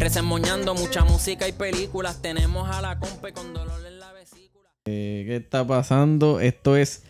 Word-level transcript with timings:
Resemoñando 0.00 0.74
mucha 0.74 1.04
música 1.04 1.46
y 1.46 1.52
películas. 1.52 2.22
Tenemos 2.22 2.70
a 2.70 2.80
la 2.80 2.98
compa 2.98 3.32
con 3.32 3.52
dolor 3.52 3.86
en 3.86 4.00
la 4.00 4.10
vesícula. 4.14 4.64
Eh, 4.86 5.24
¿Qué 5.26 5.36
está 5.36 5.66
pasando? 5.66 6.40
Esto 6.40 6.74
es 6.74 7.02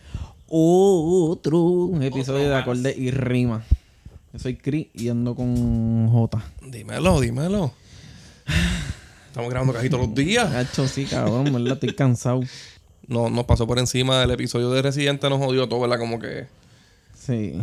otro 0.49 1.89
episodio 2.01 2.49
de 2.49 2.55
Acorde 2.57 2.93
y 2.95 3.11
Rima. 3.11 3.63
Yo 4.33 4.39
soy 4.39 4.57
Chris 4.57 4.87
y 4.93 5.07
ando 5.07 5.35
con 5.35 6.09
J. 6.09 6.43
Dímelo, 6.67 7.21
dímelo. 7.21 7.71
Estamos 9.27 9.49
grabando 9.49 9.71
casi 9.71 9.89
todos 9.89 10.07
los 10.07 10.13
días. 10.13 10.53
Hacho, 10.53 10.85
sí, 10.85 11.05
cabrón, 11.05 11.45
¿verdad? 11.45 11.75
Estoy 11.75 11.95
cansado. 11.95 12.41
No, 13.07 13.29
nos 13.29 13.45
pasó 13.45 13.65
por 13.65 13.79
encima 13.79 14.19
del 14.19 14.31
episodio 14.31 14.69
de 14.69 14.81
Residente, 14.81 15.29
nos 15.29 15.39
jodió 15.39 15.69
todo, 15.69 15.79
¿verdad? 15.79 15.97
Como 15.97 16.19
que. 16.19 16.47
Sí. 17.17 17.57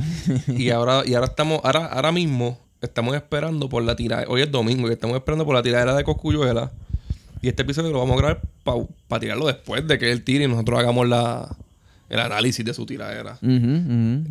Y 0.48 0.70
ahora, 0.70 1.02
y 1.04 1.12
ahora 1.12 1.26
estamos, 1.26 1.60
ahora, 1.64 1.84
ahora 1.84 2.12
mismo 2.12 2.66
estamos 2.80 3.14
esperando 3.14 3.68
por 3.68 3.82
la 3.82 3.96
tiradera. 3.96 4.30
Hoy 4.30 4.42
es 4.42 4.50
domingo 4.50 4.88
y 4.88 4.92
estamos 4.92 5.16
esperando 5.16 5.44
por 5.44 5.54
la 5.54 5.62
tiradera 5.62 5.94
de 5.94 6.04
Coscuyuela. 6.04 6.70
Y 7.40 7.48
este 7.48 7.62
episodio 7.62 7.90
lo 7.90 7.98
vamos 8.00 8.18
a 8.18 8.22
grabar 8.22 8.42
para 9.06 9.20
tirarlo 9.20 9.46
después 9.46 9.86
de 9.86 9.98
que 9.98 10.10
él 10.10 10.24
tire 10.24 10.44
y 10.44 10.48
nosotros 10.48 10.78
hagamos 10.78 11.08
la, 11.08 11.56
el 12.08 12.18
análisis 12.18 12.64
de 12.64 12.74
su 12.74 12.84
tiradera. 12.84 13.38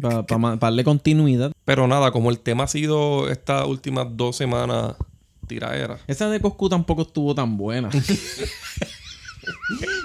Para 0.01 0.55
darle 0.57 0.83
continuidad. 0.83 1.53
Pero 1.63 1.87
nada, 1.87 2.11
como 2.11 2.29
el 2.29 2.39
tema 2.39 2.65
ha 2.65 2.67
sido 2.67 3.29
estas 3.29 3.65
últimas 3.65 4.07
dos 4.11 4.35
semanas 4.35 4.95
tiradera. 5.47 5.99
Esa 6.07 6.29
de 6.29 6.41
Coscu 6.41 6.67
tampoco 6.69 7.03
estuvo 7.03 7.33
tan 7.33 7.55
buena. 7.57 7.89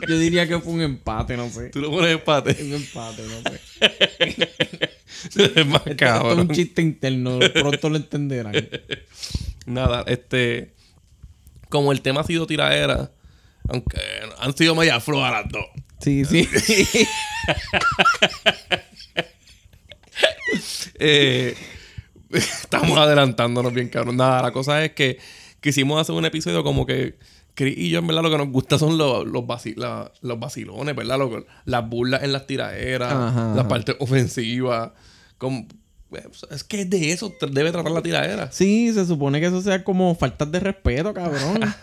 Yo 0.09 0.19
diría 0.19 0.47
que 0.47 0.59
fue 0.61 0.73
un 0.73 0.83
empate, 0.83 1.37
no 1.37 1.49
sé. 1.49 1.71
¿Tú 1.71 1.81
lo 1.81 1.91
pones 1.91 2.13
empate? 2.13 2.57
Un 2.63 2.75
empate, 2.75 3.23
no 3.23 3.51
sé. 3.51 3.61
es 5.57 5.67
más 5.67 5.83
Esto 5.87 5.97
cabrón. 5.97 6.33
es 6.33 6.39
un 6.39 6.49
chiste 6.55 6.83
interno, 6.83 7.39
pronto 7.53 7.89
lo 7.91 7.97
entenderán. 7.97 8.53
Nada, 9.67 10.05
este. 10.07 10.75
Como 11.69 11.93
el 11.93 12.03
tema 12.03 12.21
ha 12.21 12.25
sido 12.25 12.47
tiradera, 12.47 13.13
aunque 13.69 13.99
han 14.41 14.55
sido 14.57 14.75
media 14.75 15.01
flojas 15.01 15.33
las 15.33 15.49
dos. 15.51 15.65
Sí, 16.01 16.25
sí. 16.25 16.49
Eh, 20.99 21.55
estamos 22.31 22.99
adelantándonos 22.99 23.73
bien, 23.73 23.89
cabrón. 23.89 24.17
Nada, 24.17 24.43
la 24.43 24.53
cosa 24.53 24.85
es 24.85 24.93
que 24.93 25.19
quisimos 25.61 26.01
hacer 26.01 26.15
un 26.15 26.25
episodio 26.25 26.63
como 26.65 26.87
que. 26.87 27.19
Chris 27.55 27.77
y 27.77 27.91
yo, 27.91 27.99
en 27.99 28.07
verdad, 28.07 28.23
lo 28.23 28.31
que 28.31 28.39
nos 28.39 28.49
gusta 28.49 28.79
son 28.79 28.97
los, 28.97 29.27
los, 29.27 29.43
vaci- 29.45 29.77
la- 29.77 30.11
los 30.23 30.41
vacilones, 30.41 30.97
¿verdad? 30.97 31.19
Lo- 31.19 31.45
las 31.67 31.87
burlas 31.87 32.23
en 32.23 32.33
las 32.33 32.47
tiraderas, 32.47 33.13
Ajá, 33.13 33.49
las 33.51 33.59
ajá. 33.59 33.69
partes 33.69 33.97
ofensivas. 33.99 34.93
Como, 35.43 35.67
es 36.51 36.63
que 36.63 36.85
de 36.85 37.11
eso 37.11 37.35
debe 37.51 37.73
tratar 37.73 37.91
la 37.91 38.01
tiradera. 38.01 38.53
Sí, 38.53 38.93
se 38.93 39.05
supone 39.05 39.41
que 39.41 39.47
eso 39.47 39.61
sea 39.61 39.83
como 39.83 40.15
faltas 40.15 40.53
de 40.53 40.61
respeto, 40.61 41.13
cabrón. 41.13 41.61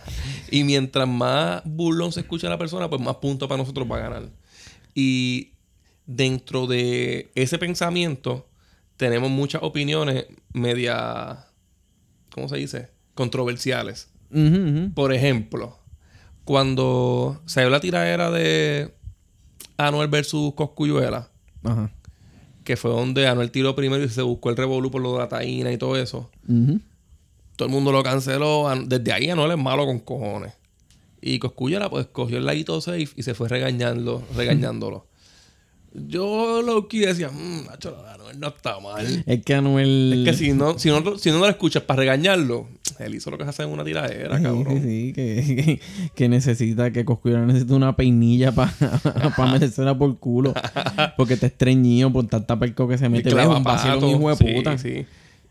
Y 0.51 0.63
mientras 0.63 1.07
más 1.07 1.61
burlón 1.65 2.13
se 2.13 2.21
escucha 2.21 2.47
a 2.47 2.49
la 2.49 2.57
persona, 2.57 2.89
pues 2.89 3.01
más 3.01 3.17
puntos 3.17 3.49
para 3.49 3.61
nosotros 3.61 3.85
va 3.91 3.97
a 3.97 3.99
ganar. 3.99 4.29
Y 4.95 5.51
dentro 6.07 6.65
de 6.67 7.29
ese 7.35 7.59
pensamiento, 7.59 8.47
tenemos 8.97 9.29
muchas 9.29 9.61
opiniones 9.61 10.25
media. 10.53 11.45
¿Cómo 12.33 12.47
se 12.47 12.55
dice? 12.55 12.89
Controversiales. 13.13 14.07
Por 14.95 15.13
ejemplo, 15.13 15.77
cuando 16.45 17.43
dio 17.45 17.69
la 17.69 17.79
tiradera 17.79 18.31
de 18.31 18.95
Anuel 19.77 20.07
versus 20.07 20.55
Coscuyuela, 20.55 21.29
Ajá. 21.63 21.91
Que 22.69 22.77
fue 22.77 22.91
donde 22.91 23.25
Anuel 23.25 23.49
tiró 23.49 23.75
primero 23.75 24.03
y 24.03 24.09
se 24.09 24.21
buscó 24.21 24.51
el 24.51 24.55
revolú 24.55 24.91
por 24.91 25.01
lo 25.01 25.13
de 25.13 25.17
la 25.17 25.27
taína 25.27 25.71
y 25.71 25.77
todo 25.79 25.97
eso. 25.97 26.29
Todo 27.55 27.65
el 27.67 27.71
mundo 27.73 27.91
lo 27.91 28.03
canceló. 28.03 28.69
An- 28.69 28.87
Desde 28.87 29.11
ahí 29.11 29.27
Anuel 29.27 29.49
es 29.49 29.57
malo 29.57 29.87
con 29.87 29.97
cojones. 29.97 30.53
Y 31.19 31.39
Coscuyuela 31.39 31.89
pues 31.89 32.05
cogió 32.05 32.37
el 32.37 32.45
ladito 32.45 32.79
safe 32.79 33.07
y 33.15 33.23
se 33.23 33.33
fue 33.33 33.49
regañando, 33.49 34.23
regañándolo. 34.35 35.07
Yo 35.93 36.61
lo 36.61 36.87
que 36.87 37.07
decía, 37.07 37.29
mmm, 37.31 37.65
Nacho, 37.65 37.97
Anuel 38.13 38.39
no 38.39 38.47
está 38.49 38.79
mal. 38.79 39.23
Es 39.25 39.43
que 39.43 39.55
Anuel. 39.55 40.23
Es 40.27 40.37
que 40.37 40.45
si 40.45 40.53
no, 40.53 40.77
si 40.77 40.89
no, 40.89 41.17
si 41.17 41.31
no 41.31 41.39
lo 41.39 41.47
escuchas 41.47 41.81
para 41.83 42.01
regañarlo, 42.01 42.67
él 42.99 43.15
hizo 43.15 43.31
lo 43.31 43.37
que 43.39 43.43
se 43.45 43.49
hace 43.49 43.63
en 43.63 43.69
una 43.69 43.83
tiradera, 43.83 44.37
Sí, 44.37 44.43
cabrón. 44.43 44.81
sí, 44.81 44.81
sí, 44.83 45.13
que, 45.13 45.55
que, 45.55 45.81
que 46.13 46.29
necesita, 46.29 46.91
que 46.91 47.05
Coscuyo 47.05 47.39
necesita 47.39 47.73
una 47.73 47.95
peinilla 47.95 48.51
para 48.51 48.71
merecerla 49.51 49.97
por 49.97 50.19
culo. 50.19 50.53
Porque 51.17 51.37
te 51.37 51.47
estreñido 51.47 52.11
por 52.13 52.27
tanta 52.27 52.59
perco 52.59 52.87
que 52.87 52.97
se 52.99 53.09
mete. 53.09 53.29
Es 53.29 53.33
un 53.33 53.41
Clavapato, 53.41 54.09
hijo 54.09 54.29
de 54.29 54.35
sí, 54.35 54.53
puta. 54.53 54.77
sí. 54.77 55.05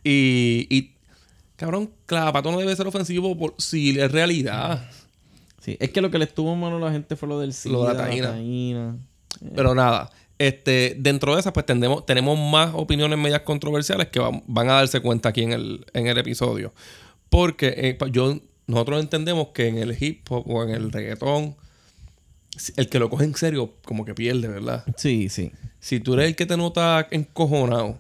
Y, 0.05 0.67
y, 0.71 0.93
cabrón, 1.57 1.91
clavapato 2.07 2.53
no 2.53 2.59
debe 2.59 2.77
ser 2.77 2.87
ofensivo 2.87 3.37
por, 3.37 3.55
si 3.59 3.99
es 3.99 4.13
realidad. 4.13 4.89
Sí, 5.61 5.77
es 5.81 5.91
que 5.91 6.01
lo 6.01 6.11
que 6.13 6.19
le 6.19 6.27
estuvo 6.27 6.55
malo 6.55 6.77
a 6.77 6.81
la 6.81 6.93
gente 6.93 7.17
fue 7.17 7.29
lo 7.29 7.41
del 7.41 7.53
SIDA, 7.53 7.73
Lo 7.73 7.83
de 7.89 7.95
la 7.95 8.01
taína. 8.05 8.97
Pero 9.55 9.75
nada, 9.75 10.11
este, 10.39 10.97
dentro 10.99 11.35
de 11.35 11.41
esas, 11.41 11.53
pues 11.53 11.67
tendemos, 11.67 12.07
tenemos 12.07 12.39
más 12.39 12.73
opiniones 12.75 13.19
medias 13.19 13.43
controversiales 13.43 14.09
que 14.09 14.21
van, 14.21 14.43
van 14.47 14.71
a 14.71 14.75
darse 14.75 15.01
cuenta 15.01 15.31
aquí 15.31 15.43
en 15.43 15.53
el, 15.53 15.87
en 15.93 16.07
el 16.07 16.19
episodio. 16.19 16.73
Porque 17.29 17.75
eh, 17.77 17.99
yo, 18.11 18.41
nosotros 18.67 19.01
entendemos 19.01 19.49
que 19.49 19.69
en 19.69 19.79
el 19.79 19.97
hip 20.01 20.31
hop 20.31 20.49
o 20.49 20.63
en 20.63 20.71
el 20.71 20.93
reggaetón, 20.93 21.57
el 22.77 22.89
que 22.89 22.99
lo 22.99 23.11
coge 23.11 23.25
en 23.25 23.35
serio, 23.35 23.75
como 23.85 24.05
que 24.05 24.15
pierde, 24.15 24.49
¿verdad? 24.49 24.85
Sí, 24.97 25.29
sí. 25.29 25.53
Si 25.81 26.01
tú 26.01 26.15
eres 26.15 26.27
el 26.27 26.37
que 26.37 26.47
te 26.47 26.57
nota 26.57 27.07
encojonado 27.11 27.99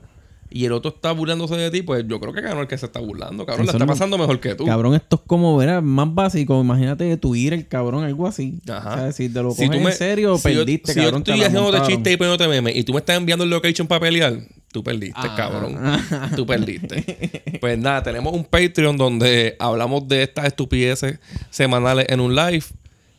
y 0.50 0.64
el 0.64 0.72
otro 0.72 0.91
está 0.94 1.12
burlándose 1.12 1.56
de 1.56 1.70
ti, 1.70 1.82
pues 1.82 2.04
yo 2.09 2.19
creo 2.20 2.32
que 2.32 2.41
ganó 2.41 2.62
el 2.62 2.66
que 2.69 2.78
se 2.78 2.86
está 2.86 3.00
burlando, 3.00 3.44
cabrón. 3.44 3.64
Eso 3.64 3.72
la 3.72 3.76
está 3.76 3.84
no- 3.86 3.92
pasando 3.92 4.16
mejor 4.19 4.41
que 4.41 4.54
tú. 4.54 4.64
Cabrón, 4.64 4.94
esto 4.94 5.16
es 5.16 5.22
como, 5.26 5.56
verás, 5.56 5.82
más 5.82 6.14
básico. 6.14 6.60
Imagínate 6.60 7.16
tu 7.19 7.34
ir 7.34 7.53
el 7.53 7.69
cabrón, 7.69 8.04
algo 8.04 8.26
así. 8.26 8.58
Ajá. 8.69 8.92
O 8.94 8.97
sea, 8.97 9.12
si 9.12 9.28
te 9.28 9.42
lo 9.42 9.50
Si 9.53 9.66
coges 9.66 9.78
tú 9.78 9.84
me- 9.84 9.91
en 9.91 9.97
serio, 9.97 10.38
si 10.38 10.53
yo- 10.54 10.60
perdiste, 10.60 10.92
si 10.94 11.00
cabrón. 11.00 11.20
yo 11.20 11.25
te 11.25 11.31
estoy 11.32 11.41
la 11.41 11.47
haciendo 11.48 11.66
de 11.70 11.78
montaron. 11.78 11.88
chiste 11.97 12.12
y 12.12 12.16
poniéndote 12.16 12.48
meme 12.48 12.72
y 12.72 12.82
tú 12.84 12.92
me 12.92 12.98
estás 13.00 13.16
enviando 13.16 13.44
el 13.44 13.50
location 13.50 13.87
para 13.87 14.00
pelear, 14.00 14.38
tú 14.72 14.82
perdiste, 14.82 15.20
Ah. 15.22 15.34
cabrón. 15.37 15.78
Tú 16.37 16.47
perdiste. 16.47 17.58
pues 17.60 17.78
nada, 17.78 18.03
tenemos 18.03 18.32
un 18.32 18.44
Patreon 18.44 18.97
donde 18.97 19.56
hablamos 19.58 20.08
de 20.08 20.22
estas 20.22 20.47
estupideces 20.47 21.19
semanales 21.50 22.06
en 22.08 22.20
un 22.20 22.34
live. 22.34 22.64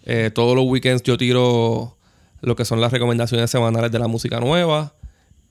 Eh, 0.05 0.31
todos 0.33 0.55
los 0.55 0.65
weekends 0.65 1.03
yo 1.03 1.17
tiro 1.17 1.95
lo 2.41 2.55
que 2.55 2.65
son 2.65 2.81
las 2.81 2.91
recomendaciones 2.91 3.51
semanales 3.51 3.91
de 3.91 3.99
la 3.99 4.07
música 4.07 4.39
nueva. 4.39 4.93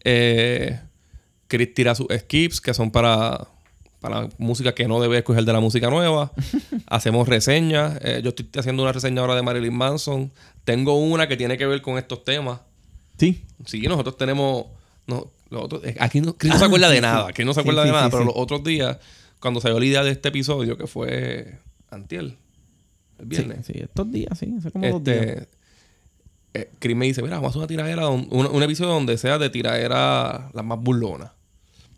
Eh, 0.05 0.81
Chris 1.49 1.75
tira 1.75 1.95
sus 1.95 2.07
skips, 2.17 2.61
que 2.61 2.73
son 2.75 2.91
para, 2.91 3.49
para 4.01 4.29
música 4.39 4.75
que 4.75 4.87
no 4.87 5.01
debe 5.01 5.19
escoger 5.19 5.45
de 5.45 5.53
la 5.53 5.61
música 5.61 5.91
nueva. 5.91 6.31
Hacemos 6.87 7.27
reseñas. 7.29 7.99
Eh, 8.03 8.21
yo 8.23 8.31
estoy 8.31 8.49
haciendo 8.57 8.83
una 8.83 8.93
reseña 8.93 9.21
ahora 9.23 9.35
de 9.35 9.43
Marilyn 9.43 9.75
Manson. 9.75 10.31
Tengo 10.65 10.99
una 10.99 11.27
que 11.27 11.37
tiene 11.37 11.57
que 11.59 11.67
ver 11.67 11.83
con 11.83 11.99
estos 11.99 12.23
temas. 12.25 12.61
Sí. 13.19 13.45
Sí, 13.67 13.81
nosotros 13.83 14.17
tenemos. 14.17 14.67
No, 15.07 15.27
los 15.51 15.63
otros- 15.65 15.83
eh, 15.85 15.97
aquí 15.99 16.21
no, 16.21 16.37
Chris 16.37 16.53
no 16.53 16.59
se 16.59 16.65
acuerda 16.67 16.91
de 16.91 17.01
nada. 17.01 17.33
Chris 17.33 17.47
no 17.47 17.55
se 17.55 17.61
Ah, 17.61 17.63
Sí, 17.63 17.69
acuerda 17.69 17.83
sí, 17.83 17.89
de 17.89 17.93
nada. 17.93 18.05
sí, 18.07 18.11
pero 18.13 18.25
los 18.27 18.35
otros 18.37 18.63
días, 18.63 18.99
cuando 19.41 19.61
salió 19.61 19.81
la 19.81 19.87
idea 19.87 20.05
de 20.05 20.11
este 20.11 20.29
episodio, 20.29 20.77
que 20.77 20.87
fue 20.87 21.59
Antiel, 21.91 22.37
el 23.19 23.25
viernes. 23.27 23.65
Sí, 23.67 23.73
estos 23.77 24.13
días, 24.13 24.39
sí. 24.39 24.55
Hace 24.59 24.71
como 24.71 24.87
dos 24.87 25.03
días. 25.03 25.17
Este, 25.27 25.49
eh, 26.55 26.71
Chris 26.79 26.95
me 26.97 27.07
dice, 27.07 27.23
mira, 27.23 27.37
vamos 27.37 27.49
a 27.49 27.51
hacer 27.51 27.59
una 27.61 27.67
tiradera, 27.67 28.09
un, 28.09 28.29
un 28.31 28.63
episodio 28.63 28.91
donde 28.93 29.17
sea 29.17 29.39
de 29.39 29.49
tiradera 29.51 30.51
las 30.53 30.65
más 30.65 30.79
burlonas. 30.79 31.31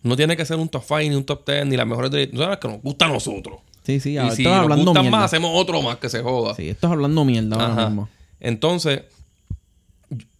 No 0.02 0.16
tiene 0.16 0.36
que 0.36 0.44
ser 0.44 0.56
un 0.56 0.68
top 0.68 0.82
5 0.86 1.00
ni 1.00 1.14
un 1.14 1.24
top 1.24 1.46
10 1.46 1.66
ni 1.66 1.76
las 1.76 1.86
mejores 1.86 2.10
de... 2.10 2.30
No, 2.32 2.48
las 2.48 2.58
que 2.58 2.68
nos 2.68 2.82
gusta 2.82 3.06
a 3.06 3.08
nosotros. 3.08 3.58
Sí, 3.82 4.00
sí. 4.00 4.12
y 4.12 4.16
ahora 4.18 4.34
si 4.34 4.44
nos 4.44 4.52
hablando 4.54 4.84
gustan 4.86 5.02
mierda. 5.02 5.18
más, 5.18 5.24
hacemos 5.26 5.50
otro 5.54 5.82
más 5.82 5.96
que 5.96 6.08
se 6.08 6.22
joda. 6.22 6.54
Sí, 6.54 6.68
esto 6.68 6.86
es 6.86 6.92
hablando 6.92 7.24
mierda 7.24 7.56
ahora 7.56 7.72
Ajá. 7.72 7.86
mismo. 7.88 8.08
Entonces, 8.40 9.02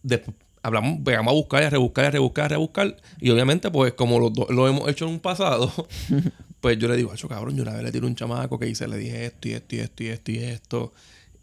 después 0.01 0.35
hablamos, 0.63 1.03
vamos 1.03 1.31
a 1.31 1.35
buscar 1.35 1.63
y 1.63 1.65
a 1.65 1.69
rebuscar 1.69 2.05
y 2.05 2.07
a 2.07 2.11
rebuscar 2.11 2.43
y 2.43 2.45
a 2.45 2.49
rebuscar. 2.49 2.97
Y 3.19 3.29
obviamente, 3.29 3.71
pues, 3.71 3.93
como 3.93 4.19
los 4.19 4.33
dos 4.33 4.49
lo 4.49 4.67
hemos 4.67 4.89
hecho 4.89 5.05
en 5.05 5.11
un 5.11 5.19
pasado, 5.19 5.71
pues 6.61 6.77
yo 6.77 6.87
le 6.87 6.97
digo, 6.97 7.11
acho 7.11 7.27
cabrón, 7.27 7.55
yo 7.55 7.63
una 7.63 7.73
vez 7.73 7.83
le 7.83 7.91
tiro 7.91 8.07
un 8.07 8.15
chamaco 8.15 8.59
que 8.59 8.67
hice, 8.67 8.87
le 8.87 8.97
dije 8.97 9.25
esto 9.25 9.47
y 9.47 9.53
esto 9.53 9.75
y 9.75 9.79
esto 9.79 10.03
y 10.03 10.07
esto 10.07 10.31
y 10.31 10.37
esto. 10.37 10.93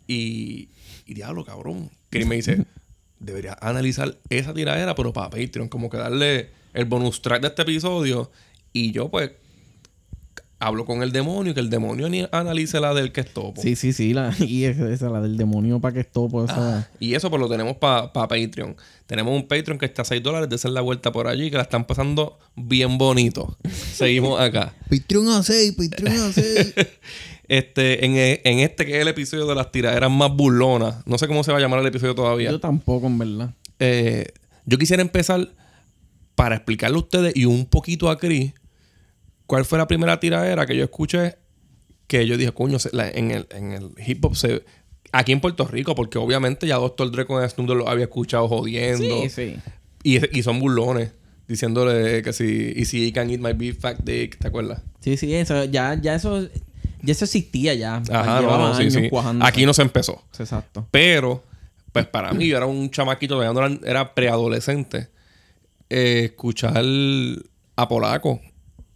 Y, 0.06 0.68
y 1.06 1.14
diablo, 1.14 1.44
cabrón. 1.44 1.90
Que 2.10 2.24
me 2.24 2.36
dice, 2.36 2.64
debería 3.18 3.56
analizar 3.60 4.16
esa 4.30 4.54
tiradera, 4.54 4.94
pero 4.94 5.12
para 5.12 5.30
Patreon, 5.30 5.68
como 5.68 5.90
que 5.90 5.96
darle 5.98 6.50
el 6.78 6.84
bonus 6.84 7.20
track 7.20 7.42
de 7.42 7.48
este 7.48 7.62
episodio. 7.62 8.30
Y 8.72 8.92
yo, 8.92 9.10
pues, 9.10 9.32
hablo 10.60 10.84
con 10.84 11.02
el 11.02 11.10
demonio 11.10 11.50
y 11.50 11.54
que 11.54 11.60
el 11.60 11.70
demonio 11.70 12.08
ni 12.08 12.26
analice 12.30 12.78
la 12.78 12.94
del 12.94 13.10
que 13.10 13.22
es 13.22 13.34
topo. 13.34 13.60
Sí, 13.60 13.74
sí, 13.74 13.92
sí. 13.92 14.14
La, 14.14 14.32
y 14.38 14.64
esa, 14.64 15.10
la 15.10 15.20
del 15.20 15.36
demonio 15.36 15.80
para 15.80 15.94
que 15.94 16.00
es 16.00 16.12
topo. 16.12 16.44
Esa... 16.44 16.88
Y 17.00 17.14
eso 17.14 17.30
pues 17.30 17.40
lo 17.40 17.48
tenemos 17.48 17.76
para 17.78 18.12
Patreon. 18.12 18.76
Tenemos 19.06 19.34
un 19.34 19.48
Patreon 19.48 19.76
que 19.78 19.86
está 19.86 20.02
a 20.02 20.04
6 20.04 20.22
dólares. 20.22 20.48
De 20.48 20.70
la 20.70 20.80
vuelta 20.80 21.10
por 21.10 21.26
allí. 21.26 21.50
Que 21.50 21.56
la 21.56 21.64
están 21.64 21.84
pasando 21.84 22.38
bien 22.54 22.96
bonito. 22.96 23.56
Seguimos 23.92 24.40
acá. 24.40 24.72
Patreon 24.88 25.28
a 25.30 25.42
6, 25.42 25.72
Patreon 25.72 26.16
a 26.16 26.32
6. 26.32 26.74
este, 27.48 28.04
en, 28.04 28.40
en, 28.44 28.58
este 28.60 28.86
que 28.86 28.96
es 28.96 29.02
el 29.02 29.08
episodio 29.08 29.46
de 29.46 29.56
las 29.56 29.72
tiraderas 29.72 30.12
más 30.12 30.30
burlonas. 30.32 31.04
No 31.06 31.18
sé 31.18 31.26
cómo 31.26 31.42
se 31.42 31.50
va 31.50 31.58
a 31.58 31.60
llamar 31.60 31.80
el 31.80 31.86
episodio 31.86 32.14
todavía. 32.14 32.52
Yo 32.52 32.60
tampoco, 32.60 33.08
en 33.08 33.18
verdad. 33.18 33.50
Eh, 33.80 34.26
yo 34.64 34.78
quisiera 34.78 35.02
empezar 35.02 35.48
para 36.38 36.54
explicarle 36.54 36.94
a 36.94 37.00
ustedes 37.00 37.32
y 37.34 37.46
un 37.46 37.66
poquito 37.66 38.08
a 38.08 38.16
Chris 38.16 38.52
¿Cuál 39.46 39.64
fue 39.64 39.76
la 39.78 39.88
primera 39.88 40.20
tiradera 40.20 40.66
que 40.66 40.76
yo 40.76 40.84
escuché 40.84 41.36
que 42.06 42.26
yo 42.26 42.36
dije, 42.36 42.52
coño, 42.52 42.78
en, 42.92 43.30
el, 43.32 43.46
en 43.50 43.72
el 43.72 43.90
hip 44.06 44.24
hop 44.24 44.36
se... 44.36 44.62
Aquí 45.10 45.32
en 45.32 45.40
Puerto 45.40 45.66
Rico, 45.66 45.94
porque 45.94 46.18
obviamente 46.18 46.66
ya 46.66 46.76
Dr. 46.76 47.10
Dre 47.10 47.26
con 47.26 47.46
Snoop 47.48 47.70
lo 47.70 47.88
había 47.88 48.04
escuchado 48.04 48.46
jodiendo. 48.46 49.22
Sí, 49.22 49.30
sí. 49.30 49.56
Y, 50.02 50.38
y 50.38 50.42
son 50.42 50.60
burlones 50.60 51.12
diciéndole 51.48 52.22
que 52.22 52.32
si 52.34 52.72
y 52.76 52.84
si 52.84 53.10
can 53.10 53.30
eat 53.30 53.40
my 53.40 53.54
beef 53.54 53.80
fat 53.80 53.98
dick, 54.00 54.38
¿te 54.38 54.48
acuerdas? 54.48 54.82
Sí, 55.00 55.16
sí, 55.16 55.34
eso 55.34 55.64
ya 55.64 55.98
ya 56.00 56.14
eso 56.14 56.46
ya 57.02 57.12
eso 57.12 57.24
existía 57.24 57.72
ya. 57.74 58.02
Ajá, 58.10 58.42
no, 58.42 58.74
sí, 58.74 58.90
sí. 58.90 59.10
Aquí 59.40 59.64
no 59.64 59.72
se 59.72 59.82
empezó. 59.82 60.22
Exacto. 60.38 60.86
Pero 60.90 61.42
pues 61.92 62.06
para 62.06 62.32
mí 62.32 62.46
yo 62.48 62.58
era 62.58 62.66
un 62.66 62.90
chamaquito, 62.90 63.42
era 63.42 64.14
preadolescente. 64.14 65.08
Eh, 65.90 66.24
escuchar 66.26 66.84
a 67.76 67.88
Polaco 67.88 68.40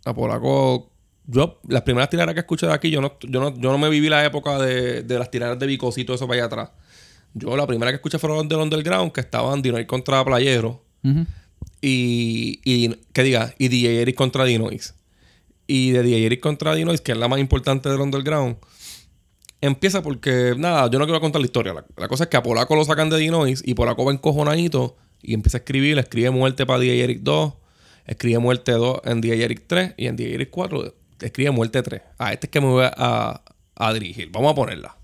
a 0.05 0.15
Polaco. 0.15 0.91
Yo, 1.27 1.61
las 1.69 1.83
primeras 1.83 2.11
tiradas 2.11 2.35
que 2.35 2.41
escuché 2.41 2.67
de 2.67 2.73
aquí, 2.73 2.91
yo 2.91 3.00
no, 3.00 3.17
yo 3.21 3.41
no, 3.41 3.56
yo 3.56 3.71
no 3.71 3.79
me 3.79 3.89
viví 3.89 4.09
la 4.09 4.25
época 4.25 4.59
de, 4.59 5.05
las 5.06 5.31
tiradas 5.31 5.59
de 5.59 5.67
Vicosito, 5.67 6.15
eso 6.15 6.27
para 6.27 6.39
allá 6.39 6.47
atrás. 6.47 6.71
Yo 7.35 7.56
la 7.56 7.67
primera 7.67 7.91
que 7.93 7.97
escuché 7.97 8.19
fueron 8.19 8.49
del 8.49 8.59
Underground, 8.59 9.12
que 9.12 9.21
estaban 9.21 9.62
Dinois 9.62 9.87
contra 9.87 10.25
Playero. 10.25 10.83
y, 11.81 12.61
y, 12.65 12.95
que 13.12 13.23
diga, 13.23 13.55
y 13.59 13.69
DJ 13.69 14.03
Eric 14.03 14.17
contra 14.17 14.45
Dinois. 14.45 14.95
Y 15.67 15.93
de 15.93 16.03
DJ 16.03 16.27
Eric 16.27 16.41
contra 16.41 16.75
Dinois, 16.75 17.00
que 17.00 17.12
es 17.12 17.19
la 17.19 17.29
más 17.29 17.38
importante 17.38 17.88
del 17.88 18.00
Underground, 18.00 18.56
empieza 19.61 20.03
porque, 20.03 20.55
nada, 20.59 20.91
yo 20.91 20.99
no 20.99 21.06
quiero 21.06 21.21
contar 21.21 21.41
la 21.41 21.47
historia. 21.47 21.73
La, 21.97 22.09
cosa 22.09 22.25
es 22.25 22.31
que 22.31 22.37
a 22.37 22.43
Polaco 22.43 22.75
lo 22.75 22.85
sacan 22.85 23.09
de 23.09 23.19
Dinois 23.19 23.62
y 23.65 23.75
Polaco 23.75 24.05
va 24.05 24.12
encojonadito 24.12 24.97
y 25.23 25.35
empieza 25.35 25.59
a 25.59 25.61
escribir, 25.61 25.99
escribe 25.99 26.31
muerte 26.31 26.67
para 26.67 26.79
DJ 26.79 27.05
Eric 27.05 27.21
2 27.23 27.55
escribe 28.07 28.39
muerte 28.39 28.73
2 28.73 29.01
en 29.05 29.21
DJ 29.21 29.45
Eric 29.45 29.65
3 29.67 29.95
y 29.97 30.07
en 30.07 30.17
DJ 30.17 30.35
Eric 30.35 30.51
4 30.51 30.95
escribe 31.21 31.51
muerte 31.51 31.83
3. 31.83 32.03
Ah, 32.19 32.33
este 32.33 32.47
es 32.47 32.51
que 32.51 32.61
me 32.61 32.67
voy 32.67 32.85
a, 32.85 33.43
a 33.75 33.93
dirigir. 33.93 34.31
Vamos 34.31 34.53
a 34.53 34.55
ponerla. 34.55 34.97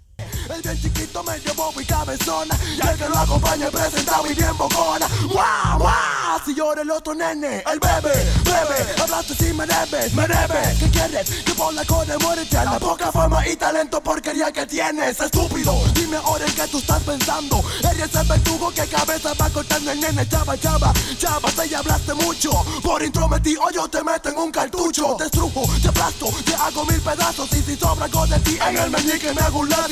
El 0.55 0.63
bien 0.63 0.81
chiquito, 0.81 1.23
medio 1.25 1.55
bobo 1.55 1.81
y 1.81 1.85
cabezona. 1.85 2.59
Y 2.77 2.87
el 2.87 2.97
que 2.97 3.09
lo 3.09 3.19
acompaña 3.19 3.71
presentado 3.71 4.27
y 4.27 4.35
bien 4.35 4.57
bocona. 4.57 5.07
¡Guau, 5.31 5.79
guau! 5.79 6.41
Si 6.45 6.55
llora 6.55 6.83
el 6.83 6.91
otro 6.91 7.15
nene, 7.15 7.63
el 7.71 7.79
bebé, 7.81 8.25
bebé. 8.45 9.03
Hablaste 9.03 9.35
si 9.35 9.53
me 9.53 9.67
debes, 9.67 10.15
me 10.15 10.27
debes. 10.27 10.79
¿Qué 10.79 10.91
quieres? 10.91 11.31
Que 11.45 11.53
por 11.53 11.75
la 11.75 11.85
cone 11.85 12.15
ya 12.51 12.65
La 12.65 12.79
poca 12.79 13.13
fama 13.13 13.47
y 13.47 13.57
talento 13.57 14.01
porquería 14.03 14.51
que 14.53 14.67
tienes, 14.67 15.21
estúpido. 15.21 15.75
Dime 15.95 16.17
ahora 16.17 16.47
en 16.47 16.55
qué 16.55 16.67
tú 16.69 16.79
estás 16.79 17.03
pensando. 17.03 17.63
Eres 17.81 18.15
el 18.15 18.27
verdugo 18.27 18.71
que 18.71 18.87
cabeza 18.87 19.35
va 19.35 19.51
cortando 19.51 19.91
el 19.91 20.01
nene. 20.01 20.27
Chava, 20.29 20.57
chava, 20.57 20.93
chava, 21.19 21.51
te 21.51 21.69
ya 21.69 21.81
hablaste 21.81 22.15
mucho. 22.15 22.51
Por 22.83 23.03
intrometido 23.03 23.63
yo 23.75 23.89
te 23.89 24.03
meto 24.03 24.31
en 24.31 24.39
un 24.39 24.51
cartucho. 24.51 25.17
Te 25.17 25.25
estrujo, 25.25 25.69
te 25.83 25.89
aplasto, 25.89 26.27
te 26.45 26.55
hago 26.55 26.87
mil 26.87 27.01
pedazos. 27.01 27.53
Y 27.53 27.63
si 27.63 27.77
sobra 27.77 28.07
algo 28.07 28.27
de 28.27 28.39
ti 28.41 28.59
en 28.67 28.77
el 28.79 28.91
meñique 28.91 29.33
me 29.35 29.41
hago 29.43 29.59
un 29.59 29.69
lazo 29.69 29.89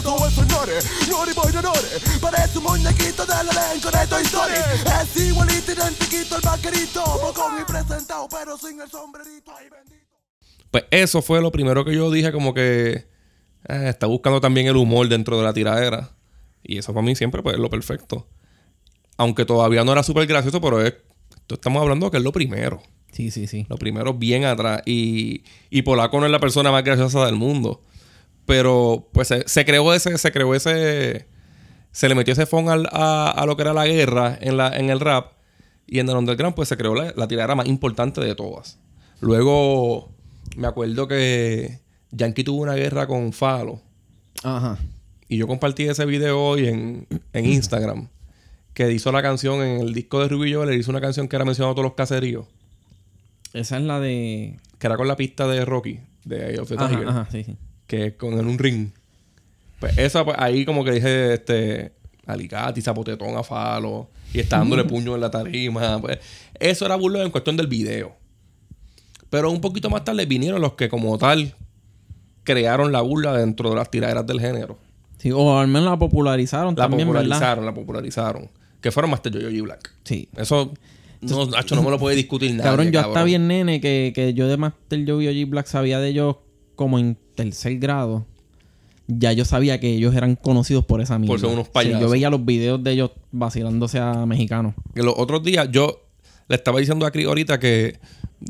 todo 0.00 0.26
es 0.26 0.36
nore, 0.48 0.78
nori 1.10 1.32
boy 1.34 1.52
nore. 1.52 1.88
Parece 2.20 2.58
un 2.58 2.64
muñequito 2.64 3.26
del 3.26 3.48
elenco 3.48 3.90
de 3.90 4.06
Toy 4.06 4.22
Story. 4.22 4.54
Es 5.02 5.16
igualito, 5.16 5.72
identiquito 5.72 6.36
el 6.36 6.42
vaquerito. 6.42 7.02
Bocón 7.04 7.60
y 7.60 7.64
presentado, 7.64 8.28
pero 8.30 8.56
sin 8.56 8.80
el 8.80 8.88
sombrerito. 8.88 9.52
Ay, 9.56 9.68
bendito. 9.68 10.16
Pues 10.70 10.84
eso 10.90 11.20
fue 11.20 11.42
lo 11.42 11.52
primero 11.52 11.84
que 11.84 11.94
yo 11.94 12.10
dije, 12.10 12.32
como 12.32 12.54
que 12.54 12.92
eh, 13.68 13.88
está 13.88 14.06
buscando 14.06 14.40
también 14.40 14.66
el 14.68 14.76
humor 14.76 15.08
dentro 15.08 15.36
de 15.36 15.44
la 15.44 15.52
tiradera. 15.52 16.10
Y 16.62 16.78
eso 16.78 16.94
para 16.94 17.04
mí 17.04 17.14
siempre 17.14 17.42
pues, 17.42 17.56
es 17.56 17.60
lo 17.60 17.68
perfecto. 17.68 18.26
Aunque 19.18 19.44
todavía 19.44 19.84
no 19.84 19.92
era 19.92 20.02
súper 20.02 20.26
gracioso, 20.26 20.60
pero 20.60 20.80
es, 20.80 20.94
estamos 21.48 21.82
hablando 21.82 22.10
que 22.10 22.16
es 22.16 22.22
lo 22.22 22.32
primero. 22.32 22.82
Sí, 23.12 23.30
sí, 23.30 23.46
sí. 23.46 23.66
Lo 23.68 23.76
primero 23.76 24.14
bien 24.14 24.44
atrás. 24.44 24.82
Y, 24.86 25.44
y 25.68 25.82
Polaco 25.82 26.18
no 26.18 26.26
es 26.26 26.32
la 26.32 26.40
persona 26.40 26.70
más 26.70 26.82
graciosa 26.82 27.26
del 27.26 27.34
mundo. 27.34 27.82
Pero 28.52 29.08
pues 29.12 29.28
se, 29.46 29.64
creó 29.64 29.94
ese, 29.94 30.18
se 30.18 30.30
creó 30.30 30.54
ese, 30.54 31.26
se 31.90 32.06
le 32.06 32.14
metió 32.14 32.32
ese 32.32 32.44
phone 32.44 32.68
a, 32.68 33.44
lo 33.46 33.56
que 33.56 33.62
era 33.62 33.72
la 33.72 33.86
guerra 33.86 34.36
en, 34.38 34.58
la, 34.58 34.76
en 34.76 34.90
el 34.90 35.00
rap. 35.00 35.32
Y 35.86 36.00
en 36.00 36.10
el 36.10 36.16
underground 36.16 36.54
pues 36.54 36.68
se 36.68 36.76
creó 36.76 36.94
la, 36.94 37.14
la 37.16 37.26
tiradera 37.26 37.54
más 37.54 37.66
importante 37.66 38.20
de 38.20 38.34
todas. 38.34 38.78
Luego 39.20 40.12
me 40.54 40.66
acuerdo 40.66 41.08
que 41.08 41.80
Yankee 42.10 42.44
tuvo 42.44 42.60
una 42.60 42.74
guerra 42.74 43.06
con 43.06 43.32
Falo. 43.32 43.80
Ajá. 44.42 44.76
Y 45.28 45.38
yo 45.38 45.46
compartí 45.46 45.84
ese 45.84 46.04
video 46.04 46.38
hoy 46.38 46.68
en, 46.68 47.06
en 47.32 47.46
Instagram. 47.46 48.08
que 48.74 48.92
hizo 48.92 49.12
la 49.12 49.22
canción 49.22 49.62
en 49.62 49.80
el 49.80 49.94
disco 49.94 50.20
de 50.20 50.28
Rubillo. 50.28 50.66
Le 50.66 50.76
hizo 50.76 50.90
una 50.90 51.00
canción 51.00 51.26
que 51.26 51.36
era 51.36 51.46
mencionado 51.46 51.74
todos 51.74 51.86
los 51.86 51.94
caseríos. 51.94 52.44
Esa 53.54 53.78
es 53.78 53.82
la 53.82 53.98
de. 53.98 54.60
Que 54.78 54.88
era 54.88 54.98
con 54.98 55.08
la 55.08 55.16
pista 55.16 55.48
de 55.48 55.64
Rocky, 55.64 56.00
de 56.26 56.60
of 56.60 56.68
the 56.68 56.76
Tiger. 56.76 57.08
Ajá, 57.08 57.26
sí, 57.32 57.44
sí 57.44 57.56
que 57.92 58.06
es 58.06 58.12
con 58.14 58.32
en 58.38 58.46
un 58.46 58.58
ring. 58.58 58.88
Pues 59.78 59.98
esa, 59.98 60.24
pues 60.24 60.38
ahí 60.40 60.64
como 60.64 60.82
que 60.82 60.92
dije, 60.92 61.34
este, 61.34 61.92
alicate 62.24 62.80
y 62.80 62.82
zapotetón 62.82 63.36
a 63.36 63.42
falo. 63.42 64.08
Y 64.32 64.40
está 64.40 64.56
dándole 64.56 64.84
puño 64.84 65.14
en 65.14 65.20
la 65.20 65.30
tarima. 65.30 66.00
Pues 66.00 66.18
eso 66.58 66.86
era 66.86 66.96
burlo 66.96 67.22
en 67.22 67.30
cuestión 67.30 67.54
del 67.58 67.66
video. 67.66 68.16
Pero 69.28 69.50
un 69.50 69.60
poquito 69.60 69.90
más 69.90 70.04
tarde 70.04 70.24
vinieron 70.24 70.62
los 70.62 70.72
que 70.72 70.88
como 70.88 71.18
tal 71.18 71.54
crearon 72.44 72.92
la 72.92 73.02
burla 73.02 73.36
dentro 73.36 73.68
de 73.68 73.76
las 73.76 73.90
tiraderas 73.90 74.26
del 74.26 74.40
género. 74.40 74.78
Sí, 75.18 75.30
o 75.30 75.58
al 75.58 75.68
menos 75.68 75.90
la 75.90 75.98
popularizaron 75.98 76.74
la 76.74 76.84
también, 76.84 77.06
popularizaron, 77.06 77.66
La 77.66 77.74
popularizaron, 77.74 78.50
Que 78.80 78.90
fueron 78.90 79.10
Master 79.10 79.32
Yo-Yo 79.32 79.50
y 79.50 79.60
Black. 79.60 79.92
Sí. 80.04 80.30
Eso... 80.38 80.72
No, 81.20 81.46
Nacho, 81.46 81.76
no 81.76 81.82
me 81.82 81.90
lo 81.90 81.98
puede 81.98 82.16
discutir 82.16 82.52
nada. 82.52 82.64
Cabrón, 82.70 82.90
yo 82.90 83.00
hasta 83.00 83.22
bien 83.22 83.46
nene 83.46 83.82
que, 83.82 84.12
que 84.14 84.32
yo 84.32 84.48
de 84.48 84.56
Master 84.56 85.04
Joe 85.06 85.22
y 85.30 85.44
Black 85.44 85.66
sabía 85.66 86.00
de 86.00 86.08
ellos 86.08 86.36
como 86.82 86.98
en 86.98 87.16
tercer 87.34 87.78
grado, 87.78 88.26
ya 89.06 89.32
yo 89.32 89.44
sabía 89.44 89.80
que 89.80 89.94
ellos 89.94 90.14
eran 90.14 90.36
conocidos 90.36 90.84
por 90.84 91.00
esa 91.00 91.18
mierda. 91.18 91.32
Por 91.32 91.40
ser 91.40 91.50
unos 91.50 91.68
payasos. 91.68 92.00
yo 92.00 92.10
veía 92.10 92.30
los 92.30 92.44
videos 92.44 92.82
de 92.82 92.92
ellos 92.92 93.10
vacilándose 93.30 93.98
a 93.98 94.26
mexicanos. 94.26 94.74
Que 94.94 95.02
los 95.02 95.14
otros 95.16 95.42
días 95.42 95.68
yo 95.70 96.02
le 96.48 96.56
estaba 96.56 96.78
diciendo 96.78 97.06
a 97.06 97.10
Cris 97.10 97.26
ahorita 97.26 97.58
que 97.58 97.98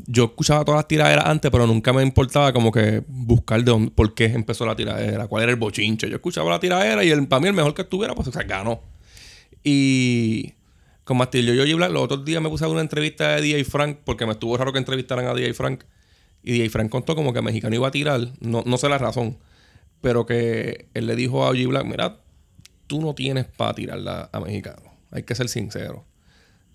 yo 0.07 0.25
escuchaba 0.25 0.65
todas 0.65 0.79
las 0.79 0.87
tiraderas 0.87 1.25
antes, 1.25 1.51
pero 1.51 1.67
nunca 1.67 1.93
me 1.93 2.01
importaba 2.01 2.51
como 2.51 2.71
que 2.71 3.03
buscar 3.07 3.63
de 3.63 3.71
dónde, 3.71 3.91
por 3.91 4.13
qué 4.13 4.25
empezó 4.25 4.65
la 4.65 4.75
tiradera, 4.75 5.27
cuál 5.27 5.43
era 5.43 5.51
el 5.51 5.57
bochinche. 5.57 6.09
Yo 6.09 6.15
escuchaba 6.15 6.49
la 6.49 6.59
tiradera 6.59 7.03
y 7.03 7.09
el, 7.09 7.27
para 7.27 7.39
mí 7.39 7.47
el 7.47 7.53
mejor 7.53 7.73
que 7.73 7.83
estuviera, 7.83 8.15
pues 8.15 8.29
se 8.29 8.43
ganó. 8.43 8.81
Y 9.63 10.53
con 11.03 11.17
Mastillo 11.17 11.53
yo 11.53 11.65
y 11.65 11.73
Black, 11.73 11.91
los 11.91 12.03
otros 12.03 12.25
días 12.25 12.41
me 12.41 12.49
puse 12.49 12.65
a 12.65 12.67
una 12.67 12.81
entrevista 12.81 13.35
de 13.35 13.41
DJ 13.41 13.63
Frank, 13.65 13.99
porque 14.03 14.25
me 14.25 14.33
estuvo 14.33 14.57
raro 14.57 14.71
que 14.73 14.79
entrevistaran 14.79 15.25
a 15.27 15.33
DJ 15.33 15.53
Frank. 15.53 15.83
Y 16.43 16.51
DJ 16.51 16.69
Frank 16.69 16.89
contó 16.89 17.15
como 17.15 17.33
que 17.33 17.39
el 17.39 17.45
mexicano 17.45 17.75
iba 17.75 17.87
a 17.87 17.91
tirar, 17.91 18.27
no, 18.41 18.63
no 18.65 18.77
sé 18.77 18.89
la 18.89 18.97
razón, 18.97 19.37
pero 20.01 20.25
que 20.25 20.87
él 20.93 21.07
le 21.07 21.15
dijo 21.15 21.43
a 21.43 21.49
OG 21.49 21.67
Black, 21.67 21.85
mira, 21.85 22.17
tú 22.87 23.01
no 23.01 23.15
tienes 23.15 23.45
para 23.45 23.73
tirarla 23.73 24.29
a 24.31 24.39
mexicano, 24.39 24.91
hay 25.11 25.23
que 25.23 25.35
ser 25.35 25.47
sincero. 25.47 26.05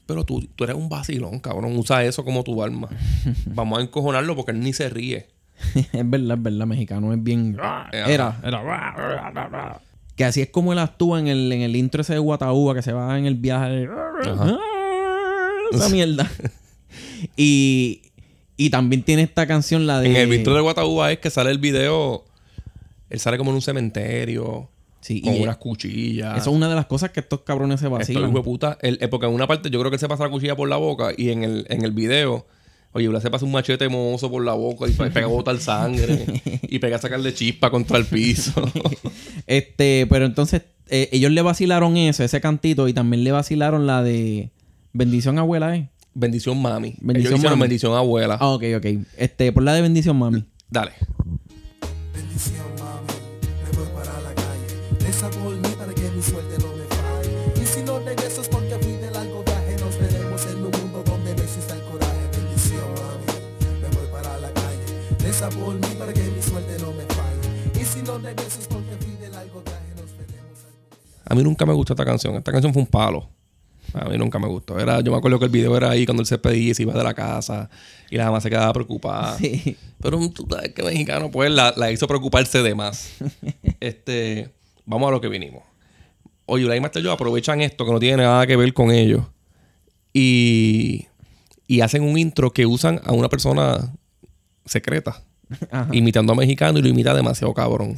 Pero 0.06 0.24
tú, 0.24 0.40
tú 0.56 0.64
eres 0.64 0.74
un 0.74 0.88
vacilón, 0.88 1.38
cabrón, 1.38 1.76
usa 1.76 2.02
eso 2.02 2.24
como 2.24 2.42
tu 2.42 2.62
arma. 2.62 2.88
Vamos 3.46 3.78
a 3.78 3.82
encojonarlo 3.82 4.34
porque 4.34 4.52
él 4.52 4.60
ni 4.60 4.72
se 4.72 4.88
ríe. 4.88 5.28
es 5.74 6.10
verdad, 6.10 6.38
es 6.38 6.42
verdad, 6.42 6.66
mexicano 6.66 7.12
es 7.12 7.22
bien... 7.22 7.58
Era, 7.92 8.40
era... 8.42 9.82
Que 10.16 10.24
así 10.24 10.40
es 10.40 10.48
como 10.50 10.72
él 10.72 10.78
actúa 10.80 11.20
en 11.20 11.28
el, 11.28 11.52
en 11.52 11.60
el 11.60 11.76
intro 11.76 12.00
ese 12.00 12.14
de 12.14 12.18
Guataúba 12.18 12.74
que 12.74 12.82
se 12.82 12.92
va 12.92 13.16
en 13.18 13.26
el 13.26 13.34
viaje. 13.34 13.88
Esa 15.72 15.88
mierda. 15.90 16.28
y, 17.36 18.07
y 18.60 18.70
también 18.70 19.04
tiene 19.04 19.22
esta 19.22 19.46
canción, 19.46 19.86
la 19.86 20.00
de. 20.00 20.10
En 20.10 20.16
el 20.16 20.34
intro 20.34 20.52
de 20.52 20.60
Guataúba 20.60 21.12
es 21.12 21.20
que 21.20 21.30
sale 21.30 21.50
el 21.50 21.58
video. 21.58 22.24
Él 23.08 23.20
sale 23.20 23.38
como 23.38 23.52
en 23.52 23.54
un 23.54 23.62
cementerio. 23.62 24.68
Sí, 25.00 25.22
con 25.22 25.40
unas 25.40 25.58
cuchillas. 25.58 26.36
Eso 26.36 26.50
es 26.50 26.56
una 26.56 26.68
de 26.68 26.74
las 26.74 26.86
cosas 26.86 27.10
que 27.10 27.20
estos 27.20 27.42
cabrones 27.42 27.78
se 27.78 27.86
vacilan. 27.86 28.24
Esto 28.24 28.38
es 28.38 28.44
puta. 28.44 28.76
El, 28.82 28.98
porque 29.10 29.26
en 29.26 29.32
una 29.32 29.46
parte 29.46 29.70
yo 29.70 29.78
creo 29.78 29.92
que 29.92 29.94
él 29.94 30.00
se 30.00 30.08
pasa 30.08 30.24
la 30.24 30.30
cuchilla 30.30 30.56
por 30.56 30.68
la 30.68 30.76
boca 30.76 31.12
y 31.16 31.30
en 31.30 31.44
el, 31.44 31.66
en 31.70 31.84
el 31.84 31.92
video. 31.92 32.46
Oye, 32.90 33.06
Blas 33.06 33.22
se 33.22 33.30
pasa 33.30 33.44
un 33.44 33.52
machete 33.52 33.88
mozo 33.88 34.28
por 34.28 34.44
la 34.44 34.54
boca 34.54 34.88
y 34.88 34.92
pega 34.92 35.28
bota 35.28 35.52
el 35.52 35.60
sangre. 35.60 36.42
y 36.62 36.80
pega 36.80 36.96
a 36.96 36.98
sacarle 36.98 37.32
chispa 37.32 37.70
contra 37.70 37.96
el 37.96 38.06
piso. 38.06 38.60
este, 39.46 40.08
pero 40.10 40.26
entonces, 40.26 40.62
eh, 40.88 41.08
ellos 41.12 41.30
le 41.30 41.42
vacilaron 41.42 41.96
eso, 41.96 42.24
ese 42.24 42.40
cantito, 42.40 42.88
y 42.88 42.92
también 42.92 43.22
le 43.22 43.30
vacilaron 43.30 43.86
la 43.86 44.02
de 44.02 44.50
Bendición 44.92 45.38
Abuela, 45.38 45.76
¿eh? 45.76 45.90
Bendición 46.18 46.60
Mami. 46.60 46.96
Bendición 47.00 47.40
Mami. 47.40 47.60
Bendición 47.60 47.94
Abuela. 47.94 48.36
Ah, 48.40 48.48
ok, 48.48 48.64
ok. 48.78 48.86
Este, 49.16 49.52
por 49.52 49.62
la 49.62 49.74
de 49.74 49.82
Bendición 49.82 50.18
Mami. 50.18 50.44
Dale. 50.68 50.90
Bendición, 52.12 52.66
mami, 52.76 53.14
me 53.62 53.78
voy 53.78 53.86
para 53.94 54.20
la 54.22 54.34
calle. 54.34 55.08
Esa 55.08 55.30
por 55.30 55.54
mí 55.54 55.68
para 55.78 55.94
que 55.94 56.10
mi 56.10 56.20
suerte 56.20 56.58
no 56.58 56.74
me 56.74 56.84
falle. 56.90 57.62
Y 57.62 57.64
si 57.64 57.82
no 57.84 58.00
regreso 58.00 58.40
es 58.42 58.48
porque 58.48 58.74
fui 58.80 58.94
de 58.94 59.12
largo 59.12 59.44
viaje. 59.44 59.76
Nos 59.78 59.96
veremos 59.96 60.44
en 60.46 60.56
un 60.56 60.72
mundo 60.72 61.04
donde 61.06 61.36
no 61.36 61.42
exista 61.42 61.76
el 61.76 61.82
coraje. 61.82 62.24
Bendición, 62.36 62.88
mami, 62.98 63.80
me 63.80 63.88
voy 63.96 64.08
para 64.10 64.38
la 64.40 64.50
calle. 64.50 65.30
Esa 65.30 65.48
por 65.50 65.74
mí 65.74 65.94
para 65.96 66.12
que 66.12 66.22
mi 66.22 66.42
suerte 66.42 66.78
no 66.80 66.92
me 66.94 67.04
falle. 67.14 67.80
Y 67.80 67.84
si 67.84 68.02
no 68.02 68.18
regreso 68.18 68.58
es 68.60 68.66
porque 68.66 68.96
fui 68.98 69.14
de 69.22 69.28
largo 69.30 69.62
viaje. 69.62 69.94
Nos 69.94 70.10
veremos 70.18 70.66
A 71.26 71.34
mí 71.36 71.44
nunca 71.44 71.64
me 71.64 71.74
gustó 71.74 71.92
esta 71.92 72.04
canción. 72.04 72.34
Esta 72.34 72.50
canción 72.50 72.72
fue 72.72 72.82
un 72.82 72.88
palo. 72.88 73.37
A 73.94 74.04
mí 74.08 74.18
nunca 74.18 74.38
me 74.38 74.48
gustó. 74.48 74.78
Era, 74.78 75.00
yo 75.00 75.10
me 75.12 75.18
acuerdo 75.18 75.38
que 75.38 75.46
el 75.46 75.50
video 75.50 75.76
era 75.76 75.90
ahí 75.90 76.04
cuando 76.04 76.20
él 76.22 76.26
se 76.26 76.38
pedía 76.38 76.70
y 76.70 76.74
se 76.74 76.82
iba 76.82 76.92
de 76.92 77.02
la 77.02 77.14
casa 77.14 77.70
y 78.10 78.16
la 78.16 78.26
mamá 78.26 78.40
se 78.40 78.50
quedaba 78.50 78.72
preocupada. 78.72 79.36
Sí. 79.38 79.76
Pero 80.00 80.18
tú 80.30 80.46
sabes 80.48 80.72
que 80.74 80.82
mexicano, 80.82 81.30
pues 81.30 81.50
la, 81.50 81.74
la 81.76 81.90
hizo 81.90 82.06
preocuparse 82.06 82.62
de 82.62 82.74
más. 82.74 83.14
este, 83.80 84.50
vamos 84.84 85.08
a 85.08 85.10
lo 85.10 85.20
que 85.20 85.28
vinimos. 85.28 85.62
Oye, 86.46 86.76
y 86.76 86.80
Master 86.80 87.02
Joe 87.02 87.12
aprovechan 87.12 87.60
esto 87.60 87.84
que 87.84 87.92
no 87.92 87.98
tiene 87.98 88.22
nada 88.22 88.46
que 88.46 88.56
ver 88.56 88.72
con 88.72 88.90
ellos 88.90 89.24
y, 90.12 91.06
y 91.66 91.80
hacen 91.80 92.02
un 92.02 92.18
intro 92.18 92.52
que 92.52 92.64
usan 92.66 93.00
a 93.04 93.12
una 93.12 93.28
persona 93.28 93.92
secreta 94.64 95.22
Ajá. 95.70 95.88
imitando 95.92 96.32
a 96.32 96.36
mexicano 96.36 96.78
y 96.78 96.82
lo 96.82 96.88
imita 96.88 97.14
demasiado 97.14 97.52
cabrón. 97.54 97.96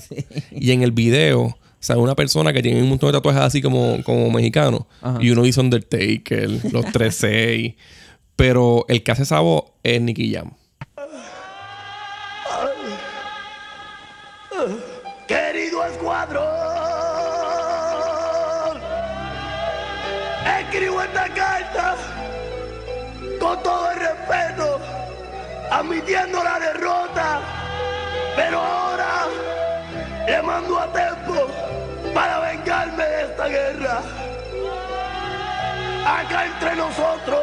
Y 0.51 0.73
en 0.73 0.83
el 0.83 0.93
video 0.93 1.57
sale 1.81 2.01
una 2.01 2.15
persona 2.15 2.53
que 2.53 2.63
tiene 2.63 2.83
un 2.83 2.89
montón 2.89 3.09
de 3.11 3.19
tatuajes 3.19 3.43
así 3.43 3.61
como, 3.63 4.03
como 4.05 4.31
mexicano. 4.31 4.87
Ajá. 5.03 5.19
Y 5.21 5.31
uno 5.31 5.43
dice 5.43 5.61
Undertaker, 5.61 6.49
los 6.73 6.85
3-6. 6.93 7.75
Pero 8.37 8.85
el 8.89 9.03
que 9.03 9.13
hace 9.13 9.25
esa 9.25 9.41
voz 9.41 9.65
es 9.83 10.01
Nicky 10.01 10.33
Jam. 10.35 10.53
Querido 15.27 15.85
escuadrón, 15.87 16.49
escribo 20.61 21.03
esta 21.03 21.29
carta 21.35 21.97
con 23.39 23.63
todo 23.63 23.91
el 23.93 23.99
respeto, 24.01 24.81
admitiendo 25.71 26.43
la 26.43 26.59
derrota, 26.59 27.41
pero 28.37 28.59
ahora 28.61 29.27
le 30.27 30.43
mando 30.43 30.79
a 30.79 30.93
tiempo 30.93 31.47
para 32.15 32.41
vengarme 32.41 33.05
de 33.05 33.23
esta 33.23 33.47
guerra. 33.49 34.03
Acá 36.07 36.47
entre 36.47 36.77
nosotros, 36.77 37.41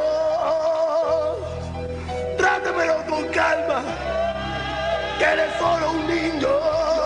trátemelo 2.37 3.05
con 3.07 3.27
calma, 3.29 3.81
que 5.19 5.25
eres 5.25 5.53
solo 5.59 5.91
un 5.91 6.07
niño. 6.07 6.96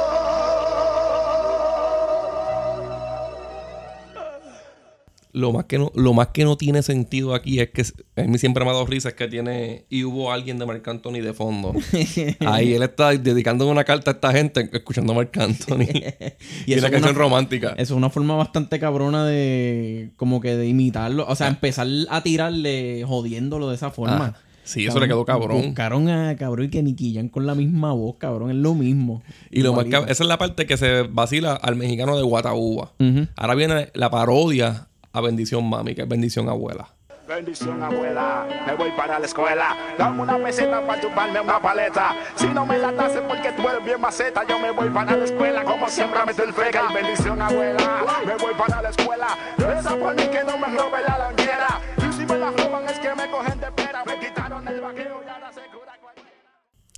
Lo 5.34 5.54
más, 5.54 5.66
que 5.66 5.78
no, 5.78 5.92
lo 5.96 6.14
más 6.14 6.28
que 6.30 6.44
no 6.44 6.58
tiene 6.58 6.84
sentido 6.84 7.34
aquí 7.34 7.60
es 7.60 7.70
que 7.70 7.86
a 8.22 8.26
mí 8.26 8.38
siempre 8.38 8.66
me 8.66 8.72
ha 8.72 8.74
dado 8.74 8.86
risa 8.86 9.10
es 9.10 9.16
que 9.16 9.30
tiene 9.30 9.86
y 9.90 10.04
hubo 10.04 10.32
alguien 10.32 10.60
de 10.60 10.66
Marc 10.66 10.86
Anthony 10.86 11.22
de 11.22 11.34
fondo. 11.34 11.74
Ahí 12.42 12.74
él 12.74 12.84
está 12.84 13.12
dedicando 13.12 13.66
una 13.70 13.86
carta 13.86 14.12
a 14.12 14.14
esta 14.16 14.32
gente 14.34 14.70
escuchando 14.74 15.14
a 15.14 15.16
Marc 15.16 15.38
Anthony. 15.38 15.84
y, 16.66 16.74
una 16.74 16.88
es 16.88 16.92
canción 16.92 17.04
una- 17.04 17.12
romántica. 17.14 17.70
Eso 17.70 17.82
es 17.82 17.92
una 17.92 18.10
forma 18.10 18.36
bastante 18.36 18.78
cabrona 18.80 19.26
de 19.26 20.12
como 20.18 20.42
que 20.42 20.56
de 20.58 20.68
imitarlo. 20.68 21.26
O 21.28 21.36
sea, 21.36 21.48
empezar 21.48 21.88
a 22.10 22.22
tirarle 22.24 23.06
jodiéndolo 23.08 23.70
de 23.70 23.76
esa 23.76 23.90
forma. 23.90 24.36
Ah, 24.36 24.40
sí, 24.66 24.86
eso 24.86 25.00
le 25.00 25.08
quedó 25.08 25.24
cabrón. 25.24 25.62
Buscaron 25.62 26.10
a 26.10 26.36
cabrón 26.36 26.66
y 26.74 26.94
que 26.96 27.14
Jam 27.14 27.30
con 27.30 27.46
la 27.46 27.56
misma 27.56 27.94
voz, 27.94 28.18
cabrón. 28.18 28.50
Es 28.50 28.58
lo 28.58 28.76
mismo. 28.76 29.24
Y 29.50 29.62
lo 29.62 29.72
más 29.74 29.86
esa 29.86 30.06
es 30.10 30.20
la 30.20 30.38
parte 30.38 30.66
que 30.66 30.76
se 30.76 31.04
vacila 31.04 31.54
al 31.54 31.78
mexicano 31.78 32.18
de 32.18 32.24
Guataúba. 32.24 32.92
Ahora 33.38 33.56
viene 33.56 33.92
la 33.94 34.10
parodia 34.10 34.90
a 35.14 35.22
Bendición 35.22 35.68
Mami, 35.70 35.96
que 35.96 36.02
es 36.04 36.08
Bendición 36.08 36.50
Abuela. 36.50 36.88
Bendición 37.28 37.82
abuela, 37.82 38.46
me 38.68 38.74
voy 38.76 38.92
para 38.92 39.18
la 39.18 39.26
escuela. 39.26 39.78
Dame 39.98 40.22
una 40.24 40.38
peseta 40.40 40.86
para 40.86 41.02
chuparme 41.02 41.40
una 41.40 41.62
paleta. 41.62 42.14
Si 42.36 42.48
no 42.48 42.66
me 42.66 42.78
la 42.78 42.92
das 42.92 43.14
es 43.16 43.22
porque 43.22 43.54
tú 43.54 43.70
eres 43.70 43.86
bien 43.86 44.02
maceta. 44.02 44.42
Yo 44.50 44.60
me 44.60 44.72
voy 44.72 44.90
para 44.90 45.16
la 45.16 45.24
escuela 45.24 45.64
como 45.64 45.88
siempre 45.88 46.20
me 46.26 46.32
el 46.44 46.52
feca. 46.54 46.92
Bendición 46.94 47.42
abuela, 47.42 48.04
me 48.26 48.36
voy 48.36 48.54
para 48.56 48.82
la 48.82 48.90
escuela. 48.90 49.28
Reza 49.58 49.96
por 49.96 50.14
mí 50.14 50.24
que 50.24 50.44
no 50.44 50.58
me 50.58 50.68
robe 50.78 50.98
la 51.08 51.18
languera. 51.20 51.80
Y 52.00 52.14
si 52.14 52.26
me 52.26 52.38
la 52.38 52.52
roban 52.52 52.86
es 52.90 53.00
que 53.00 53.16
me 53.16 53.30
cogen 53.32 53.60
de 53.62 53.72
pera. 53.72 54.04
Me 54.06 54.20
quitaron 54.28 54.68
el 54.68 54.82
vaqueo 54.82 55.22
y 55.26 55.30
ahora 55.30 55.54
se 55.54 55.62
cura 55.72 55.94
cualquiera. 56.02 56.30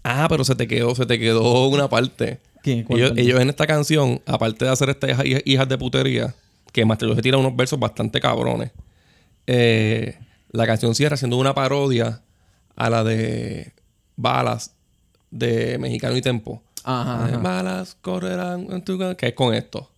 Ah, 0.04 0.26
pero 0.30 0.44
se 0.44 0.56
te 0.56 0.68
quedó, 0.68 0.96
se 0.96 1.06
te 1.06 1.20
quedó 1.20 1.68
una 1.68 1.90
parte. 1.90 2.40
¿Qué? 2.64 2.84
¿Cuál 2.86 2.98
Ellos, 3.00 3.10
parte? 3.12 3.22
ellos 3.22 3.40
en 3.42 3.50
esta 3.50 3.68
canción, 3.68 4.22
aparte 4.26 4.66
de 4.66 4.72
hacer 4.72 4.90
estas 4.90 5.12
hija- 5.26 5.42
hijas 5.46 5.70
de 5.70 5.78
putería, 5.78 6.34
que 6.74 6.84
Master 6.84 7.08
Logic 7.08 7.24
tira 7.24 7.38
unos 7.38 7.56
versos 7.56 7.80
bastante 7.80 8.20
cabrones. 8.20 8.72
eh, 9.48 10.18
la 10.52 10.66
canción 10.68 10.94
cierra 10.94 11.16
siendo 11.18 11.38
una 11.38 11.54
parodia 11.56 12.22
a 12.76 12.90
la 12.90 13.04
de 13.04 13.74
Balas 14.16 14.76
de 15.32 15.78
Mexicano 15.80 16.16
y 16.18 16.22
Tempo. 16.22 16.62
Ajá, 16.84 17.28
Eh, 17.28 17.34
ajá. 17.34 17.38
Balas 17.40 17.96
correrán 18.02 18.68
en 18.72 18.84
tu 18.84 18.98
que 19.18 19.28
es 19.28 19.34
con 19.34 19.54
esto. 19.56 19.90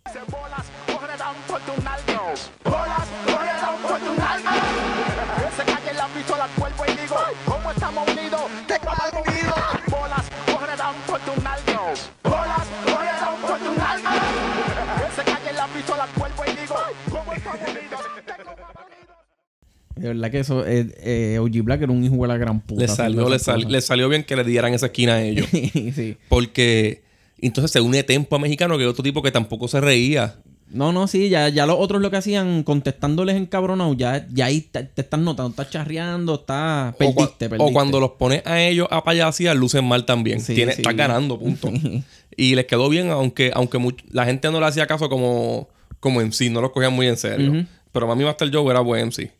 De 19.96 20.08
verdad 20.10 20.30
que 20.32 20.40
eso, 20.40 20.66
eh, 20.68 20.88
eh, 21.00 21.40
OG 21.40 21.62
Black 21.64 21.82
era 21.84 21.92
un 21.92 22.04
hijo 22.04 22.16
de 22.22 22.28
la 22.28 22.38
gran 22.38 22.60
puta. 22.62 22.82
Le 22.82 22.88
salió, 22.88 23.30
le, 23.30 23.40
sal- 23.40 23.82
salió 23.82 24.10
bien 24.10 24.24
que 24.24 24.36
le 24.36 24.44
dieran 24.44 24.74
esa 24.74 24.88
esquina 24.88 25.14
a 25.16 25.24
ellos. 25.24 25.48
sí. 25.52 26.18
Porque 26.28 27.04
entonces 27.40 27.72
se 27.72 27.80
une 27.82 28.04
Tempo 28.04 28.36
a 28.36 28.40
Mexicano, 28.40 28.78
que 28.78 28.84
es 28.84 28.90
otro 28.90 29.04
tipo 29.04 29.22
que 29.22 29.32
tampoco 29.32 29.68
se 29.68 29.80
reía. 29.80 30.36
No, 30.70 30.92
no, 30.92 31.08
sí, 31.08 31.30
ya, 31.30 31.48
ya 31.50 31.66
los 31.68 31.78
otros 31.80 32.02
lo 32.02 32.10
que 32.10 32.18
hacían 32.18 32.64
contestándoles 32.64 33.36
encabronados, 33.36 33.96
ya, 33.98 34.28
ya 34.34 34.46
ahí 34.46 34.62
te, 34.62 34.84
te 34.84 35.02
están 35.04 35.24
notando, 35.24 35.52
estás 35.52 35.70
charreando, 35.70 36.36
estás... 36.36 36.96
O 36.96 36.98
Perdiste, 36.98 37.50
o, 37.60 37.72
cuando 37.72 38.00
los 38.00 38.12
pones 38.14 38.42
a 38.48 38.62
ellos 38.62 38.88
a 38.90 39.04
payasear, 39.04 39.56
lucen 39.56 39.86
mal 39.86 40.06
también. 40.06 40.42
Sí, 40.42 40.56
sí. 40.56 40.62
Estás 40.64 40.96
ganando, 40.96 41.40
punto. 41.40 41.72
y 42.36 42.56
les 42.56 42.66
quedó 42.66 42.90
bien, 42.90 43.12
aunque, 43.12 43.52
aunque 43.54 43.78
much- 43.78 44.04
la 44.10 44.26
gente 44.26 44.52
no 44.52 44.60
le 44.60 44.66
hacía 44.66 44.88
caso 44.88 45.08
como, 45.08 45.70
como 46.00 46.20
MC, 46.20 46.50
no 46.50 46.62
lo 46.62 46.72
cogían 46.72 46.94
muy 46.94 47.08
en 47.08 47.16
serio. 47.18 47.52
Ujú. 47.52 47.66
Pero 47.92 48.08
Mami 48.08 48.24
Master 48.26 48.50
Joe 48.52 48.70
era 48.72 48.80
buen 48.82 49.06
MC. 49.10 49.32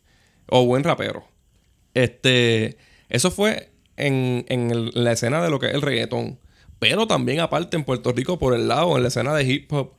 O 0.48 0.64
buen 0.66 0.84
rapero. 0.84 1.24
Este, 1.94 2.76
eso 3.08 3.30
fue 3.30 3.70
en, 3.96 4.44
en 4.48 4.70
el- 4.70 4.90
la 4.94 5.12
escena 5.12 5.42
de 5.42 5.50
lo 5.50 5.58
que 5.58 5.66
es 5.66 5.74
el 5.74 5.82
reggaetón. 5.82 6.38
Pero 6.78 7.06
también, 7.06 7.40
aparte, 7.40 7.76
en 7.76 7.84
Puerto 7.84 8.12
Rico, 8.12 8.38
por 8.38 8.54
el 8.54 8.68
lado, 8.68 8.96
en 8.96 9.02
la 9.02 9.08
escena 9.08 9.34
de 9.34 9.44
hip 9.44 9.72
hop, 9.72 9.92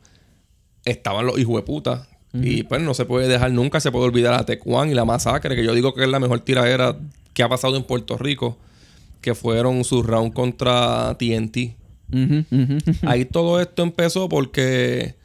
estaban 0.85 1.25
los 1.25 1.39
hijos 1.39 1.55
de 1.55 1.63
puta. 1.63 2.07
Y 2.33 2.63
pues 2.63 2.81
no 2.81 2.93
se 2.93 3.05
puede 3.05 3.27
dejar 3.27 3.51
nunca, 3.51 3.79
se 3.79 3.91
puede 3.91 4.05
olvidar 4.05 4.33
a 4.35 4.45
Tech 4.45 4.61
One 4.65 4.91
y 4.91 4.95
la 4.95 5.05
masacre, 5.05 5.55
que 5.55 5.63
yo 5.63 5.73
digo 5.73 5.93
que 5.95 6.03
es 6.03 6.09
la 6.09 6.19
mejor 6.19 6.41
tiradera 6.41 6.97
que 7.33 7.41
ha 7.41 7.49
pasado 7.49 7.77
en 7.77 7.83
Puerto 7.83 8.15
Rico, 8.17 8.57
que 9.21 9.33
fueron 9.33 9.83
sus 9.83 10.05
round 10.05 10.33
contra 10.33 11.15
TNT. 11.17 11.75
Ahí 13.07 13.25
todo 13.25 13.59
esto 13.59 13.81
empezó 13.81 14.29
porque 14.29 15.15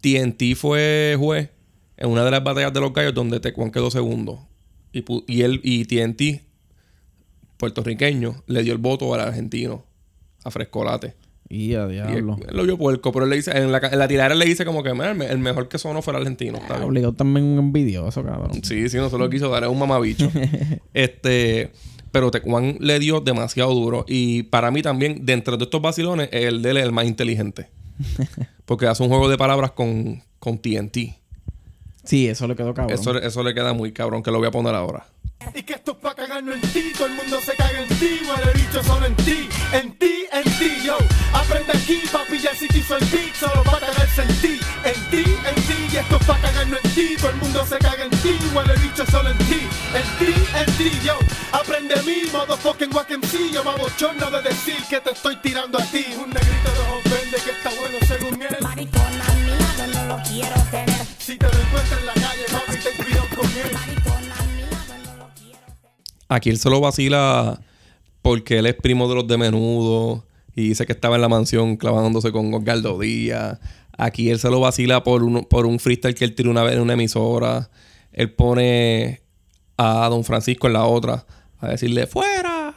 TNT 0.00 0.54
fue 0.54 1.16
juez 1.18 1.50
en 1.96 2.10
una 2.10 2.24
de 2.24 2.30
las 2.30 2.44
batallas 2.44 2.72
de 2.72 2.80
los 2.80 2.92
gallos 2.92 3.14
donde 3.14 3.40
Tecuan 3.40 3.70
quedó 3.72 3.90
segundo. 3.90 4.46
Y, 4.94 5.04
y 5.26 5.42
él 5.42 5.60
y 5.62 5.84
TNT, 5.84 6.40
puertorriqueño, 7.56 8.42
le 8.46 8.62
dio 8.62 8.72
el 8.72 8.78
voto 8.78 9.12
al 9.14 9.20
argentino, 9.20 9.84
a 10.44 10.50
Frescolate. 10.50 11.14
Y 11.48 11.74
a 11.74 11.80
Y 11.92 11.96
él, 11.98 12.06
diablo. 12.06 12.38
él 12.48 12.56
lo 12.56 12.62
vio 12.64 12.78
puerco, 12.78 13.12
pero 13.12 13.24
él 13.26 13.30
le 13.30 13.36
dice, 13.36 13.50
en 13.56 13.70
la, 13.70 13.78
en 13.78 13.98
la 13.98 14.08
tiradera 14.08 14.34
le 14.34 14.46
dice 14.46 14.64
como 14.64 14.82
que 14.82 14.92
"Mira, 14.94 15.10
el, 15.10 15.16
me- 15.18 15.26
el 15.26 15.38
mejor 15.38 15.68
que 15.68 15.78
sonó 15.78 16.00
fue 16.00 16.14
el 16.14 16.20
argentino. 16.20 16.58
Bien. 16.68 16.82
Obligado 16.82 17.12
también 17.12 17.44
un 17.46 17.58
envidioso, 17.58 18.24
cabrón. 18.24 18.64
Sí, 18.64 18.88
sí, 18.88 18.96
no 18.96 19.10
se 19.10 19.18
lo 19.18 19.28
quiso 19.28 19.50
dar, 19.50 19.62
es 19.64 19.68
un 19.68 19.78
mamabicho. 19.78 20.30
este, 20.94 21.70
pero 22.12 22.30
Tecuan 22.30 22.78
le 22.80 22.98
dio 22.98 23.20
demasiado 23.20 23.74
duro. 23.74 24.04
Y 24.08 24.44
para 24.44 24.70
mí 24.70 24.80
también, 24.82 25.26
dentro 25.26 25.56
de 25.58 25.64
estos 25.64 25.82
vacilones, 25.82 26.28
el 26.32 26.62
de 26.62 26.70
él 26.70 26.76
es 26.78 26.84
el 26.84 26.92
más 26.92 27.04
inteligente. 27.06 27.68
Porque 28.64 28.86
hace 28.86 29.02
un 29.02 29.10
juego 29.10 29.28
de 29.28 29.36
palabras 29.36 29.72
con, 29.72 30.22
con 30.38 30.58
TNT. 30.58 30.96
Sí, 32.04 32.28
eso 32.28 32.46
le 32.46 32.54
quedó 32.54 32.74
cabrón. 32.74 32.98
Eso, 32.98 33.18
eso 33.18 33.42
le 33.42 33.54
queda 33.54 33.72
muy 33.72 33.92
cabrón, 33.92 34.22
que 34.22 34.30
lo 34.30 34.38
voy 34.38 34.48
a 34.48 34.50
poner 34.50 34.74
ahora. 34.74 35.06
Y 35.54 35.62
que 35.62 35.74
esto 35.74 35.92
es 35.92 35.98
pa' 35.98 36.14
cagarnos 36.14 36.54
en 36.54 36.60
ti, 36.72 36.92
todo 36.96 37.06
el 37.06 37.14
mundo 37.14 37.40
se 37.40 37.52
caga 37.54 37.82
en 37.82 37.88
ti, 37.98 38.20
muere 38.24 38.52
bicho 38.54 38.82
solo 38.82 39.06
en 39.06 39.14
ti, 39.16 39.48
en 39.72 39.98
ti, 39.98 40.24
en 40.32 40.44
ti, 40.58 40.70
yo. 40.84 40.96
Aprende 41.32 41.72
aquí, 41.72 42.00
papi, 42.10 42.38
ya 42.38 42.54
si 42.54 42.66
te 42.68 42.78
hizo 42.78 42.96
el 42.96 43.04
beat, 43.06 43.34
solo 43.34 43.62
pa' 43.64 43.78
cagarse 43.80 44.22
en 44.22 44.40
ti, 44.40 44.60
en 44.84 45.10
ti, 45.10 45.24
en 45.48 45.54
ti, 45.54 45.88
y 45.92 45.96
esto 45.96 46.16
es 46.16 46.26
pa' 46.26 46.38
cagarnos 46.38 46.78
en 46.84 46.90
ti, 46.94 47.16
todo 47.18 47.30
el 47.30 47.36
mundo 47.36 47.64
se 47.66 47.78
caga 47.78 48.04
en 48.04 48.10
ti, 48.10 48.38
muere 48.52 48.74
bicho 48.78 49.04
solo 49.10 49.30
en 49.30 49.38
ti, 49.38 49.60
en 49.94 50.18
ti, 50.18 50.34
en 50.56 50.76
ti, 50.76 50.90
yo. 51.04 51.18
Aprende 51.52 51.94
mi 52.02 52.30
modo 52.32 52.56
fucking 52.56 52.90
yo 53.52 53.64
me 53.64 53.70
abochorno 53.70 54.30
de 54.30 54.42
decir 54.42 54.76
que 54.88 55.00
te 55.00 55.10
estoy 55.10 55.36
tirando 55.36 55.78
a 55.78 55.84
ti. 55.84 56.04
Aquí 66.28 66.50
él 66.50 66.58
se 66.58 66.68
lo 66.70 66.80
vacila 66.80 67.60
porque 68.22 68.58
él 68.58 68.66
es 68.66 68.74
primo 68.74 69.08
de 69.08 69.14
los 69.14 69.26
de 69.26 69.36
menudo 69.36 70.24
y 70.56 70.68
dice 70.68 70.86
que 70.86 70.92
estaba 70.92 71.16
en 71.16 71.22
la 71.22 71.28
mansión 71.28 71.76
clavándose 71.76 72.32
con 72.32 72.52
Osgardo 72.54 72.98
Díaz. 72.98 73.58
Aquí 73.96 74.30
él 74.30 74.38
se 74.38 74.50
lo 74.50 74.60
vacila 74.60 75.04
por 75.04 75.22
un, 75.22 75.44
por 75.44 75.66
un 75.66 75.78
freestyle 75.78 76.14
que 76.14 76.24
él 76.24 76.34
tiró 76.34 76.50
una 76.50 76.62
vez 76.62 76.74
en 76.74 76.80
una 76.80 76.94
emisora. 76.94 77.70
Él 78.12 78.32
pone 78.32 79.20
a 79.76 80.08
Don 80.08 80.24
Francisco 80.24 80.66
en 80.66 80.72
la 80.72 80.86
otra 80.86 81.24
a 81.60 81.68
decirle 81.68 82.06
¡Fuera! 82.06 82.74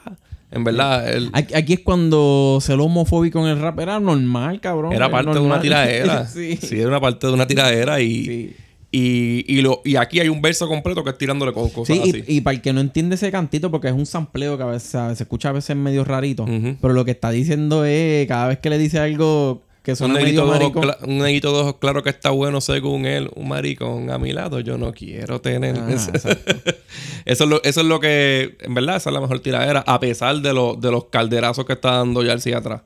En 0.49 0.63
verdad, 0.63 1.13
él... 1.13 1.29
aquí, 1.33 1.73
es 1.73 1.79
cuando 1.81 2.59
se 2.61 2.75
lo 2.75 2.85
homofóbico 2.85 3.39
en 3.39 3.47
el 3.47 3.59
rap 3.59 3.79
era 3.79 3.99
normal, 3.99 4.61
cabrón. 4.61 4.93
Era 4.93 5.09
parte 5.09 5.33
de 5.33 5.39
una 5.39 5.59
tiradera. 5.61 6.25
sí. 6.25 6.57
era 6.71 6.87
una 6.87 7.01
parte 7.01 7.27
de 7.27 7.33
una 7.33 7.47
tiradera 7.47 7.99
y 8.01 8.55
y, 8.97 9.45
y, 9.47 9.61
lo, 9.61 9.81
y 9.85 9.95
aquí 9.95 10.19
hay 10.19 10.29
un 10.29 10.41
verso 10.41 10.67
completo 10.67 11.03
que 11.03 11.09
es 11.11 11.17
tirándole 11.17 11.53
con 11.53 11.69
cosas 11.69 11.95
Sí, 11.95 12.01
así. 12.09 12.23
y, 12.27 12.37
y 12.37 12.41
para 12.41 12.55
el 12.55 12.61
que 12.61 12.73
no 12.73 12.81
entiende 12.81 13.15
ese 13.15 13.31
cantito, 13.31 13.69
porque 13.71 13.87
es 13.87 13.93
un 13.93 14.05
sampleo 14.05 14.57
que 14.57 14.63
a 14.63 14.67
veces 14.67 14.95
a- 14.95 15.15
se 15.15 15.23
escucha 15.23 15.49
a 15.49 15.53
veces 15.53 15.75
medio 15.75 16.03
rarito, 16.03 16.45
pero 16.81 16.93
lo 16.93 17.05
que 17.05 17.11
está 17.11 17.29
diciendo 17.31 17.85
es 17.85 18.27
cada 18.27 18.47
vez 18.47 18.59
que 18.59 18.69
le 18.69 18.77
dice 18.77 18.99
algo 18.99 19.61
que 19.83 19.91
Un 19.91 19.95
suena 19.97 20.13
negrito, 20.15 20.45
medio 20.45 20.71
un 21.05 21.17
negrito 21.19 21.53
de 21.53 21.59
ojos 21.61 21.75
claro 21.79 22.03
que 22.03 22.09
está 22.09 22.29
bueno 22.31 22.59
según 22.59 23.05
él. 23.05 23.29
Un 23.35 23.47
maricón 23.47 24.09
a 24.09 24.17
mi 24.17 24.33
lado 24.33 24.59
yo 24.59 24.77
no 24.77 24.91
quiero 24.91 25.39
tener. 25.39 25.77
Ah, 25.77 25.87
eso, 27.25 27.43
es 27.43 27.49
lo, 27.49 27.63
eso 27.63 27.81
es 27.81 27.87
lo 27.87 27.99
que, 28.01 28.57
en 28.61 28.73
verdad, 28.73 28.97
esa 28.97 29.09
es 29.09 29.13
la 29.13 29.21
mejor 29.21 29.39
tiradera. 29.39 29.83
A 29.87 29.99
pesar 30.01 30.41
de, 30.41 30.53
lo- 30.53 30.75
de 30.75 30.91
los 30.91 31.05
calderazos 31.05 31.65
que 31.65 31.73
está 31.73 31.91
dando 31.97 32.21
Yarcy 32.23 32.51
atrás. 32.53 32.81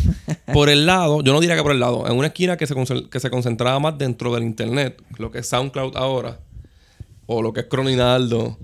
por 0.52 0.68
el 0.68 0.86
lado, 0.86 1.22
yo 1.22 1.32
no 1.32 1.40
diría 1.40 1.56
que 1.56 1.62
por 1.62 1.72
el 1.72 1.80
lado, 1.80 2.06
en 2.08 2.16
una 2.16 2.28
esquina 2.28 2.56
que 2.56 2.66
se, 2.66 2.74
que 3.10 3.20
se 3.20 3.30
concentraba 3.30 3.78
más 3.78 3.98
dentro 3.98 4.34
del 4.34 4.44
internet, 4.44 5.02
lo 5.18 5.30
que 5.30 5.38
es 5.38 5.48
SoundCloud 5.48 5.96
ahora, 5.96 6.40
o 7.26 7.42
lo 7.42 7.52
que 7.52 7.60
es 7.60 7.66
Croninaldo, 7.66 8.58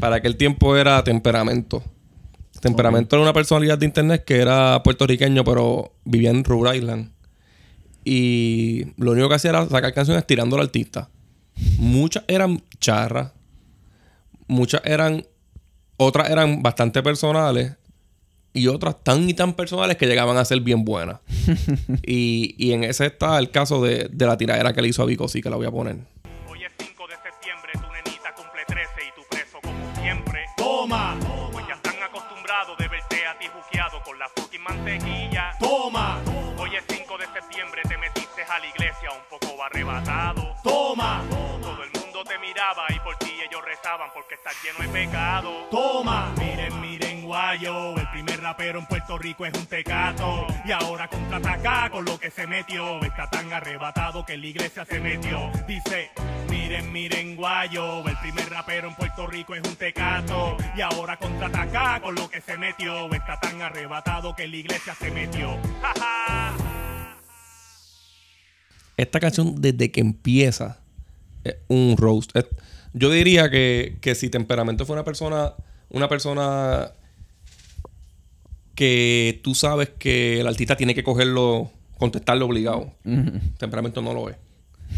para 0.00 0.16
aquel 0.16 0.36
tiempo 0.36 0.76
era 0.76 1.02
temperamento. 1.02 1.82
Temperamento 2.60 3.16
era 3.16 3.22
una 3.22 3.32
personalidad 3.32 3.76
de 3.76 3.86
internet 3.86 4.24
que 4.24 4.36
era 4.36 4.82
puertorriqueño, 4.82 5.44
pero 5.44 5.92
vivía 6.04 6.30
en 6.30 6.44
Rhode 6.44 6.78
Island. 6.78 7.10
Y 8.04 8.86
lo 8.96 9.12
único 9.12 9.28
que 9.28 9.34
hacía 9.34 9.50
era 9.50 9.68
sacar 9.68 9.92
canciones 9.92 10.26
tirando 10.26 10.56
al 10.56 10.62
artista. 10.62 11.10
Muchas 11.78 12.24
eran 12.26 12.62
charras. 12.80 13.32
Muchas 14.46 14.82
eran. 14.84 15.26
Otras 15.96 16.30
eran 16.30 16.62
bastante 16.62 17.02
personales. 17.02 17.72
Y 18.56 18.68
otras 18.68 19.02
tan 19.02 19.28
y 19.28 19.34
tan 19.34 19.52
personales 19.54 19.96
que 19.96 20.06
llegaban 20.06 20.36
a 20.36 20.44
ser 20.44 20.60
bien 20.60 20.84
buenas. 20.84 21.18
y, 22.06 22.54
y 22.56 22.72
en 22.72 22.84
ese 22.84 23.06
está 23.06 23.36
el 23.38 23.50
caso 23.50 23.82
de, 23.82 24.08
de 24.10 24.26
la 24.26 24.36
tiradera 24.36 24.72
que 24.72 24.80
le 24.80 24.88
hizo 24.88 25.02
a 25.02 25.06
Vico, 25.06 25.26
sí 25.28 25.42
que 25.42 25.50
la 25.50 25.56
voy 25.56 25.66
a 25.66 25.70
poner. 25.72 25.96
Hoy 26.48 26.62
es 26.64 26.72
5 26.78 27.06
de 27.08 27.14
septiembre, 27.16 27.72
tu 27.74 27.92
nenita 27.92 28.32
cumple 28.34 28.62
13 28.66 28.88
y 29.08 29.20
tu 29.20 29.26
preso 29.28 29.58
como 29.60 29.94
siempre. 30.00 30.44
Toma, 30.56 31.16
Pues 31.52 31.66
ya 31.66 31.74
están 31.74 32.00
acostumbrados 32.02 32.78
de 32.78 32.86
verte 32.88 33.26
a 33.26 33.36
ti 33.38 33.46
juqueado 33.52 34.00
con 34.04 34.18
la 34.20 34.28
fucking 34.36 34.62
mantequilla. 34.62 35.50
toma, 35.58 36.20
Hoy 36.56 36.70
es 36.76 36.84
5 36.88 37.18
de 37.18 37.26
septiembre, 37.34 37.82
te 37.88 37.98
metiste 37.98 38.42
a 38.48 38.58
la 38.60 38.66
iglesia 38.68 39.10
un 39.10 39.26
poco 39.28 39.62
arrebatado. 39.64 40.54
toma, 40.62 41.24
Todo 41.60 41.82
el 41.82 41.90
mundo 42.00 42.22
te 42.22 42.38
miraba 42.38 42.86
y 42.94 42.98
por 43.18 43.28
ti 43.28 43.34
ellos 43.48 43.62
rezaban 43.64 44.10
porque 44.14 44.34
estás 44.34 44.54
lleno 44.62 44.78
de 44.92 45.00
pecado. 45.06 45.50
toma. 45.70 46.32
Miren, 46.38 46.80
miren, 46.80 47.22
guayo, 47.24 47.96
el 47.96 48.08
primer 48.10 48.40
rapero 48.40 48.78
en 48.78 48.86
Puerto 48.86 49.18
Rico 49.18 49.46
es 49.46 49.52
un 49.58 49.66
tecato. 49.66 50.46
Y 50.64 50.72
ahora 50.72 51.08
contraataca 51.08 51.90
con 51.90 52.04
lo 52.04 52.18
que 52.18 52.30
se 52.30 52.46
metió. 52.46 53.02
Está 53.02 53.28
tan 53.30 53.52
arrebatado 53.52 54.24
que 54.24 54.36
la 54.36 54.46
iglesia 54.46 54.84
se 54.84 55.00
metió. 55.00 55.50
Dice, 55.66 56.10
miren, 56.48 56.92
miren, 56.92 57.36
guayo, 57.36 58.06
el 58.08 58.16
primer 58.18 58.48
rapero 58.50 58.88
en 58.88 58.94
Puerto 58.94 59.26
Rico 59.26 59.54
es 59.54 59.62
un 59.66 59.76
tecato. 59.76 60.56
Y 60.76 60.80
ahora 60.80 61.16
contraataca 61.16 62.00
con 62.00 62.14
lo 62.14 62.28
que 62.30 62.40
se 62.40 62.56
metió. 62.56 63.12
Está 63.12 63.38
tan 63.40 63.60
arrebatado 63.62 64.34
que 64.34 64.46
la 64.48 64.56
iglesia 64.56 64.94
se 64.94 65.10
metió. 65.10 65.56
esta 68.96 69.18
canción 69.18 69.60
desde 69.60 69.90
que 69.90 70.00
empieza 70.00 70.78
es 71.42 71.56
un 71.68 71.96
roast. 71.98 72.34
Es- 72.36 72.46
yo 72.94 73.10
diría 73.10 73.50
que, 73.50 73.98
que 74.00 74.14
si 74.14 74.30
Temperamento 74.30 74.86
fue 74.86 74.94
una 74.94 75.04
persona, 75.04 75.52
una 75.90 76.08
persona 76.08 76.92
que 78.74 79.40
tú 79.42 79.54
sabes 79.54 79.90
que 79.98 80.40
el 80.40 80.46
artista 80.46 80.76
tiene 80.76 80.94
que 80.94 81.04
cogerlo, 81.04 81.70
contestarlo 81.98 82.46
obligado. 82.46 82.92
Temperamento 83.58 84.02
no 84.02 84.14
lo 84.14 84.30
es. 84.30 84.36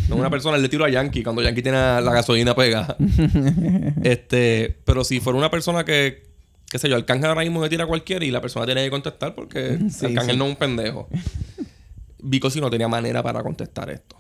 No 0.09 0.15
es 0.15 0.21
una 0.21 0.31
persona, 0.31 0.59
le 0.59 0.69
tiro 0.69 0.85
a 0.85 0.91
Yankee 0.91 1.23
cuando 1.23 1.43
Yankee 1.43 1.63
tiene 1.63 1.79
la 1.79 2.13
gasolina 2.13 2.55
pegada. 2.55 2.97
este, 4.03 4.77
pero 4.85 5.05
si 5.05 5.21
fuera 5.21 5.39
una 5.39 5.51
persona 5.51 5.85
que, 5.85 6.23
qué 6.71 6.79
sé 6.79 6.89
yo, 6.89 6.97
Arcángel 6.97 7.27
ahora 7.27 7.43
mismo 7.43 7.61
me 7.61 7.69
tira 7.69 7.85
a 7.85 7.87
cualquiera 7.87 8.25
y 8.25 8.31
la 8.31 8.41
persona 8.41 8.67
tiene 8.67 8.85
que 8.85 8.91
contestar 8.91 9.35
porque 9.35 9.79
Sí, 9.91 10.07
Arcángel 10.07 10.35
sí. 10.35 10.39
no 10.39 10.45
es 10.45 10.51
un 10.51 10.57
pendejo. 10.57 11.09
Vico 12.19 12.51
sí 12.51 12.61
no 12.61 12.71
tenía 12.71 12.89
manera 12.89 13.23
para 13.23 13.43
contestar 13.43 13.91
esto. 13.91 14.16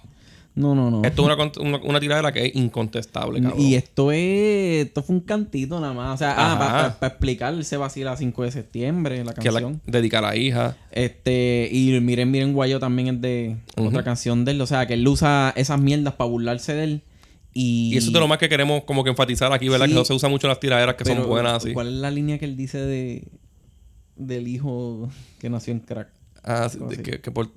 No, 0.56 0.74
no, 0.74 0.90
no. 0.90 1.02
Esto 1.04 1.30
es 1.30 1.36
una, 1.36 1.52
una, 1.60 1.84
una 1.84 2.00
tiradera 2.00 2.32
que 2.32 2.46
es 2.46 2.56
incontestable, 2.56 3.42
cabrón. 3.42 3.60
Y 3.60 3.74
esto 3.74 4.10
es. 4.10 4.86
Esto 4.86 5.02
fue 5.02 5.16
un 5.16 5.20
cantito 5.20 5.78
nada 5.78 5.92
más. 5.92 6.14
O 6.14 6.16
sea, 6.16 6.34
ah, 6.34 6.96
para 6.98 7.12
explicar, 7.12 7.52
él 7.52 7.62
se 7.66 7.76
vacila 7.76 8.16
5 8.16 8.42
de 8.42 8.50
septiembre, 8.50 9.22
la 9.22 9.34
que 9.34 9.50
la 9.50 9.60
canción. 9.60 9.82
dedica 9.86 10.20
a 10.20 10.22
la 10.22 10.34
hija. 10.36 10.74
Este, 10.92 11.68
y 11.70 12.00
Miren, 12.00 12.30
Miren 12.30 12.54
Guayo 12.54 12.80
también 12.80 13.08
es 13.16 13.20
de 13.20 13.56
Ujú. 13.76 13.88
otra 13.88 14.02
canción 14.02 14.46
de 14.46 14.52
él. 14.52 14.60
O 14.62 14.66
sea, 14.66 14.86
que 14.86 14.94
él 14.94 15.06
usa 15.06 15.52
esas 15.56 15.78
mierdas 15.78 16.14
para 16.14 16.30
burlarse 16.30 16.72
de 16.74 16.84
él. 16.84 17.02
Y, 17.52 17.90
Y 17.92 17.98
eso 17.98 18.06
es 18.08 18.12
de 18.14 18.20
lo 18.20 18.26
más 18.28 18.38
que 18.38 18.48
queremos 18.48 18.84
como 18.84 19.04
que 19.04 19.10
enfatizar 19.10 19.52
aquí, 19.52 19.68
¿verdad? 19.68 19.84
Sí. 19.86 19.92
que 19.92 19.98
no 19.98 20.04
se 20.06 20.14
usan 20.14 20.30
mucho 20.30 20.48
las 20.48 20.58
tiraderas 20.58 20.94
que 20.94 21.04
son 21.04 21.26
buenas 21.28 21.52
así. 21.52 21.74
¿Cuál 21.74 21.88
es 21.88 21.94
la 21.94 22.10
línea 22.10 22.38
que 22.38 22.46
él 22.46 22.56
dice 22.56 22.78
de 22.78 23.28
del 24.16 24.48
hijo 24.48 25.10
que 25.38 25.50
nació 25.50 25.72
en 25.74 25.80
crack? 25.80 26.08
Ah, 26.42 26.70
que, 27.04 27.20
que 27.20 27.30
por... 27.30 27.50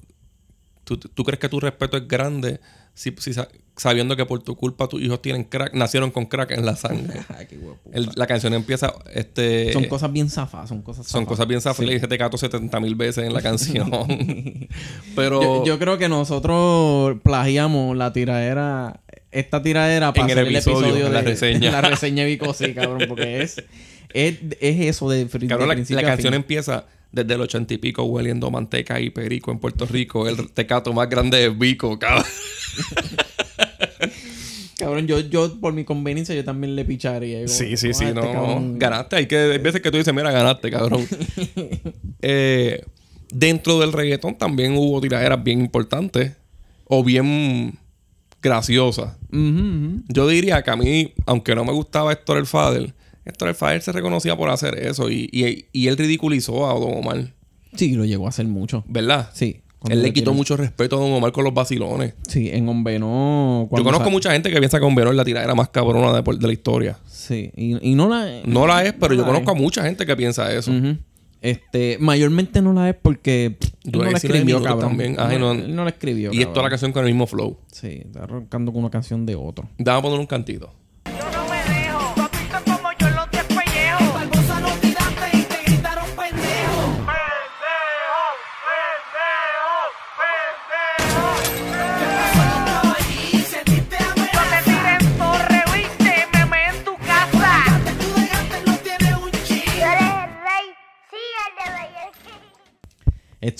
¿Tú, 0.83 0.97
tú 0.97 1.23
crees 1.23 1.39
que 1.39 1.47
tu 1.47 1.59
respeto 1.59 1.95
es 1.97 2.07
grande 2.07 2.59
si, 2.93 3.13
si 3.19 3.33
sa- 3.33 3.47
sabiendo 3.77 4.15
que 4.17 4.25
por 4.25 4.43
tu 4.43 4.55
culpa 4.57 4.87
tus 4.89 5.01
hijos 5.01 5.21
tienen 5.21 5.45
crack, 5.45 5.73
nacieron 5.73 6.11
con 6.11 6.25
crack 6.25 6.51
en 6.51 6.65
la 6.65 6.75
sangre? 6.75 7.21
El- 7.93 8.09
la 8.15 8.27
canción 8.27 8.53
empieza, 8.53 8.93
este... 9.13 9.71
son 9.73 9.85
cosas 9.85 10.11
bien 10.11 10.29
zafas, 10.29 10.67
son 10.69 10.81
cosas 10.81 11.07
son 11.07 11.21
zafas. 11.21 11.27
cosas 11.29 11.47
bien 11.47 11.61
zafas. 11.61 11.85
Le 11.85 11.93
dije 11.93 12.07
te 12.07 12.17
cato 12.17 12.37
70 12.37 12.79
mil 12.81 12.95
veces 12.95 13.25
en 13.25 13.33
la 13.33 13.41
canción. 13.41 13.89
Pero... 15.15 15.41
Yo, 15.41 15.65
yo 15.65 15.79
creo 15.79 15.97
que 15.97 16.09
nosotros 16.09 17.17
plagiamos 17.23 17.95
la 17.95 18.11
tiradera, 18.13 18.99
esta 19.31 19.61
tiradera 19.61 20.13
para 20.13 20.31
En 20.31 20.37
el 20.39 20.55
episodio, 20.55 21.07
en 21.07 21.13
la 21.13 21.21
de 21.21 21.29
reseña. 21.29 21.71
la 21.71 21.81
reseña 21.81 22.23
de 22.23 22.29
Vico, 22.31 22.53
sí, 22.53 22.73
cabrón, 22.73 23.03
porque 23.07 23.41
es, 23.41 23.63
es, 24.13 24.39
es 24.59 24.79
eso 24.87 25.09
de, 25.09 25.25
Cabrón, 25.47 25.69
de 25.69 25.95
la, 25.95 26.01
la 26.01 26.07
canción 26.07 26.33
empieza 26.33 26.85
desde 27.11 27.33
el 27.33 27.41
ochenta 27.41 27.73
y 27.73 27.77
pico 27.77 28.03
hueliendo 28.03 28.51
manteca 28.51 28.99
y 28.99 29.09
perico 29.09 29.51
en 29.51 29.59
Puerto 29.59 29.85
Rico. 29.85 30.27
El 30.27 30.51
tecato 30.51 30.93
más 30.93 31.09
grande 31.09 31.45
es 31.45 31.57
Vico, 31.57 31.97
cabrón. 31.99 32.25
Cabrón, 34.77 35.07
yo, 35.07 35.19
yo 35.19 35.59
por 35.59 35.73
mi 35.73 35.83
conveniencia 35.83 36.33
yo 36.33 36.45
también 36.45 36.73
le 36.73 36.85
picharía. 36.85 37.39
Como, 37.39 37.47
Sí, 37.49 37.75
sí, 37.75 37.89
"Ah, 37.89 37.93
sí, 37.93 38.03
este 38.05 38.13
no. 38.13 38.21
cabrón". 38.21 38.79
Ganaste. 38.79 39.17
Hay 39.17 39.25
que, 39.27 39.35
hay 39.37 39.57
veces 39.57 39.81
que 39.81 39.91
tú 39.91 39.97
dices, 39.97 40.13
mira, 40.13 40.31
ganaste, 40.31 40.71
cabrón. 40.71 41.05
Eh, 42.21 42.83
dentro 43.29 43.79
del 43.79 43.91
reggaetón 43.93 44.37
también 44.37 44.75
hubo 44.77 44.99
tiraderas 45.01 45.41
bien 45.43 45.59
importantes 45.61 46.33
o 46.85 47.03
bien 47.03 47.77
graciosas. 48.41 49.15
Yo 49.29 50.27
diría 50.27 50.61
que 50.63 50.71
a 50.71 50.75
mí, 50.77 51.13
aunque 51.25 51.55
no 51.55 51.63
me 51.65 51.71
gustaba 51.73 52.11
Héctor 52.13 52.37
el 52.37 52.45
Fader, 52.45 52.93
Héctor 53.29 53.49
el 53.49 53.55
Fader 53.55 53.81
se 53.81 53.91
reconocía 53.91 54.35
por 54.35 54.49
hacer 54.49 54.77
eso 54.77 55.09
y, 55.09 55.29
y- 55.31 55.65
y 55.71 55.87
él 55.87 55.97
ridiculizó 55.97 56.69
a 56.69 56.73
Don 56.79 56.97
Omar, 56.97 57.33
Sí, 57.75 57.93
lo 57.95 58.03
llegó 58.05 58.25
a 58.25 58.29
hacer 58.29 58.47
mucho. 58.47 58.83
¿verdad? 58.87 59.29
Sí. 59.33 59.61
Él 59.89 60.01
le 60.01 60.11
quitó 60.11 60.33
mucho 60.33 60.57
respeto 60.57 60.97
a 60.97 60.99
Don 60.99 61.11
Omar 61.13 61.31
con 61.31 61.45
los 61.45 61.53
vacilones. 61.53 62.13
Sí, 62.27 62.49
en 62.51 62.67
Ombeno. 62.67 63.69
Yo 63.71 63.83
conozco 63.83 64.09
mucha 64.09 64.31
gente 64.33 64.51
que 64.51 64.57
piensa 64.59 64.77
que 64.79 64.83
Bombero 64.83 65.09
es 65.11 65.15
la 65.15 65.23
tiradera 65.23 65.55
más 65.55 65.69
cabrona 65.69 66.21
de, 66.21 66.47
la 66.47 66.51
historia. 66.51 66.97
Sí, 67.07 67.51
y, 67.55 67.91
y 67.91 67.95
no 67.95 68.09
la 68.09 68.41
No 68.45 68.67
la 68.67 68.83
es, 68.83 68.93
pero 68.93 69.13
no 69.13 69.21
yo 69.21 69.25
conozco 69.25 69.51
es. 69.51 69.57
a 69.57 69.61
mucha 69.61 69.83
gente 69.83 70.05
que 70.05 70.15
piensa 70.17 70.51
eso. 70.53 70.71
Este, 71.41 71.97
mayormente 72.01 72.61
no 72.61 72.73
la 72.73 72.89
es 72.89 72.95
porque 73.01 73.55
no 73.85 73.99
la 74.03 74.09
19 74.09 74.39
escribió, 74.39 74.61
cabrón. 74.61 74.89
también. 74.89 75.15
Ay, 75.17 75.37
no, 75.39 75.53
él 75.53 75.73
no 75.73 75.85
la 75.85 75.91
escribió. 75.91 76.33
Y 76.33 76.39
es 76.39 76.47
toda 76.47 76.47
la 76.49 76.53
cabrón. 76.55 76.69
canción 76.71 76.91
con 76.91 77.05
el 77.05 77.11
mismo 77.13 77.27
flow. 77.27 77.57
Sí, 77.71 78.01
está 78.05 78.23
arrancando 78.23 78.73
con 78.73 78.81
una 78.81 78.89
canción 78.91 79.25
de 79.25 79.35
otro. 79.35 79.69
Dame 79.77 79.99
a 79.99 80.01
poner 80.01 80.19
un 80.19 80.25
cantito. 80.25 80.73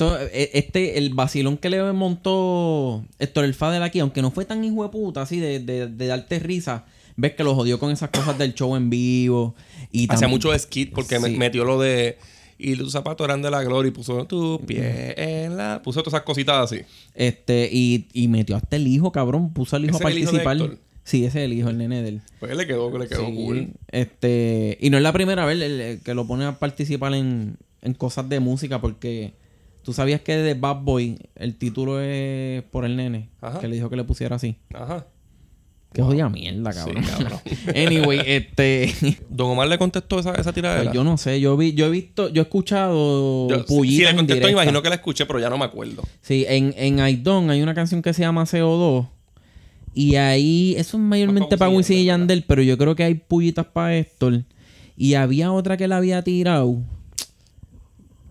Esto, 0.05 0.17
e- 0.31 0.51
este, 0.53 0.97
el 0.97 1.13
vacilón 1.13 1.57
que 1.57 1.69
le 1.69 1.91
montó 1.91 3.03
Héctor 3.19 3.43
el 3.45 3.53
Fader 3.53 3.81
aquí, 3.83 3.99
aunque 3.99 4.21
no 4.21 4.31
fue 4.31 4.45
tan 4.45 4.63
hijo 4.63 4.83
de 4.83 4.89
puta 4.89 5.21
así 5.23 5.39
de, 5.39 5.59
de, 5.59 5.87
de 5.87 6.07
darte 6.07 6.39
risa, 6.39 6.85
ves 7.17 7.33
que 7.33 7.43
lo 7.43 7.53
jodió 7.55 7.79
con 7.79 7.91
esas 7.91 8.09
cosas 8.09 8.37
del 8.37 8.53
show 8.53 8.75
en 8.77 8.89
vivo. 8.89 9.55
Y 9.91 10.07
Hacía 10.11 10.27
mucho 10.29 10.57
skit 10.57 10.93
porque 10.93 11.19
Sí. 11.19 11.37
metió 11.37 11.65
lo 11.65 11.79
de. 11.79 12.17
Y 12.57 12.75
tus 12.75 12.91
zapatos 12.91 13.25
eran 13.25 13.41
de 13.41 13.49
la 13.51 13.63
gloria 13.63 13.89
y 13.89 13.91
puso 13.91 14.25
tu 14.25 14.61
pie 14.65 15.13
en 15.17 15.57
la. 15.57 15.81
Puso 15.83 16.01
todas 16.01 16.13
esas 16.15 16.25
cositas 16.25 16.55
así. 16.71 16.81
Este, 17.15 17.69
y, 17.71 18.07
y 18.13 18.27
metió 18.27 18.55
hasta 18.55 18.75
el 18.77 18.87
hijo, 18.87 19.11
cabrón. 19.11 19.51
Puso 19.53 19.75
al 19.75 19.85
hijo 19.85 19.95
¿Ese 19.97 20.05
a 20.05 20.09
es 20.09 20.15
el 20.15 20.21
hijo 20.23 20.31
de 20.33 20.39
participar. 20.39 20.77
Sí, 21.03 21.25
ese 21.25 21.39
es 21.39 21.45
el 21.45 21.53
hijo, 21.53 21.69
el 21.69 21.77
nene 21.77 22.01
de 22.03 22.09
él. 22.09 22.21
Pues 22.39 22.55
le 22.55 22.67
quedó, 22.67 22.95
le 22.97 23.07
quedó 23.07 23.25
Sí, 23.25 23.33
cool. 23.33 23.69
Este, 23.91 24.77
y 24.79 24.89
no 24.89 24.97
es 24.97 25.03
la 25.03 25.11
primera 25.13 25.45
vez 25.45 25.59
el- 25.61 25.81
el 25.81 25.99
que 26.01 26.13
lo 26.13 26.27
pone 26.27 26.45
a 26.45 26.59
participar 26.59 27.13
en, 27.15 27.57
en 27.81 27.93
cosas 27.93 28.29
de 28.29 28.39
música 28.39 28.79
porque 28.81 29.33
tú 29.83 29.93
sabías 29.93 30.21
que 30.21 30.35
de 30.37 30.53
Bad 30.53 30.81
Boy 30.83 31.17
el 31.35 31.55
título 31.55 31.99
es 32.01 32.63
por 32.63 32.85
el 32.85 32.95
nene, 32.95 33.29
Ajá. 33.41 33.59
que 33.59 33.67
le 33.67 33.75
dijo 33.75 33.89
que 33.89 33.95
le 33.95 34.03
pusiera 34.03 34.35
así. 34.35 34.57
Ajá. 34.73 35.07
Qué 35.91 36.03
jodida 36.03 36.29
mierda, 36.29 36.71
cabrón. 36.71 37.03
Sí, 37.03 37.09
cabrón. 37.11 37.39
anyway, 37.75 38.21
este, 38.25 38.93
Don 39.29 39.49
Omar 39.51 39.67
le 39.67 39.79
contestó 39.79 40.19
esa, 40.19 40.35
esa 40.35 40.53
tiradera. 40.53 40.83
pues 40.83 40.93
yo 40.93 41.03
no 41.03 41.17
sé, 41.17 41.41
yo 41.41 41.57
vi, 41.57 41.73
yo 41.73 41.87
he 41.87 41.89
visto, 41.89 42.29
yo 42.29 42.41
he 42.41 42.45
escuchado 42.45 43.49
Yo- 43.49 43.65
si 43.67 43.99
le 44.03 44.15
contestó, 44.15 44.49
imagino 44.49 44.83
que 44.83 44.89
la 44.89 44.95
escuché, 44.95 45.25
pero 45.25 45.39
ya 45.39 45.49
no 45.49 45.57
me 45.57 45.65
acuerdo. 45.65 46.03
Sí, 46.21 46.45
en, 46.47 46.75
en 46.77 46.99
Aidon 46.99 47.49
hay 47.49 47.63
una 47.63 47.73
canción 47.73 48.03
que 48.03 48.13
se 48.13 48.21
llama 48.21 48.43
CO2. 48.43 49.07
Y 49.95 50.15
ahí, 50.17 50.75
eso 50.77 50.97
es 50.97 51.03
mayormente 51.03 51.57
para 51.57 51.71
pa' 51.71 51.75
Wisin 51.75 51.97
y 51.97 52.05
Yandel, 52.05 52.43
pero 52.47 52.61
yo 52.61 52.77
creo 52.77 52.95
que 52.95 53.03
hay 53.03 53.15
pullitas 53.15 53.65
para 53.65 53.97
Héctor. 53.97 54.43
Y 54.95 55.15
había 55.15 55.51
otra 55.51 55.75
que 55.77 55.87
la 55.87 55.97
había 55.97 56.21
tirado. 56.21 56.83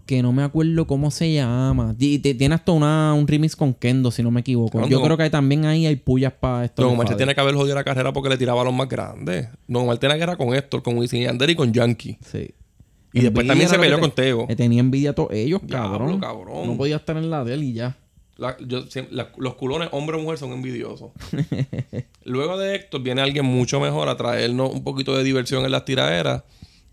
Que 0.09 0.23
no 0.23 0.33
me 0.33 0.43
acuerdo 0.43 0.87
cómo 0.87 1.11
se 1.11 1.35
llama. 1.35 1.95
Y 1.99 2.19
te- 2.21 2.33
tiene 2.33 2.55
hasta 2.55 2.73
una, 2.73 3.13
un 3.13 3.29
remix 3.29 3.55
con 3.55 3.75
Kendo, 3.75 4.11
si 4.11 4.23
no 4.23 4.31
me 4.31 4.41
equivoco. 4.41 4.87
Yo 4.89 5.03
creo 5.03 5.19
que 5.19 5.29
también 5.29 5.67
ahí 5.67 5.85
hay 5.85 5.97
pullas 5.97 6.33
para 6.33 6.65
Héctor. 6.65 6.87
Don 6.87 6.95
Omar 6.95 7.09
se 7.09 7.15
tiene 7.15 7.35
que 7.35 7.41
haber 7.43 7.55
jodido 7.55 7.75
la 7.75 7.85
carrera 7.85 8.11
porque 8.11 8.31
le 8.31 8.39
tiraba 8.39 8.63
a 8.63 8.65
los 8.65 8.73
más 8.73 8.89
grandes. 8.89 9.49
Don 9.67 9.83
Omar 9.83 9.99
tenía 9.99 10.17
guerra 10.17 10.37
con 10.39 10.55
Héctor, 10.55 10.83
con 10.83 10.97
Wisin 10.97 11.21
y 11.21 11.25
Yandel 11.25 11.51
y 11.51 11.55
con 11.55 11.75
Yankee. 11.75 12.17
Sí. 12.25 12.53
Y 13.13 13.21
después 13.21 13.47
también 13.47 13.69
se 13.69 13.75
era 13.75 13.83
peleó 13.83 13.97
que 13.99 14.01
con 14.01 14.11
te- 14.13 14.23
Tego. 14.23 14.47
Tenía 14.57 14.81
envidia 14.81 15.11
a 15.11 15.13
todos 15.13 15.31
ellos, 15.33 15.61
Diablo, 15.63 15.99
cabrón. 15.99 16.21
cabrón. 16.21 16.67
No 16.69 16.77
podía 16.79 16.97
estar 16.97 17.17
en 17.19 17.29
la 17.29 17.45
de 17.45 17.53
él 17.53 17.65
y 17.65 17.73
ya. 17.75 17.97
La- 18.39 18.57
yo 18.67 18.85
siem- 18.87 19.09
la- 19.11 19.29
los 19.37 19.57
culones, 19.57 19.91
hombre 19.93 20.17
o 20.17 20.21
mujer, 20.23 20.39
son 20.39 20.53
envidiosos. 20.53 21.11
Luego 22.25 22.57
de 22.59 22.75
Héctor 22.77 23.03
viene 23.03 23.21
alguien 23.21 23.45
mucho 23.45 23.81
mejor 23.81 24.09
a 24.09 24.17
traernos 24.17 24.73
un 24.73 24.85
poquito 24.85 25.15
de 25.17 25.25
diversión 25.25 25.65
en 25.65 25.71
las 25.73 25.85
tiraderas, 25.85 26.45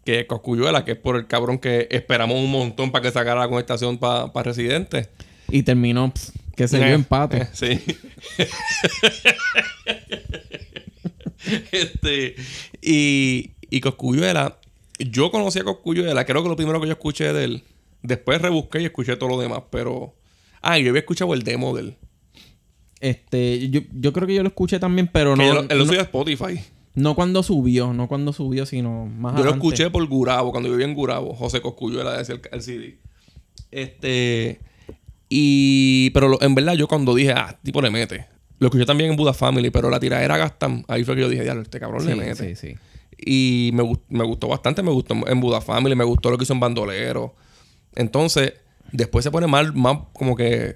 que 0.05 0.21
es 0.21 0.25
Coscuyuela, 0.27 0.85
que 0.85 0.91
es 0.93 0.97
por 0.97 1.15
el 1.17 1.27
cabrón 1.27 1.59
que 1.59 1.87
esperamos 1.91 2.37
un 2.37 2.49
montón 2.51 2.91
para 2.91 3.01
que 3.03 3.11
sacara 3.11 3.41
la 3.41 3.49
conectación 3.49 3.97
para 3.97 4.31
Residente. 4.43 5.09
Y 5.49 5.63
terminó, 5.63 6.13
que 6.55 6.67
se 6.67 6.77
dio 6.77 6.87
Eh, 6.87 6.93
empate. 6.93 7.37
eh, 7.41 7.47
sí. 7.53 7.81
este, 11.71 12.35
y, 12.81 13.51
y 13.69 13.81
Coscuyuela, 13.81 14.57
yo 14.99 15.31
conocí 15.31 15.59
a 15.59 15.63
Coscuyuela, 15.63 16.25
creo 16.25 16.43
que 16.43 16.49
lo 16.49 16.55
primero 16.55 16.79
que 16.79 16.87
yo 16.87 16.93
escuché 16.93 17.33
de 17.33 17.43
él, 17.43 17.63
después 18.01 18.41
rebusqué 18.41 18.81
y 18.81 18.85
escuché 18.85 19.15
todo 19.17 19.29
lo 19.29 19.39
demás, 19.39 19.63
pero... 19.69 20.15
Ah, 20.61 20.79
yo 20.79 20.89
había 20.89 21.01
escuchado 21.01 21.33
el 21.35 21.43
demo 21.43 21.75
de 21.75 21.81
él. 21.81 21.95
Este, 22.99 23.69
yo, 23.69 23.81
yo 23.91 24.13
creo 24.13 24.27
que 24.27 24.33
yo 24.33 24.41
lo 24.41 24.47
escuché 24.49 24.79
también, 24.79 25.07
pero 25.11 25.35
Que 25.35 25.43
no, 25.43 25.59
él 25.61 25.67
lo 25.69 25.75
no, 25.75 25.85
subió 25.85 25.99
a 25.99 26.03
Spotify. 26.03 26.59
No 26.95 27.13
cuando 27.15 27.43
subió, 27.43 27.93
no 27.93 28.07
cuando 28.07 28.33
subió, 28.33 28.65
sino 28.65 29.05
más 29.05 29.37
Yo 29.37 29.43
lo 29.43 29.51
escuché 29.51 29.89
por 29.89 30.05
Gurabo, 30.07 30.51
cuando 30.51 30.67
yo 30.69 30.73
vivía 30.75 30.87
en 30.87 30.95
Gurabo. 30.95 31.33
José 31.35 31.61
Coscuyuela 31.61 32.17
decía 32.17 32.35
el, 32.35 32.41
el 32.51 32.61
CD. 32.61 32.97
Este. 33.71 34.59
Y. 35.29 36.09
Pero 36.11 36.27
lo- 36.27 36.41
en 36.41 36.55
verdad, 36.55 36.73
yo 36.73 36.87
cuando 36.87 37.13
dije, 37.15 37.31
ah, 37.31 37.57
tipo 37.63 37.81
le 37.81 37.89
mete. 37.89 38.25
Lo 38.59 38.67
escuché 38.67 38.85
también 38.85 39.11
en 39.11 39.17
Buda 39.17 39.33
Family, 39.33 39.69
pero 39.69 39.89
la 39.89 39.99
tiradera 39.99 40.37
Gastam. 40.37 40.83
Ahí 40.87 41.03
fue 41.03 41.15
que 41.15 41.21
yo 41.21 41.29
dije, 41.29 41.43
diablo, 41.43 41.63
este 41.63 41.79
cabrón 41.79 42.05
le 42.05 42.13
Sí, 42.13 42.17
mete. 42.19 42.55
sí, 42.55 42.69
sí. 42.69 42.75
Y 43.17 43.71
me 43.73 44.23
gustó 44.23 44.47
bastante, 44.47 44.81
me 44.83 44.91
gustó 44.91 45.15
en 45.27 45.39
Buda 45.41 45.61
Family, 45.61 45.95
me 45.95 46.03
gustó 46.03 46.29
lo 46.31 46.37
que 46.37 46.43
hizo 46.43 46.53
en 46.53 46.59
Bandolero. 46.59 47.35
Entonces, 47.95 48.53
después 48.91 49.23
se 49.23 49.31
pone 49.31 49.47
más, 49.47 49.73
más 49.75 49.99
como 50.13 50.35
que. 50.35 50.75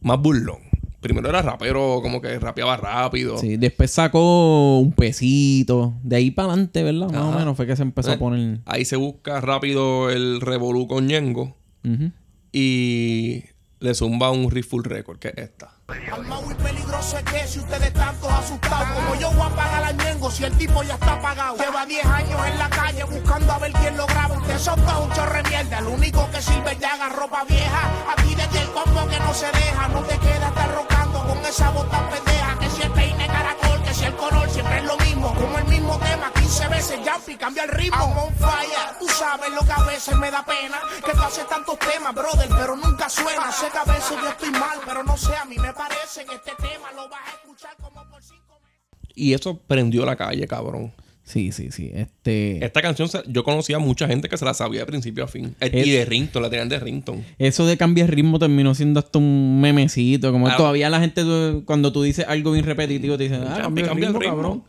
Más 0.00 0.18
burlón. 0.20 0.58
Primero 1.00 1.28
era 1.28 1.42
rapero, 1.42 2.00
como 2.02 2.20
que 2.20 2.38
rapeaba 2.40 2.76
rápido. 2.76 3.38
Sí, 3.38 3.56
después 3.56 3.90
sacó 3.90 4.78
un 4.80 4.90
pesito. 4.92 5.94
De 6.02 6.16
ahí 6.16 6.30
para 6.32 6.48
adelante, 6.48 6.82
¿verdad? 6.82 7.08
Más 7.10 7.34
o 7.34 7.38
menos 7.38 7.56
fue 7.56 7.66
que 7.68 7.76
se 7.76 7.82
empezó 7.82 8.10
Eh, 8.10 8.14
a 8.14 8.18
poner. 8.18 8.58
Ahí 8.66 8.84
se 8.84 8.96
busca 8.96 9.40
rápido 9.40 10.10
el 10.10 10.40
revolú 10.40 10.88
con 10.88 11.06
Ñengo. 11.06 11.56
Ujú. 11.84 12.10
y 12.52 13.44
le 13.80 13.94
zumba 13.94 14.30
un 14.30 14.50
riff 14.50 14.68
full 14.70 14.82
record, 14.84 15.18
que 15.18 15.28
es 15.28 15.38
esta. 15.38 15.70
Alma 16.12 16.40
muy 16.40 16.54
peligroso 16.54 17.18
es 17.18 17.24
que 17.24 17.46
si 17.46 17.60
ustedes 17.60 17.88
están 17.88 18.14
todos 18.16 18.32
asustados, 18.32 18.88
como 18.88 19.14
yo 19.20 19.30
voy 19.32 19.46
a 19.46 19.54
pagar 19.54 19.84
a 19.84 19.92
Ñengo 19.92 20.30
si 20.30 20.44
el 20.44 20.52
tipo 20.58 20.82
ya 20.82 20.94
está 20.94 21.20
pagado. 21.20 21.56
Lleva 21.56 21.86
10 21.86 22.04
años 22.04 22.40
en 22.46 22.58
la 22.58 22.68
calle 22.68 23.04
buscando 23.04 23.52
a 23.52 23.58
ver 23.58 23.72
quién 23.72 23.96
lo 23.96 24.06
graba. 24.06 24.36
Usted 24.36 24.58
son 24.58 24.80
todos 24.80 25.06
un 25.06 25.12
chorre 25.12 25.42
mierda, 25.44 25.80
lo 25.80 25.90
único 25.90 26.28
que 26.30 26.42
sirve 26.42 26.72
es 26.72 26.78
llaga, 26.78 27.08
ropa 27.10 27.44
vieja. 27.44 27.90
Aquí 28.16 28.34
desde 28.34 28.60
el 28.60 28.70
combo 28.72 29.06
que 29.08 29.18
no 29.18 29.32
se 29.32 29.46
deja, 29.46 29.88
no 29.88 30.02
te 30.02 30.18
quedas 30.18 30.48
estar 30.48 30.74
rocando 30.74 31.22
con 31.24 31.38
esa 31.38 31.70
bota 31.70 32.10
pendeja. 32.10 32.58
Que 32.58 32.70
si 32.70 32.82
el 32.82 32.90
peine 32.92 33.26
caracol, 33.26 33.82
que 33.82 33.94
si 33.94 34.04
el 34.04 34.16
color, 34.16 34.50
siempre 34.50 34.78
es 34.78 34.84
lo 34.84 34.96
mismo. 34.98 35.34
Como 35.34 35.58
el 35.58 35.64
mismo 35.66 35.98
tema, 35.98 36.32
15 36.48 36.68
veces 36.68 36.98
y 37.28 37.34
cambia 37.36 37.64
el 37.64 37.68
ritmo. 37.70 37.96
I'm 37.98 38.16
on 38.16 38.34
fire, 38.36 38.96
tú 38.98 39.06
sabes 39.06 39.50
lo 39.52 39.60
que 39.66 39.72
a 39.72 39.84
veces 39.84 40.16
me 40.16 40.30
da 40.30 40.42
pena. 40.46 40.78
Que 41.04 41.12
tú 41.12 41.20
haces 41.22 41.46
tantos 41.46 41.78
temas, 41.78 42.14
brother, 42.14 42.48
pero 42.58 42.74
nunca 42.74 43.08
suena. 43.10 43.52
Sé 43.52 43.66
que 43.70 43.76
a 43.78 43.84
veces 43.84 44.16
yo 44.22 44.28
estoy 44.30 44.50
mal, 44.52 44.78
pero 44.86 45.02
no 45.04 45.14
sé, 45.18 45.36
a 45.36 45.44
mí 45.44 45.56
me 45.58 45.74
parece 45.74 46.24
que 46.24 46.36
este 46.36 46.52
tema 46.56 46.90
lo 46.96 47.06
vas 47.10 47.20
a 47.26 47.30
escuchar 47.36 47.76
como 47.76 48.08
por 48.08 48.22
cinco 48.22 48.58
meses. 48.62 49.12
Y 49.14 49.34
eso 49.34 49.58
prendió 49.58 50.06
la 50.06 50.16
calle, 50.16 50.46
cabrón. 50.48 50.90
Sí, 51.22 51.52
sí, 51.52 51.70
sí. 51.70 51.90
Este. 51.94 52.64
Esta 52.64 52.80
canción 52.80 53.10
yo 53.26 53.44
conocía 53.44 53.76
a 53.76 53.80
mucha 53.80 54.06
gente 54.06 54.30
que 54.30 54.38
se 54.38 54.46
la 54.46 54.54
sabía 54.54 54.80
de 54.80 54.86
principio 54.86 55.24
a 55.24 55.28
fin. 55.28 55.54
Eh, 55.60 55.68
Es- 55.70 55.86
y 55.86 55.90
de 55.90 56.06
Rington, 56.06 56.42
la 56.42 56.48
tenían 56.48 56.70
de 56.70 56.80
Rington. 56.80 57.22
Eso 57.38 57.66
de 57.66 57.76
cambiar 57.76 58.08
ritmo 58.10 58.38
terminó 58.38 58.74
siendo 58.74 59.00
hasta 59.00 59.18
un 59.18 59.60
memecito. 59.60 60.32
Como 60.32 60.48
Ah. 60.48 60.56
todavía 60.56 60.88
la 60.88 60.98
gente, 61.00 61.22
cuando 61.66 61.92
tú 61.92 62.02
dices 62.02 62.24
algo 62.26 62.52
bien 62.52 62.64
repetitivo, 62.64 63.18
te 63.18 63.24
dicen, 63.24 63.44
ah, 63.46 63.58
cambia 63.60 63.84
el 63.90 64.14
ritmo, 64.14 64.20
cabrón. 64.20 64.64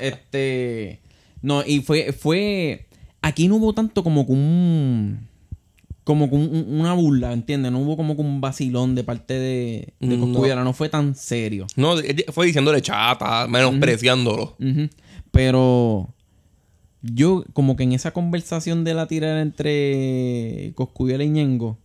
Este. 0.00 1.02
No, 1.42 1.64
y 1.66 1.80
fue, 1.80 2.12
fue. 2.12 2.86
Aquí 3.22 3.48
no 3.48 3.56
hubo 3.56 3.72
tanto 3.74 4.02
como 4.02 4.26
que 4.26 4.32
un. 4.32 5.28
Como 6.04 6.28
que 6.28 6.34
un- 6.36 6.48
un- 6.54 6.80
una 6.80 6.94
burla, 6.94 7.32
¿entiendes? 7.32 7.70
No 7.70 7.78
hubo 7.80 7.96
como 7.96 8.16
que 8.16 8.22
un 8.22 8.40
vacilón 8.40 8.94
de 8.94 9.04
parte 9.04 9.34
de, 9.34 9.94
de 10.00 10.16
No. 10.16 10.26
Cosculluela, 10.26 10.64
no. 10.64 10.72
fue 10.72 10.88
tan 10.88 11.14
serio. 11.14 11.66
No, 11.76 11.94
fue 12.32 12.46
diciéndole 12.46 12.80
chata, 12.82 13.46
menospreciándolo. 13.46 14.56
Pero 15.30 16.12
yo, 17.02 17.44
como 17.52 17.76
que 17.76 17.84
en 17.84 17.92
esa 17.92 18.10
conversación 18.12 18.82
de 18.84 18.94
la 18.94 19.06
tirada 19.06 19.40
entre 19.42 20.72
Coscuyuela 20.74 21.22
y 21.24 21.28
Ñengo, 21.30 21.78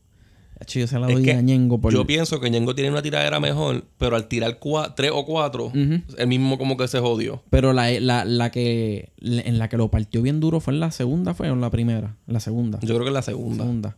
yo 0.67 0.87
se 0.87 0.99
la 0.99 1.07
doy 1.07 1.29
a 1.29 1.41
Ñengo 1.41 1.79
por 1.79 1.93
Yo 1.93 2.05
pienso 2.05 2.39
que 2.39 2.49
Ñengo 2.49 2.73
tiene 2.75 2.89
una 2.91 3.01
tiradera 3.01 3.39
mejor, 3.39 3.83
pero 3.97 4.15
al 4.15 4.27
tirar 4.27 4.59
cua- 4.59 4.93
tres 4.95 5.11
o 5.13 5.25
cuatro, 5.25 5.65
Ujú. 5.67 6.01
el 6.17 6.27
mismo 6.27 6.57
como 6.57 6.77
que 6.77 6.87
se 6.87 6.99
jodió. 6.99 7.43
Pero 7.49 7.73
la, 7.73 7.89
la, 7.99 8.25
la 8.25 8.51
que 8.51 9.11
la- 9.17 9.41
en 9.41 9.59
la 9.59 9.67
que 9.69 9.77
lo 9.77 9.89
partió 9.91 10.21
bien 10.21 10.39
duro 10.39 10.59
fue 10.59 10.73
en 10.73 10.79
la 10.79 10.91
segunda, 10.91 11.33
fue 11.33 11.49
o 11.49 11.53
en 11.53 11.61
la 11.61 11.69
primera. 11.69 12.15
La 12.27 12.39
segunda. 12.39 12.79
Yo 12.81 12.87
creo 12.95 13.01
que 13.01 13.07
es 13.09 13.13
la 13.13 13.21
segunda. 13.21 13.63
segunda. 13.63 13.97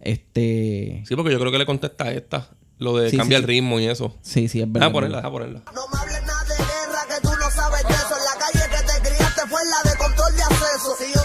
Este. 0.00 1.02
Sí, 1.08 1.16
porque 1.16 1.32
yo 1.32 1.38
creo 1.40 1.50
que 1.52 1.58
le 1.58 1.66
contesta 1.66 2.04
a 2.04 2.12
esta. 2.12 2.48
Lo 2.78 2.96
de 2.96 3.08
Sí, 3.10 3.16
cambia 3.16 3.38
sí, 3.38 3.42
el 3.44 3.46
sí. 3.48 3.52
ritmo 3.54 3.80
y 3.80 3.86
eso. 3.86 4.16
Sí, 4.20 4.48
sí, 4.48 4.60
es 4.60 4.66
verdad. 4.70 4.88
Deja 4.88 4.92
ponerla, 4.92 5.16
deja 5.18 5.30
ponerla. 5.30 5.62
No 5.74 5.82
me 5.92 5.98
hables 6.00 6.20
nada 6.26 6.44
de 6.44 6.56
guerra, 6.56 7.00
que 7.08 7.22
tú 7.22 7.32
no 7.32 7.50
sabes 7.50 7.82
de 7.84 7.94
eso. 7.94 8.14
En 8.18 8.24
la 8.24 8.36
calle 8.44 8.64
que 8.68 8.82
te 8.84 9.08
criaste 9.08 9.40
fue 9.48 9.60
la 9.64 9.90
de 9.90 9.96
control 9.96 10.36
de 10.36 10.42
acceso. 10.42 10.90
Si 10.98 11.04
yo 11.14 11.20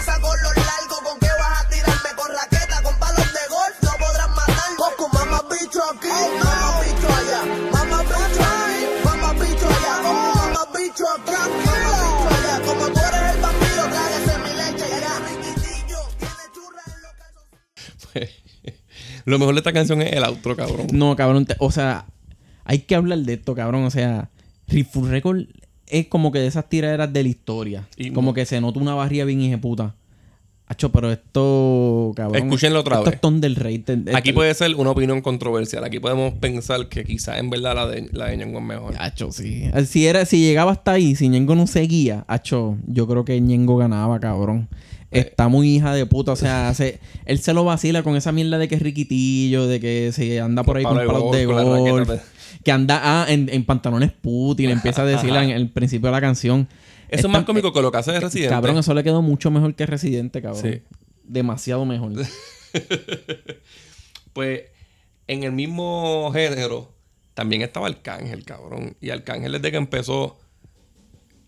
Lo 19.24 19.38
mejor 19.38 19.54
de 19.54 19.60
esta 19.60 19.72
canción 19.72 20.02
es 20.02 20.12
el 20.12 20.24
outro, 20.24 20.56
cabrón. 20.56 20.86
No, 20.92 21.14
cabrón. 21.16 21.46
te- 21.46 21.56
o 21.58 21.70
sea, 21.70 22.06
hay 22.64 22.80
que 22.80 22.94
hablar 22.94 23.18
de 23.18 23.34
esto, 23.34 23.54
cabrón. 23.54 23.84
O 23.84 23.90
sea, 23.90 24.30
Riffle 24.68 25.08
Record 25.08 25.44
es 25.86 26.06
como 26.06 26.30
que 26.32 26.38
de 26.38 26.46
esas 26.46 26.68
tiraderas 26.68 27.12
de 27.12 27.22
la 27.22 27.28
historia. 27.28 27.88
Y 27.96 28.10
como 28.10 28.32
que 28.34 28.44
se 28.46 28.60
nota 28.60 28.78
una 28.78 28.94
barriga 28.94 29.24
bien 29.24 29.40
hijeputa. 29.40 29.94
Hacho, 30.66 30.92
pero 30.92 31.10
esto, 31.10 32.12
cabrón. 32.14 32.44
Escúchenlo 32.44 32.78
otra 32.78 32.96
esto 32.98 33.06
vez. 33.06 33.14
es 33.16 33.20
ton 33.20 33.40
del 33.40 33.56
rey. 33.56 33.80
Te- 33.80 34.04
Aquí 34.14 34.32
puede 34.32 34.54
ser 34.54 34.72
una 34.76 34.90
opinión 34.90 35.20
controversial. 35.20 35.82
Aquí 35.82 35.98
podemos 35.98 36.34
pensar 36.34 36.88
que 36.88 37.02
quizás 37.02 37.38
en 37.38 37.50
verdad 37.50 37.74
la 37.74 37.86
de, 37.88 38.08
la 38.12 38.26
de 38.26 38.36
Ñengo 38.36 38.60
es 38.60 38.64
mejor. 38.64 38.94
Hacho, 39.00 39.32
sí. 39.32 39.64
Si, 39.88 40.06
era, 40.06 40.24
si 40.26 40.38
llegaba 40.40 40.70
hasta 40.70 40.92
ahí, 40.92 41.16
si 41.16 41.28
Ñengo 41.28 41.56
no 41.56 41.66
seguía, 41.66 42.24
Hacho, 42.28 42.76
yo 42.86 43.08
creo 43.08 43.24
que 43.24 43.40
Ñengo 43.40 43.78
ganaba, 43.78 44.20
cabrón. 44.20 44.68
Eh. 45.12 45.20
Está 45.20 45.48
muy 45.48 45.76
hija 45.76 45.94
de 45.94 46.06
puta. 46.06 46.32
O 46.32 46.36
sea, 46.36 46.72
se- 46.74 47.00
él 47.24 47.38
se 47.40 47.52
lo 47.52 47.64
vacila 47.64 48.02
con 48.02 48.16
esa 48.16 48.32
mierda 48.32 48.58
de 48.58 48.68
que 48.68 48.76
es 48.76 48.82
riquitillo, 48.82 49.66
de 49.66 49.80
que 49.80 50.12
se 50.12 50.40
anda 50.40 50.62
por 50.62 50.76
ahí 50.76 50.84
Con 50.84 50.96
palos 50.96 51.32
de 51.32 51.46
golf, 51.46 52.10
Que 52.64 52.72
anda 52.72 53.00
ah, 53.02 53.26
en, 53.28 53.48
en 53.52 53.64
pantalones 53.64 54.12
put 54.12 54.60
y 54.60 54.66
le 54.66 54.72
empieza 54.72 55.02
a 55.02 55.06
decir 55.06 55.30
en 55.30 55.50
el 55.50 55.70
principio 55.70 56.08
de 56.08 56.12
la 56.12 56.20
canción. 56.20 56.68
Eso 57.08 57.26
es 57.26 57.32
más 57.32 57.44
cómico 57.44 57.72
que 57.72 57.82
lo 57.82 57.90
que 57.90 57.98
hace 57.98 58.12
de 58.12 58.20
Residente. 58.20 58.50
Cabrón, 58.50 58.78
eso 58.78 58.94
le 58.94 59.02
quedó 59.02 59.20
mucho 59.20 59.50
mejor 59.50 59.74
que 59.74 59.84
Residente, 59.84 60.40
cabrón. 60.40 60.62
Sí. 60.62 60.82
Demasiado 61.24 61.84
mejor. 61.84 62.12
Pues 64.32 64.62
en 65.26 65.42
el 65.42 65.50
mismo 65.52 66.30
género 66.32 66.94
también 67.34 67.62
estaba 67.62 67.88
Arcángel, 67.88 68.44
cabrón. 68.44 68.96
Y 69.00 69.10
Arcángel 69.10 69.52
desde 69.52 69.70
que 69.72 69.76
empezó 69.76 70.38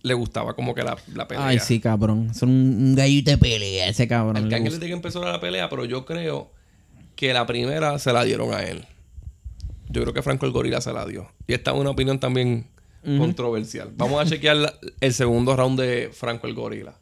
le 0.03 0.15
gustaba 0.15 0.55
como 0.55 0.75
que 0.75 0.83
la, 0.83 0.97
la 1.15 1.29
pelea. 1.29 1.47
Ay, 1.47 1.59
sí, 1.61 1.81
cabrón. 1.81 2.35
Son 2.35 2.49
un 2.49 2.75
un 2.89 2.95
gallito 2.95 3.31
de 3.31 3.39
pelea 3.39 3.89
ese 3.89 4.09
cabrón. 4.09 4.37
Arcángel 4.37 4.61
gusta. 4.63 4.75
desde 4.77 4.87
que 4.89 4.93
empezó 4.93 5.25
la 5.25 5.41
pelea, 5.41 5.69
pero 5.69 5.85
yo 5.85 6.05
creo 6.05 6.51
que 7.17 7.33
la 7.33 7.47
primera 7.47 7.99
se 7.99 8.13
la 8.13 8.25
dieron 8.25 8.53
a 8.53 8.63
él. 8.65 8.85
Yo 9.89 10.03
creo 10.03 10.15
que 10.15 10.23
Franco 10.23 10.47
el 10.47 10.53
Gorila 10.53 10.81
se 10.81 10.93
la 10.93 11.05
dio. 11.07 11.31
Y 11.47 11.53
esta 11.55 11.71
es 11.73 11.77
una 11.79 11.91
opinión 11.91 12.19
también 12.19 12.67
controversial. 13.19 13.91
Vamos 13.97 14.21
a 14.25 14.29
chequear 14.29 14.57
la- 14.57 14.75
el 15.01 15.13
segundo 15.13 15.55
round 15.57 15.79
de 15.81 16.11
Franco 16.13 16.47
el 16.47 16.55
Gorila. 16.55 16.95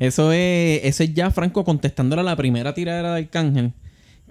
Eso 0.00 0.32
es, 0.32 0.80
eso 0.84 1.04
es 1.04 1.14
ya 1.14 1.30
Franco 1.30 1.62
contestándole 1.64 2.22
a 2.22 2.24
la 2.24 2.34
primera 2.34 2.74
tiradera 2.74 3.14
de 3.14 3.20
Arcángel. 3.20 3.72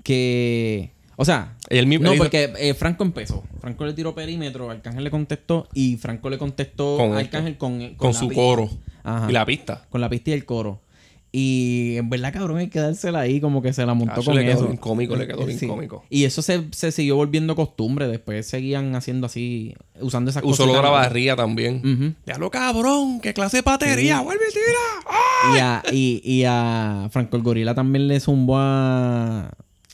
Que. 0.04 0.92
O 1.16 1.26
sea, 1.26 1.56
El 1.70 1.86
mismo- 1.86 2.06
no, 2.10 2.16
porque 2.18 2.52
eh, 2.58 2.74
Franco 2.74 3.04
empezó. 3.04 3.44
Franco 3.60 3.86
le 3.86 3.94
tiró 3.94 4.16
perímetro, 4.16 4.70
Arcángel 4.72 5.04
le 5.04 5.12
contestó 5.12 5.68
y 5.74 5.98
Franco 5.98 6.30
le 6.30 6.38
contestó 6.38 6.96
Con 6.98 7.14
a. 7.14 7.20
Arcángel 7.20 7.58
con, 7.58 7.94
Con 7.96 8.14
su 8.14 8.30
pista. 8.30 8.42
coro. 8.42 8.70
Ajá. 9.04 9.30
Y 9.30 9.34
la 9.34 9.46
pista. 9.46 9.86
Con 9.90 10.02
la 10.02 10.10
pista 10.10 10.30
y 10.32 10.34
el 10.34 10.46
coro. 10.46 10.82
Y 11.32 11.96
en 11.98 12.10
verdad, 12.10 12.34
cabrón, 12.34 12.58
hay 12.58 12.70
que 12.70 12.80
dársela 12.80 13.20
ahí, 13.20 13.40
como 13.40 13.62
que 13.62 13.72
se 13.72 13.86
la 13.86 13.94
montó 13.94 14.16
Ah, 14.16 14.20
eso 14.20 14.32
con 14.32 14.36
le 14.36 14.44
quedó 14.46 14.54
eso. 14.56 14.66
bien 14.66 14.78
cómico, 14.78 15.16
le 15.16 15.28
quedó 15.28 15.46
bien 15.46 15.60
cómico. 15.68 16.04
Y 16.10 16.24
eso 16.24 16.42
se, 16.42 16.64
se 16.72 16.92
siguió 16.92 17.16
volviendo 17.18 17.56
costumbre. 17.56 18.08
Después 18.08 18.48
seguían 18.48 18.96
haciendo 18.96 19.28
así, 19.28 19.76
usando 20.02 20.32
esas 20.32 20.42
Usó 20.44 20.64
cosas. 20.64 20.68
lo 20.68 20.74
de 20.74 20.82
la 20.82 20.90
barría 20.90 21.36
también. 21.36 21.82
Ujú. 21.86 22.14
Ya 22.26 22.38
lo 22.40 22.50
cabrón, 22.50 23.20
qué 23.22 23.34
clase 23.36 23.58
de 23.58 23.62
batería, 23.62 24.22
vuelve 24.22 24.44
y 24.50 24.54
tira. 24.54 25.56
Y 25.56 25.60
a, 25.60 25.84
y, 25.92 26.22
y 26.24 26.44
a 26.48 27.10
Franco 27.12 27.38
el 27.38 27.44
Gorila 27.44 27.76
también 27.76 28.08
le 28.08 28.20
zumbó 28.20 28.58
a. 28.58 29.52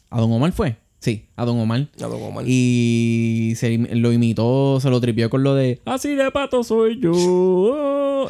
¿A 0.10 0.20
Don 0.22 0.32
Omar 0.32 0.54
fue? 0.54 0.78
Sí, 1.00 1.26
a 1.36 1.44
Don 1.46 1.60
Omar. 1.60 1.88
A 2.02 2.06
Don 2.08 2.24
Omar. 2.24 2.46
Y 2.48 3.54
se 3.58 3.78
lo 3.78 4.12
imitó, 4.14 4.80
se 4.80 4.90
lo 4.90 5.02
tripió 5.02 5.30
con 5.30 5.44
lo 5.44 5.54
de 5.54 5.82
Así 5.86 6.16
de 6.16 6.32
pato 6.32 6.64
soy 6.64 7.00
yo. 7.00 7.12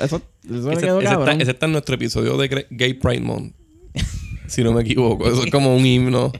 Eso, 0.01 0.21
Ese, 0.43 0.49
quedó 0.49 0.71
ese 0.71 0.87
está, 0.87 1.17
cabrón. 1.17 1.41
ese 1.41 1.51
está 1.51 1.65
en 1.65 1.71
nuestro 1.71 1.95
episodio 1.95 2.37
de 2.37 2.67
Gay 2.69 2.93
Pride 2.95 3.21
Month. 3.21 3.53
si 4.47 4.63
no 4.63 4.73
me 4.73 4.81
equivoco. 4.81 5.27
Eso 5.27 5.43
es 5.43 5.51
como 5.51 5.75
un 5.75 5.85
himno 5.85 6.31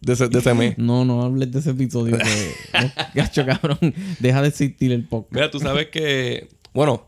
de 0.00 0.12
ese, 0.12 0.28
de 0.28 0.38
ese 0.38 0.54
mes. 0.54 0.78
No, 0.78 1.04
no 1.04 1.22
hables 1.22 1.50
de 1.50 1.60
ese 1.60 1.70
episodio. 1.70 2.18
Que, 2.18 2.52
no, 2.80 2.90
gacho, 3.14 3.46
cabrón. 3.46 3.94
Deja 4.18 4.42
de 4.42 4.48
existir 4.48 4.92
el 4.92 5.04
podcast. 5.04 5.32
Mira, 5.34 5.50
tú 5.50 5.58
sabes 5.60 5.88
que. 5.88 6.48
Bueno, 6.74 7.06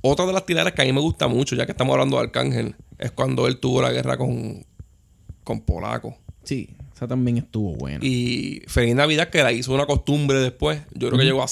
otra 0.00 0.26
de 0.26 0.32
las 0.32 0.46
tiraderas 0.46 0.74
que 0.74 0.82
a 0.82 0.84
mí 0.84 0.92
me 0.92 1.00
gusta 1.00 1.28
mucho, 1.28 1.56
ya 1.56 1.66
que 1.66 1.72
estamos 1.72 1.92
hablando 1.94 2.16
de 2.16 2.24
Arcángel, 2.24 2.76
es 2.98 3.10
cuando 3.12 3.46
él 3.46 3.58
tuvo 3.58 3.82
la 3.82 3.92
guerra 3.92 4.16
con, 4.16 4.64
con 5.44 5.60
Polaco. 5.62 6.16
Sí, 6.44 6.70
esa 6.94 7.06
también 7.08 7.38
estuvo 7.38 7.74
buena. 7.74 8.00
Y 8.02 8.62
Feliz 8.66 8.94
Navidad, 8.94 9.30
que 9.30 9.42
la 9.42 9.52
hizo 9.52 9.72
una 9.72 9.86
costumbre 9.86 10.38
después. 10.38 10.80
Yo 10.94 11.08
creo 11.08 11.18
que 11.18 11.24
llegó 11.24 11.42
a 11.42 11.48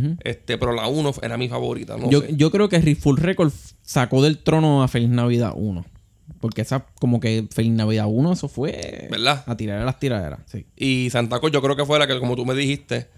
7. 0.00 0.06
Ujú. 0.06 0.16
Este, 0.24 0.58
pero 0.58 0.72
la 0.72 0.86
1 0.86 1.14
era 1.22 1.36
mi 1.36 1.48
favorita. 1.48 1.96
No 1.96 2.10
yo, 2.10 2.20
sé. 2.20 2.36
yo 2.36 2.50
creo 2.50 2.68
que 2.68 2.94
Full 2.94 3.18
Record 3.18 3.52
sacó 3.82 4.22
del 4.22 4.38
trono 4.38 4.82
a 4.82 4.88
Feliz 4.88 5.08
Navidad 5.10 5.52
1. 5.54 5.84
Porque 6.40 6.62
esa, 6.62 6.86
como 7.00 7.20
que 7.20 7.46
Feliz 7.50 7.72
Navidad 7.72 8.06
1, 8.08 8.32
eso 8.32 8.48
fue. 8.48 9.08
¿Verdad? 9.10 9.44
A 9.46 9.56
tirar 9.56 9.80
a 9.80 9.84
las 9.84 9.98
tiraderas, 9.98 10.40
sí. 10.46 10.66
Y 10.76 11.08
Santa 11.10 11.38
Cruz, 11.40 11.52
yo 11.52 11.62
creo 11.62 11.76
que 11.76 11.84
fue 11.84 11.98
la 11.98 12.06
que, 12.06 12.18
como 12.18 12.36
tú 12.36 12.44
me 12.44 12.54
dijiste, 12.54 13.08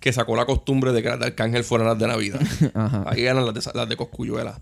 que 0.00 0.12
sacó 0.12 0.36
la 0.36 0.44
costumbre 0.44 0.92
de 0.92 1.02
que 1.02 1.08
las 1.08 1.18
de 1.18 1.26
Arcángel 1.26 1.64
fueran 1.64 1.88
las 1.88 1.98
de 1.98 2.08
Navidad. 2.08 2.40
Ajá. 2.74 3.04
Ahí 3.06 3.22
ganan 3.22 3.46
las 3.46 3.54
de, 3.54 3.70
las 3.74 3.88
de 3.88 3.96
Coscuyuela. 3.96 4.60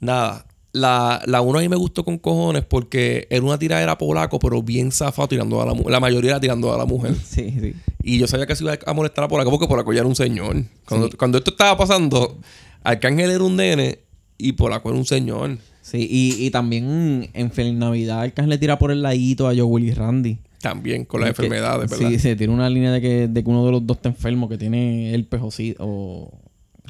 Nada. 0.00 0.46
La, 0.72 1.22
la 1.26 1.40
uno 1.40 1.58
a 1.58 1.62
mí 1.62 1.68
me 1.68 1.76
gustó 1.76 2.04
con 2.04 2.18
cojones 2.18 2.62
porque 2.64 3.26
era 3.30 3.42
una 3.42 3.58
tiradera 3.58 3.96
polaco, 3.96 4.38
pero 4.38 4.62
bien 4.62 4.92
zafado 4.92 5.26
tirando 5.28 5.60
a 5.62 5.66
la 5.66 5.72
mujer. 5.74 5.90
La 5.92 5.98
mayoría 6.00 6.32
era 6.32 6.40
tirando 6.40 6.72
a 6.72 6.78
la 6.78 6.84
mujer. 6.84 7.14
Sí, 7.24 7.54
sí. 7.60 7.74
Y 8.02 8.18
yo 8.18 8.26
sabía 8.26 8.46
que 8.46 8.54
se 8.54 8.64
iba 8.64 8.78
a 8.86 8.92
molestar 8.92 9.24
a 9.24 9.28
Polaco 9.28 9.50
porque 9.50 9.66
Polaco 9.66 9.92
ya 9.92 10.00
era 10.00 10.08
un 10.08 10.14
señor. 10.16 10.56
Cuando, 10.86 11.10
cuando 11.18 11.38
esto 11.38 11.50
estaba 11.50 11.76
pasando, 11.76 12.38
Arcángel 12.82 13.30
era 13.30 13.42
un 13.44 13.56
nene 13.56 13.98
y 14.38 14.52
Polaco 14.52 14.88
era 14.90 14.98
un 14.98 15.04
señor. 15.06 15.58
Sí, 15.82 16.06
y, 16.10 16.44
y 16.46 16.50
también 16.50 17.30
en 17.32 17.50
Feliz 17.50 17.74
Navidad 17.74 18.20
Arcángel 18.20 18.50
le 18.50 18.58
tira 18.58 18.78
por 18.78 18.90
el 18.90 19.02
ladito 19.02 19.46
a 19.48 19.52
Joe 19.52 19.62
Willy 19.62 19.92
Randy. 19.92 20.38
También 20.60 21.04
con 21.04 21.20
las 21.20 21.28
Que- 21.34 21.42
enfermedades, 21.42 21.90
¿verdad? 21.90 22.08
Sí, 22.10 22.18
se 22.18 22.36
tiene 22.36 22.52
una 22.52 22.68
línea 22.68 22.92
de 22.92 23.00
que, 23.00 23.28
de 23.28 23.42
que 23.44 23.48
uno 23.50 23.64
de 23.64 23.72
los 23.72 23.86
dos 23.86 23.96
está 23.98 24.08
enfermo, 24.10 24.48
que 24.48 24.58
tiene 24.58 25.14
herpes 25.14 25.40
o, 25.42 25.50
sí- 25.50 25.74
o 25.78 26.30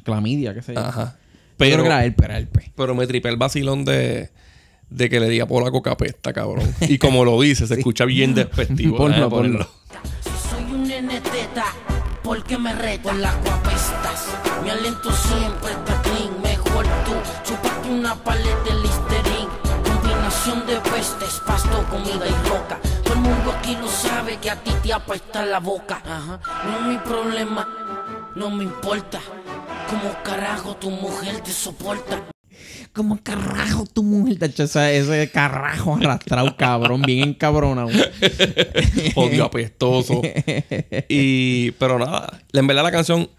clamidia, 0.03 0.53
qué 0.53 0.61
sé 0.61 0.73
yo. 0.73 0.79
Ajá. 0.79 1.17
Pero, 1.59 1.83
Pero, 1.83 1.85
era 1.85 2.05
era 2.05 2.37
herpes. 2.39 2.71
pero 2.75 2.95
me 2.95 3.05
tripé 3.05 3.29
el 3.29 3.37
vacilón 3.37 3.83
de, 3.85 4.31
de 4.89 5.09
que 5.09 5.19
le 5.19 5.27
diga 5.29 5.45
Polaco 5.45 5.81
capesta, 5.83 6.33
cabrón. 6.33 6.73
Y 6.81 6.97
como 6.97 7.23
lo 7.25 7.39
dice, 7.39 7.67
se 7.67 7.73
escucha 7.77 8.05
bien 8.05 8.33
despectivo. 8.33 8.97
Ponlo, 8.97 9.15
Déjame 9.15 9.29
ponlo. 9.29 9.69
Si 10.23 10.49
soy 10.49 10.63
un 10.73 10.87
nene 10.87 11.19
teta, 11.21 11.65
¿por 12.23 12.43
qué 12.45 12.57
me 12.57 12.73
reto 12.73 13.09
en 13.11 13.21
las 13.21 13.35
guapestas? 13.43 14.25
Mi 14.63 14.69
aliento 14.69 15.11
siempre 15.11 15.71
está 15.71 16.01
clean, 16.01 16.41
mejor 16.41 16.85
tú. 17.05 17.13
Chúpate 17.43 17.89
una 17.89 18.15
paleta 18.15 18.63
de 18.63 18.73
Listerine. 18.81 19.49
Combinación 19.83 20.65
de 20.65 20.75
pestes, 20.89 21.41
pasto, 21.45 21.85
comida 21.89 22.25
y 22.25 22.47
roca. 22.49 22.79
Todo 23.03 23.13
el 23.15 23.19
mundo 23.19 23.51
aquí 23.57 23.75
lo 23.81 23.87
sabe 23.89 24.37
que 24.37 24.49
a 24.49 24.55
ti 24.55 24.71
te 24.81 24.93
apesta 24.93 25.45
la 25.45 25.59
boca. 25.59 26.01
Ajá. 26.05 26.39
No 26.65 26.75
es 26.77 26.81
mi 26.87 26.97
problema, 26.99 27.67
no 28.35 28.49
me 28.49 28.63
importa. 28.63 29.19
Como 29.87 30.13
carajo 30.23 30.75
tu 30.75 30.89
mujer 30.91 31.39
te 31.41 31.51
soporta. 31.51 32.23
Como 32.93 33.21
carajo 33.21 33.85
tu 33.85 34.03
mujer, 34.03 34.39
tacho, 34.39 34.63
ese, 34.63 34.97
ese 34.97 35.29
carajo 35.31 35.95
arrastrado, 35.95 36.55
cabrón, 36.57 37.01
bien 37.03 37.29
encabronado. 37.29 37.89
Odio 39.15 39.45
apestoso. 39.45 40.21
y, 41.07 41.71
pero 41.71 41.99
nada, 41.99 42.39
en 42.51 42.67
verdad 42.67 42.83
la 42.83 42.91
canción, 42.91 43.29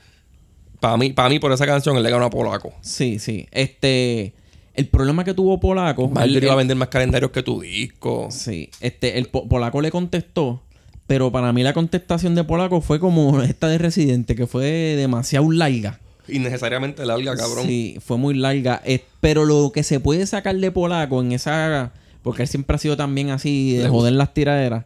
para 0.79 0.97
mí, 0.97 1.13
para 1.13 1.29
mí 1.29 1.39
por 1.41 1.53
esa 1.53 1.67
canción, 1.67 1.97
él 1.97 2.03
le 2.03 2.11
ganó 2.11 2.25
a 2.27 2.31
Polaco. 2.31 2.73
Sí, 2.81 3.19
sí. 3.19 3.47
Este. 3.51 4.35
El 4.75 4.87
problema 4.87 5.25
que 5.25 5.35
tuvo 5.35 5.59
Polaco. 5.61 6.11
Él- 6.23 6.43
iba 6.43 6.53
a 6.53 6.57
vender 6.57 6.77
más 6.77 6.89
calendarios 6.89 7.33
que 7.33 7.43
tu 7.43 7.61
disco. 7.61 8.29
Sí. 8.31 8.71
Este, 8.81 9.19
el 9.19 9.27
po- 9.27 9.49
Polaco 9.49 9.81
le 9.81 9.91
contestó. 9.91 10.63
Pero 11.09 11.33
para 11.33 11.53
mí 11.53 11.65
la 11.65 11.73
contestación 11.73 12.37
de 12.37 12.45
Polaco 12.45 12.81
fue 12.81 13.01
como 13.01 13.43
esta 13.43 13.67
de 13.69 13.79
Residente, 13.79 14.37
que 14.37 14.47
fue 14.47 14.65
demasiado 14.97 15.51
larga. 15.51 15.99
Innecesariamente 16.33 17.05
larga, 17.07 17.37
cabrón. 17.37 17.67
Sí, 17.67 17.99
fue 18.05 18.19
muy 18.19 18.35
larga. 18.35 18.81
Eh, 18.85 19.05
pero 19.21 19.45
lo 19.45 19.71
que 19.73 19.83
se 19.83 20.01
puede 20.01 20.27
sacar 20.27 20.57
de 20.57 20.71
Polaco 20.71 21.21
en 21.21 21.33
esa. 21.33 21.93
Porque 22.23 22.43
él 22.43 22.49
siempre 22.49 22.77
ha 22.77 22.79
sido 22.79 22.97
también 22.97 23.31
así, 23.31 23.75
de 23.77 23.89
joder 23.89 24.13
las 24.15 24.35
tiraderas. 24.35 24.85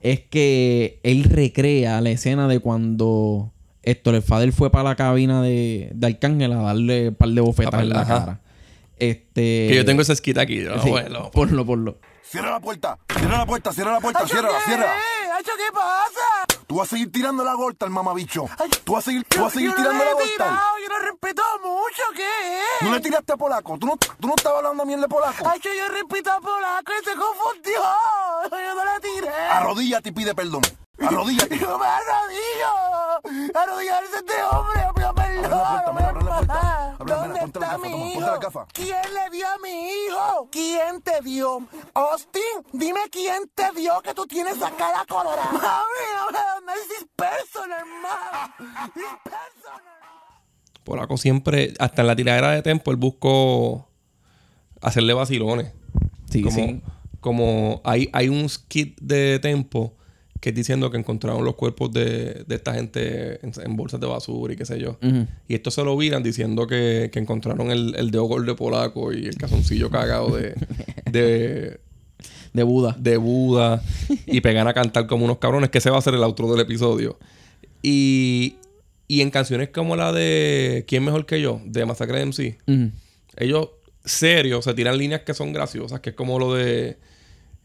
Es 0.00 0.20
que 0.20 1.00
él 1.02 1.24
recrea 1.24 2.00
la 2.02 2.10
escena 2.10 2.46
de 2.46 2.58
cuando 2.60 3.52
Héctor 3.82 4.16
el 4.16 4.22
Fader 4.22 4.52
fue 4.52 4.70
para 4.70 4.84
la 4.90 4.94
cabina 4.96 5.40
de, 5.42 5.88
de 5.94 6.06
Arcángel 6.06 6.52
a 6.52 6.56
darle 6.56 7.08
un 7.08 7.14
par 7.14 7.30
de 7.30 7.40
bofetadas 7.40 7.82
en 7.82 7.88
la 7.90 8.00
Ajá. 8.02 8.18
cara. 8.18 8.40
Este. 8.98 9.66
Que 9.68 9.74
yo 9.76 9.84
tengo 9.84 10.02
ese 10.02 10.14
skit 10.14 10.38
aquí. 10.38 10.62
yo, 10.62 10.74
Sí, 10.82 10.88
abuelo. 10.88 11.30
ponlo, 11.32 11.64
ponlo. 11.64 11.98
Cierra 12.22 12.50
la 12.50 12.60
puerta, 12.60 12.98
cierra 13.16 13.38
la 13.38 13.46
puerta, 13.46 13.72
cierra 13.72 13.92
la 13.92 14.00
puerta, 14.00 14.26
cierra, 14.26 14.48
cierra. 14.66 14.86
¿Qué 15.42 15.72
pasa? 15.72 16.46
Tú 16.66 16.76
vas 16.76 16.88
a 16.88 16.90
seguir 16.90 17.10
tirando 17.12 17.44
la 17.44 17.54
gorta 17.54 17.84
al 17.86 17.90
mamabicho. 17.90 18.46
Tú 18.84 18.92
vas 18.92 19.04
a 19.04 19.10
seguir, 19.10 19.24
tú 19.28 19.42
vas 19.42 19.52
a 19.52 19.54
seguir 19.54 19.70
yo 19.70 19.76
tirando 19.76 19.98
no 19.98 20.04
la 20.04 20.12
gorta. 20.12 20.62
yo 20.82 20.88
no 20.88 20.98
respeto 21.00 21.42
mucho, 21.62 22.02
¿qué? 22.14 22.60
No 22.82 22.92
le 22.92 23.00
tiraste 23.00 23.32
a 23.32 23.36
polaco. 23.36 23.78
Tú 23.78 23.86
no, 23.86 23.96
tú 23.96 24.28
no 24.28 24.34
estabas 24.36 24.58
hablando 24.58 24.82
a 24.82 24.86
mí 24.86 24.96
de 24.96 25.08
polaco. 25.08 25.48
Ay, 25.48 25.60
que 25.60 25.76
yo 25.76 25.88
respeto 25.88 26.32
a 26.32 26.40
Polaco 26.40 26.92
y 27.00 27.04
se 27.04 27.14
confundió. 27.16 27.82
Yo 28.50 28.74
no 28.74 28.84
la 28.84 29.00
tiré. 29.00 29.34
Arrodíllate 29.50 30.08
y 30.10 30.12
pide 30.12 30.34
perdón. 30.34 30.62
Arrodíllate. 31.00 31.58
Yo 31.58 31.76
me 31.76 31.86
arrodillo. 31.86 33.52
Arrodillarse 33.54 34.16
este 34.16 34.42
hombre, 34.44 34.80
pido 34.94 35.14
perdón. 35.14 35.52
Abre 35.54 35.84
la 35.86 35.92
puerta, 35.92 36.08
abre 36.08 36.24
la 36.24 36.36
puerta. 36.38 36.96
¿Dónde 36.98 37.40
ponte 37.40 37.40
la 37.40 37.44
está 37.46 37.60
gafa, 37.60 37.78
mi 37.78 37.90
toma, 37.90 38.04
hijo? 38.06 38.14
ponte 38.14 38.30
la 38.30 38.38
gafa. 38.38 38.66
¿Quién 38.72 39.14
le 39.14 39.30
dio 39.30 39.48
a 39.48 39.58
mi 39.58 39.90
hijo? 39.90 40.48
¿Quién 40.52 41.02
te 41.02 41.20
dio? 41.22 41.66
Austin, 41.94 42.42
dime 42.72 43.00
quién 43.10 43.50
te 43.54 43.72
dio 43.72 44.00
que 44.02 44.14
tú 44.14 44.26
tienes 44.26 44.58
la 44.58 44.70
cara 44.70 45.04
colorada. 45.08 45.23
Polaco 50.84 51.16
siempre, 51.16 51.72
hasta 51.78 52.02
en 52.02 52.08
la 52.08 52.16
tiradera 52.16 52.50
de 52.50 52.60
Tempo, 52.62 52.90
él 52.90 52.98
buscó 52.98 53.88
hacerle 54.80 55.14
vacilones. 55.14 55.72
Sí, 56.30 56.42
como, 56.42 56.54
sí. 56.54 56.82
como 57.20 57.80
hay, 57.84 58.10
hay 58.12 58.28
un 58.28 58.48
skit 58.48 59.00
de 59.00 59.38
Tempo 59.38 59.94
que 60.44 60.50
es 60.50 60.54
diciendo 60.54 60.90
que 60.90 60.98
encontraron 60.98 61.42
los 61.42 61.54
cuerpos 61.54 61.90
de, 61.90 62.44
de 62.46 62.54
esta 62.54 62.74
gente 62.74 63.40
en, 63.42 63.52
en 63.64 63.76
bolsas 63.76 63.98
de 63.98 64.06
basura 64.06 64.52
y 64.52 64.56
qué 64.56 64.66
sé 64.66 64.78
yo. 64.78 64.98
Y 65.48 65.54
esto 65.54 65.70
se 65.70 65.82
lo 65.82 65.96
viran 65.96 66.22
diciendo 66.22 66.66
que, 66.66 67.08
que 67.10 67.18
encontraron 67.18 67.70
el, 67.70 67.94
el 67.96 68.10
dedo 68.10 68.24
gordo 68.24 68.44
de 68.44 68.54
polaco 68.54 69.14
y 69.14 69.24
el 69.24 69.36
calzoncillo 69.36 69.88
cagado 69.88 70.36
de, 70.36 70.54
de, 71.10 71.80
De 72.54 72.62
Buda. 72.62 72.96
de 72.98 73.18
Buda 73.18 73.82
y 74.26 74.40
pegan 74.40 74.66
a 74.68 74.72
cantar 74.72 75.06
como 75.06 75.26
unos 75.26 75.38
cabrones, 75.38 75.68
que 75.70 75.78
ese 75.78 75.90
va 75.90 75.98
a 75.98 76.02
ser 76.02 76.14
el 76.14 76.22
outro 76.22 76.50
del 76.50 76.60
episodio. 76.60 77.18
Y, 77.82 78.56
y 79.08 79.20
en 79.20 79.30
canciones 79.30 79.68
como 79.68 79.96
la 79.96 80.12
de 80.12 80.84
¿Quién 80.88 81.04
mejor 81.04 81.26
que 81.26 81.42
yo? 81.42 81.60
de 81.66 81.84
Masacre 81.84 82.20
de 82.20 82.26
MC, 82.26 82.58
ellos 83.36 83.68
serios 84.04 84.64
se 84.64 84.72
tiran 84.74 84.96
líneas 84.96 85.22
que 85.22 85.34
son 85.34 85.52
graciosas, 85.52 86.00
que 86.00 86.10
es 86.10 86.16
como 86.16 86.38
lo 86.38 86.54
de 86.54 86.96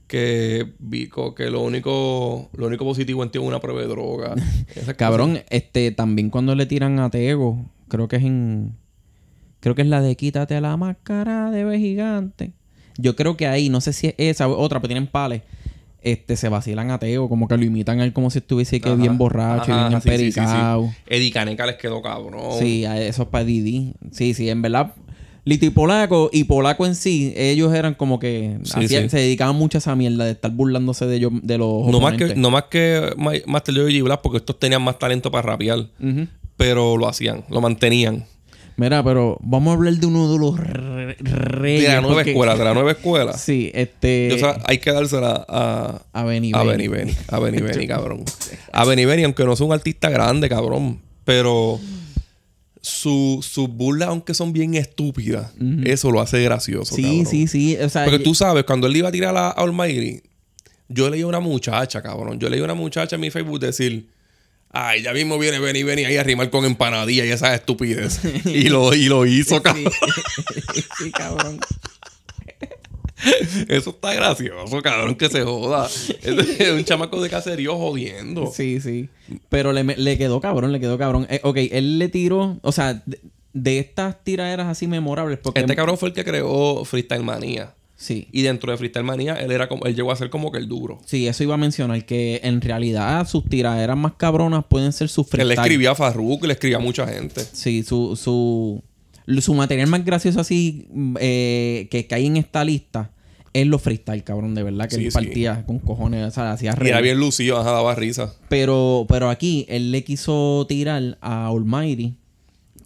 que 0.07 0.73
Vico, 0.79 1.35
que 1.35 1.51
lo 1.51 1.61
único 1.61 2.49
lo 2.53 2.65
único 2.65 2.83
positivo 2.83 3.21
en 3.23 3.29
ti 3.29 3.37
es 3.37 3.43
una 3.45 3.59
prueba 3.61 3.81
de 3.81 3.87
droga. 3.87 4.33
Cabrón, 4.97 5.33
cosas. 5.33 5.45
este, 5.51 5.91
también 5.91 6.31
cuando 6.31 6.55
le 6.55 6.65
tiran 6.65 6.99
a 6.99 7.09
Tego, 7.11 7.63
creo 7.87 8.07
que 8.07 8.15
es 8.15 8.23
en. 8.23 8.75
Creo 9.59 9.75
que 9.75 9.83
es 9.83 9.87
la 9.87 10.01
de 10.01 10.15
quítate 10.15 10.59
la 10.61 10.77
máscara 10.77 11.51
de 11.51 11.63
B 11.63 11.77
gigante. 11.77 12.53
Yo 13.01 13.15
creo 13.15 13.37
que 13.37 13.47
ahí, 13.47 13.69
no 13.69 13.81
sé 13.81 13.93
si 13.93 14.07
es 14.07 14.13
esa 14.17 14.47
o 14.47 14.57
otra, 14.59 14.79
pero 14.79 14.89
tienen 14.89 15.07
pales. 15.07 15.41
Este, 16.01 16.37
se 16.37 16.47
vacilan 16.47 16.91
a 16.91 16.99
Tego, 16.99 17.27
como 17.27 17.47
que 17.47 17.57
lo 17.57 17.65
imitan 17.65 17.99
a 17.99 18.05
él 18.05 18.13
como 18.13 18.29
si 18.29 18.39
estuviese 18.39 18.79
que 18.79 18.87
Ajá. 18.89 18.95
bien 18.97 19.17
borracho 19.17 19.73
Ajá, 19.73 19.87
y 19.87 19.89
bien 19.89 20.01
sí, 20.01 20.09
sí, 20.09 20.17
sí, 20.17 20.31
sí. 20.31 20.37
empericado. 20.39 20.89
Eddie 21.07 21.31
Caneca 21.31 21.65
les 21.65 21.75
quedó 21.75 22.01
cabrón. 22.01 22.57
Sí, 22.57 22.85
eso 22.85 23.23
es 23.23 23.27
para 23.29 23.43
Didi. 23.43 23.93
Sí, 24.11 24.33
sí, 24.33 24.49
en 24.49 24.61
verdad. 24.61 24.93
Lito 25.45 25.65
y 25.65 25.69
Polaco, 25.71 26.29
y 26.31 26.43
Polaco 26.45 26.85
en 26.85 26.95
sí, 26.95 27.33
ellos 27.35 27.73
eran 27.73 27.95
como 27.95 28.19
que 28.19 28.59
Sí, 28.63 28.71
hacían- 28.85 29.03
sí. 29.03 29.09
se 29.09 29.17
dedicaban 29.17 29.55
mucho 29.55 29.77
a 29.77 29.79
esa 29.79 29.95
mierda 29.95 30.23
de 30.25 30.31
estar 30.31 30.51
burlándose 30.51 31.05
de 31.05 31.15
ellos, 31.17 31.31
de 31.41 31.57
los 31.57 31.87
No 31.87 31.99
más, 31.99 32.13
que, 32.15 32.35
no 32.35 32.49
más 32.51 32.63
que 32.65 33.13
Ma- 33.17 33.31
Master 33.47 33.75
Joe 33.75 33.91
y 33.91 34.01
Black, 34.01 34.21
porque 34.21 34.37
estos 34.37 34.59
tenían 34.59 34.81
más 34.83 34.99
talento 34.99 35.31
para 35.31 35.41
rapear. 35.47 35.87
Pero 36.55 36.97
lo 36.97 37.07
hacían, 37.07 37.43
lo 37.49 37.61
mantenían. 37.61 38.25
Mira, 38.79 39.03
pero 39.03 39.37
vamos 39.41 39.71
a 39.71 39.73
hablar 39.75 39.93
de 39.95 40.05
uno 40.05 40.31
de 40.31 40.39
los 40.39 40.57
re- 40.57 41.15
reyes. 41.19 41.81
De 41.83 41.87
la 41.95 42.01
nueva 42.01 42.15
porque- 42.15 42.31
escuela, 42.31 42.55
de 42.55 42.63
la 42.63 42.73
nueva 42.73 42.91
escuela. 42.91 43.33
Sí, 43.37 43.71
este. 43.73 44.29
Yo, 44.29 44.35
o 44.35 44.39
sea, 44.39 44.57
hay 44.65 44.77
que 44.77 44.91
dársela 44.93 45.45
a, 45.49 46.01
a 46.13 46.23
Benny 46.23 46.51
a 46.53 46.63
Benny. 46.63 46.87
Benny. 46.87 47.13
A 47.27 47.39
Benny 47.39 47.61
Benny, 47.61 47.87
cabrón. 47.87 48.23
A 48.71 48.85
Benny 48.85 49.03
Benny, 49.05 49.23
aunque 49.25 49.43
no 49.43 49.55
sea 49.55 49.65
un 49.65 49.73
artista 49.73 50.09
grande, 50.09 50.47
cabrón. 50.47 50.99
Pero 51.25 51.79
su- 52.81 53.39
sus 53.43 53.67
burlas, 53.69 54.09
aunque 54.09 54.33
son 54.33 54.53
bien 54.53 54.75
estúpidas, 54.75 55.51
eso 55.83 56.11
lo 56.11 56.21
hace 56.21 56.41
gracioso. 56.41 56.95
Sí, 56.95 57.01
cabrón. 57.03 57.25
sí, 57.25 57.47
sí. 57.47 57.77
O 57.77 57.89
sea, 57.89 58.05
Porque 58.05 58.19
tú 58.19 58.33
sabes, 58.33 58.63
cuando 58.63 58.87
él 58.87 58.95
iba 58.95 59.09
a 59.09 59.11
tirar 59.11 59.35
a, 59.35 59.47
a 59.49 59.51
Almighty, 59.51 60.21
yo 60.87 61.09
leí 61.09 61.21
a 61.21 61.27
una 61.27 61.39
muchacha, 61.41 62.01
cabrón. 62.01 62.39
Yo 62.39 62.49
leí 62.49 62.61
a 62.61 62.63
una 62.63 62.73
muchacha 62.75 63.15
en 63.15 63.21
mi 63.21 63.29
Facebook 63.29 63.59
decir. 63.59 64.07
Ay, 64.71 65.01
ya 65.01 65.13
mismo 65.13 65.39
viene 65.39 65.59
Benny 65.59 65.81
Benny 65.83 66.05
ahí 66.05 66.17
a 66.17 66.23
rimar 66.23 66.49
con 66.51 66.63
empanadilla 66.65 67.25
y 67.25 67.29
esas 67.29 67.55
estupidez. 67.55 68.19
y, 68.45 68.69
lo, 68.69 68.93
y 68.93 69.05
lo 69.05 69.25
hizo, 69.25 69.61
cabrón. 69.63 69.91
sí, 70.99 71.11
cabrón. 71.11 71.59
Eso 73.67 73.89
está 73.89 74.13
gracioso, 74.13 74.81
cabrón, 74.81 75.15
que 75.15 75.27
se 75.27 75.43
joda. 75.43 75.87
Es 76.23 76.71
un 76.71 76.85
chamaco 76.85 77.21
de 77.21 77.29
caserío 77.29 77.77
jodiendo. 77.77 78.51
Sí, 78.53 78.79
sí. 78.79 79.09
Pero 79.49 79.73
le, 79.73 79.83
le 79.83 80.17
quedó 80.17 80.39
cabrón, 80.39 80.71
le 80.71 80.79
quedó 80.79 80.97
cabrón. 80.97 81.27
Eh, 81.29 81.41
ok, 81.43 81.57
él 81.71 81.99
le 81.99 82.07
tiró. 82.07 82.59
O 82.61 82.71
sea, 82.71 83.01
de, 83.05 83.19
de 83.53 83.79
estas 83.79 84.23
tiraderas 84.23 84.67
así 84.67 84.87
memorables. 84.87 85.39
Porque 85.39 85.59
Este 85.59 85.75
cabrón 85.75 85.97
fue 85.97 86.09
el 86.09 86.15
que 86.15 86.23
creó 86.23 86.85
Freestyle 86.85 87.23
Manía. 87.23 87.73
Sí. 88.01 88.29
Y 88.31 88.43
dentro 88.43 88.71
de 88.71 88.77
Freestyle 88.77 89.03
Manía, 89.03 89.33
él 89.35 89.51
era 89.51 89.67
como, 89.67 89.83
él 89.85 89.93
llegó 89.93 90.13
a 90.13 90.15
ser 90.15 90.29
como 90.29 90.53
que 90.53 90.57
el 90.57 90.69
duro. 90.69 91.01
Sí, 91.05 91.27
eso 91.27 91.43
iba 91.43 91.55
a 91.55 91.57
mencionar. 91.57 92.05
Que 92.05 92.39
en 92.43 92.61
realidad 92.61 93.27
sus 93.27 93.43
tiraderas 93.43 93.97
más 93.97 94.13
cabronas 94.13 94.63
pueden 94.69 94.93
ser 94.93 95.09
sus 95.09 95.25
Él 95.33 95.39
le 95.39 95.45
freestyle. 95.47 95.59
escribía 95.65 95.91
a 95.91 95.95
Farruko 95.95 96.45
y 96.45 96.47
le 96.47 96.53
escribía 96.53 96.77
a 96.77 96.79
mucha 96.79 97.05
gente. 97.05 97.41
Sí, 97.51 97.83
su, 97.83 98.15
su, 98.15 98.81
su 99.41 99.53
material 99.53 99.87
más 99.89 100.05
gracioso 100.05 100.39
así 100.39 100.87
mm, 100.93 101.17
eh, 101.19 101.87
que 101.91 102.07
cae 102.07 102.25
en 102.25 102.37
esta 102.37 102.63
lista 102.63 103.11
es 103.51 103.67
los 103.67 103.81
freestyle, 103.81 104.23
cabrón, 104.23 104.55
de 104.55 104.63
verdad, 104.63 104.87
que 104.87 104.95
Sí, 104.95 105.05
él 105.05 105.11
sí. 105.11 105.15
partía 105.15 105.65
con 105.65 105.79
cojones, 105.79 106.25
o 106.25 106.31
sea, 106.31 106.53
hacía 106.53 106.69
Y 106.81 106.87
era 106.87 106.97
reír. 106.99 107.01
bien 107.03 107.19
lucido, 107.19 107.57
ajá, 107.59 107.71
daba 107.71 107.95
risa. 107.95 108.33
Pero, 108.47 109.05
pero 109.09 109.29
aquí 109.29 109.65
él 109.67 109.91
le 109.91 110.05
quiso 110.05 110.65
tirar 110.69 111.17
a 111.19 111.47
Almighty. 111.47 112.13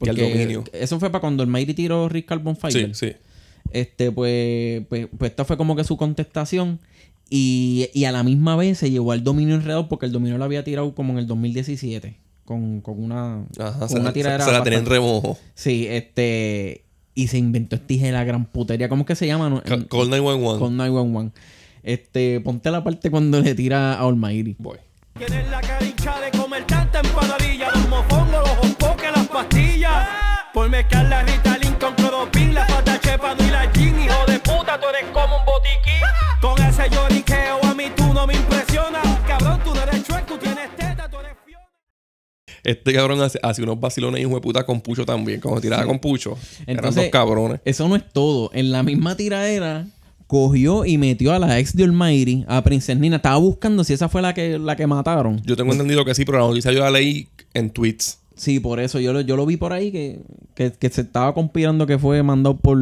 Y 0.02 0.10
al 0.10 0.16
porque 0.16 0.22
dominio. 0.32 0.64
Eso 0.74 1.00
fue 1.00 1.12
para 1.12 1.20
cuando 1.22 1.44
Almighty 1.44 1.76
tiró 1.76 2.10
Rick 2.10 2.26
Carbon 2.26 2.56
Sí, 2.56 2.62
Fighter. 2.62 2.96
sí. 2.96 3.12
Este, 3.72 4.12
pues, 4.12 4.84
pues, 4.90 5.08
pues 5.18 5.32
esta 5.32 5.46
fue 5.46 5.58
como 5.58 5.76
que 5.76 5.84
su 5.84 5.98
contestación. 5.98 6.80
Y, 7.30 7.90
y 7.94 8.06
a 8.06 8.12
la 8.12 8.22
misma 8.24 8.56
vez 8.56 8.78
se 8.78 8.92
llevó 8.92 9.12
al 9.12 9.24
dominio 9.24 9.56
enredado 9.56 9.90
porque 9.90 10.06
el 10.06 10.12
dominio 10.12 10.38
lo 10.38 10.44
había 10.44 10.64
tirado 10.64 10.94
como 10.94 11.14
en 11.14 11.20
el 11.20 11.28
2017. 11.28 12.18
Con, 12.46 12.82
con 12.82 13.02
una, 13.02 13.46
Ajá, 13.58 13.80
con 13.80 13.90
se, 13.90 14.00
una 14.00 14.10
se- 14.10 14.14
tiradera. 14.14 14.46
se 14.46 14.52
la 14.52 14.64
tenía 14.64 14.80
en 14.80 14.86
remojo. 14.86 15.38
Sí, 15.56 15.88
este. 15.90 16.84
Y 17.16 17.28
se 17.28 17.38
inventó 17.38 17.76
este 17.76 17.98
de 17.98 18.12
la 18.12 18.24
gran 18.24 18.46
putería. 18.46 18.90
¿Cómo 18.90 19.02
es 19.04 19.08
que 19.08 19.16
se 19.16 19.28
llama? 19.28 19.50
No, 19.50 19.62
Ca- 19.64 19.76
en- 19.76 19.84
Call 19.86 20.10
911. 20.10 20.60
Con 20.60 20.78
911. 20.78 21.34
Este, 21.84 22.40
ponte 22.42 22.70
la 22.72 22.84
parte 22.84 23.10
cuando 23.10 23.40
le 23.42 23.56
tira 23.56 23.94
a 23.94 24.02
Almighty. 24.08 24.56
Voy. 24.60 24.78
Tienes 25.18 25.50
la 25.50 25.62
cara 25.62 25.86
hincha 25.86 26.20
de 26.20 26.32
comer 26.38 26.66
tanta 26.66 27.00
empanadilla, 27.02 27.70
los 27.74 27.90
mofongos, 27.90 28.32
los 28.32 29.12
las 29.16 29.28
pastillas. 29.28 30.08
Por 30.54 30.70
mezclar 30.70 31.08
la 31.08 31.24
Ritalin 31.24 31.53
ese 36.84 36.96
lloriqueo 36.96 37.64
a 37.64 37.74
mí 37.74 37.86
tú 37.96 38.14
no 38.14 38.28
me 38.28 38.34
impresionas. 38.34 39.04
Cabrón, 39.28 39.60
tú 39.64 39.74
no 39.74 39.84
eres 39.84 40.04
chuec, 40.04 40.26
tú 40.26 40.38
tienes 40.38 40.76
teta, 40.76 41.10
tú 41.10 41.18
eres 41.20 41.34
fiona. 41.46 41.66
Este 42.64 42.94
cabrón 42.94 43.22
hace, 43.22 43.40
hace 43.42 43.64
unos 43.64 43.80
vacilones 43.80 44.22
hijo 44.22 44.36
de 44.36 44.42
puta 44.42 44.66
con 44.66 44.82
Pucho 44.82 45.06
también. 45.06 45.40
Como 45.40 45.62
tiraba 45.62 45.86
con 45.86 46.00
Pucho. 46.00 46.38
eran 46.66 46.78
Entonces, 46.78 47.04
dos 47.04 47.12
cabrones. 47.12 47.62
Eso 47.66 47.88
no 47.88 47.96
es 47.96 48.04
todo. 48.12 48.52
En 48.54 48.72
la 48.72 48.84
misma 48.84 49.16
tiradera, 49.16 49.86
cogió 50.28 50.86
y 50.86 50.98
metió 50.98 51.34
a 51.34 51.40
la 51.40 51.60
ex 51.60 51.76
de 51.76 51.84
Almighty, 51.84 52.46
a 52.48 52.64
Princess 52.64 52.98
Nina. 52.98 53.18
Estaba 53.18 53.38
buscando 53.38 53.84
si 53.84 53.94
esa 53.94 54.10
fue 54.10 54.22
la 54.22 54.34
que, 54.34 54.60
la 54.60 54.76
que 54.76 54.88
mataron. 54.88 55.42
Yo 55.44 55.56
tengo 55.56 55.72
entendido 55.72 56.04
que 56.06 56.16
sí, 56.16 56.26
pero 56.26 56.40
la 56.40 56.48
noticia 56.48 56.72
yo 56.72 56.80
la 56.80 56.92
leí 56.92 57.30
en 57.54 57.70
tweets. 57.70 58.20
Sí, 58.36 58.60
por 58.60 58.80
eso 58.80 59.00
yo 59.00 59.14
lo, 59.14 59.22
yo 59.22 59.36
lo 59.36 59.46
vi 59.46 59.58
por 59.58 59.74
ahí 59.74 59.92
que, 59.92 60.20
que, 60.56 60.72
que 60.72 60.90
se 60.90 61.02
estaba 61.02 61.34
conspirando 61.34 61.86
que 61.86 62.00
fue 62.00 62.22
mandado 62.24 62.58
por 62.58 62.78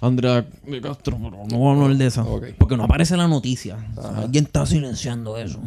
Andrea 0.00 0.46
de 0.66 0.80
Castro, 0.80 1.16
pero 1.20 1.30
no 1.50 1.58
vamos 1.64 1.80
a 1.80 1.82
hablar 1.84 1.98
de 1.98 2.06
eso. 2.06 2.22
Ok. 2.22 2.44
Porque 2.58 2.76
no 2.76 2.84
aparece 2.84 3.14
en 3.14 3.18
la 3.20 3.28
noticia. 3.28 3.76
O 3.96 4.02
sea, 4.02 4.18
alguien 4.22 4.44
está 4.44 4.64
silenciando 4.66 5.36
eso. 5.36 5.58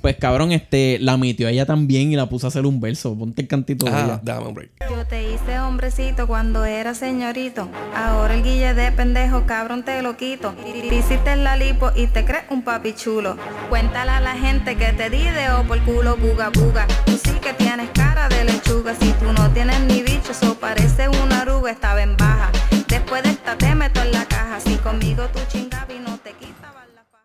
pues 0.00 0.16
cabrón, 0.16 0.52
este 0.52 0.98
la 1.00 1.16
metió 1.16 1.48
a 1.48 1.50
ella 1.50 1.66
también 1.66 2.12
y 2.12 2.16
la 2.16 2.28
puso 2.28 2.46
a 2.46 2.48
hacer 2.48 2.64
un 2.66 2.80
verso. 2.80 3.16
Ponte 3.18 3.42
el 3.42 3.48
cantito 3.48 3.86
de 3.86 3.92
Ah, 3.92 4.04
ella. 4.04 4.20
dame 4.22 4.46
un 4.48 4.54
break. 4.54 4.70
Yo 4.88 5.04
te 5.06 5.32
hice 5.32 5.58
hombrecito 5.58 6.26
cuando 6.28 6.64
era 6.64 6.94
señorito. 6.94 7.68
Ahora 7.96 8.34
el 8.34 8.42
guille 8.44 8.72
de 8.74 8.92
pendejo, 8.92 9.46
cabrón, 9.46 9.84
te 9.84 10.00
lo 10.02 10.16
quito. 10.16 10.54
Te 10.88 10.94
hiciste 10.96 11.34
la 11.36 11.56
lipo 11.56 11.90
y 11.96 12.06
te 12.06 12.24
crees 12.24 12.44
un 12.50 12.62
papi 12.62 12.94
chulo. 12.94 13.36
Cuéntale 13.68 14.12
a 14.12 14.20
la 14.20 14.34
gente 14.36 14.76
que 14.76 14.92
te 14.92 15.10
di 15.10 15.24
de 15.24 15.50
o 15.58 15.64
por 15.66 15.80
culo 15.84 16.16
buga 16.16 16.50
buga. 16.50 16.86
Tú 17.04 17.12
sí 17.22 17.30
que 17.44 17.52
tienes 17.54 17.90
cara 17.90 18.28
de 18.28 18.44
lechuga. 18.44 18.94
Si 18.98 19.12
tú 19.12 19.32
no 19.32 19.50
tienes 19.52 19.80
ni 19.82 20.02
bicho, 20.02 20.32
eso 20.32 20.54
parece 20.58 21.08
una 21.08 21.42
aruga, 21.42 21.70
estaba 21.70 22.02
en 22.02 22.16
baja. 22.16 22.50
Después 22.88 23.22
de 23.22 23.30
esta 23.30 23.56
te 23.58 23.74
meto 23.74 24.00
en 24.02 24.12
la 24.12 24.24
caja. 24.26 24.60
Si 24.60 24.76
conmigo 24.76 25.24
tú 25.32 25.40
chingabas 25.52 25.88
y 25.94 25.98
no 26.00 26.16
te 26.18 26.32
quitabas 26.32 26.86
la 26.94 27.04
faja. 27.04 27.24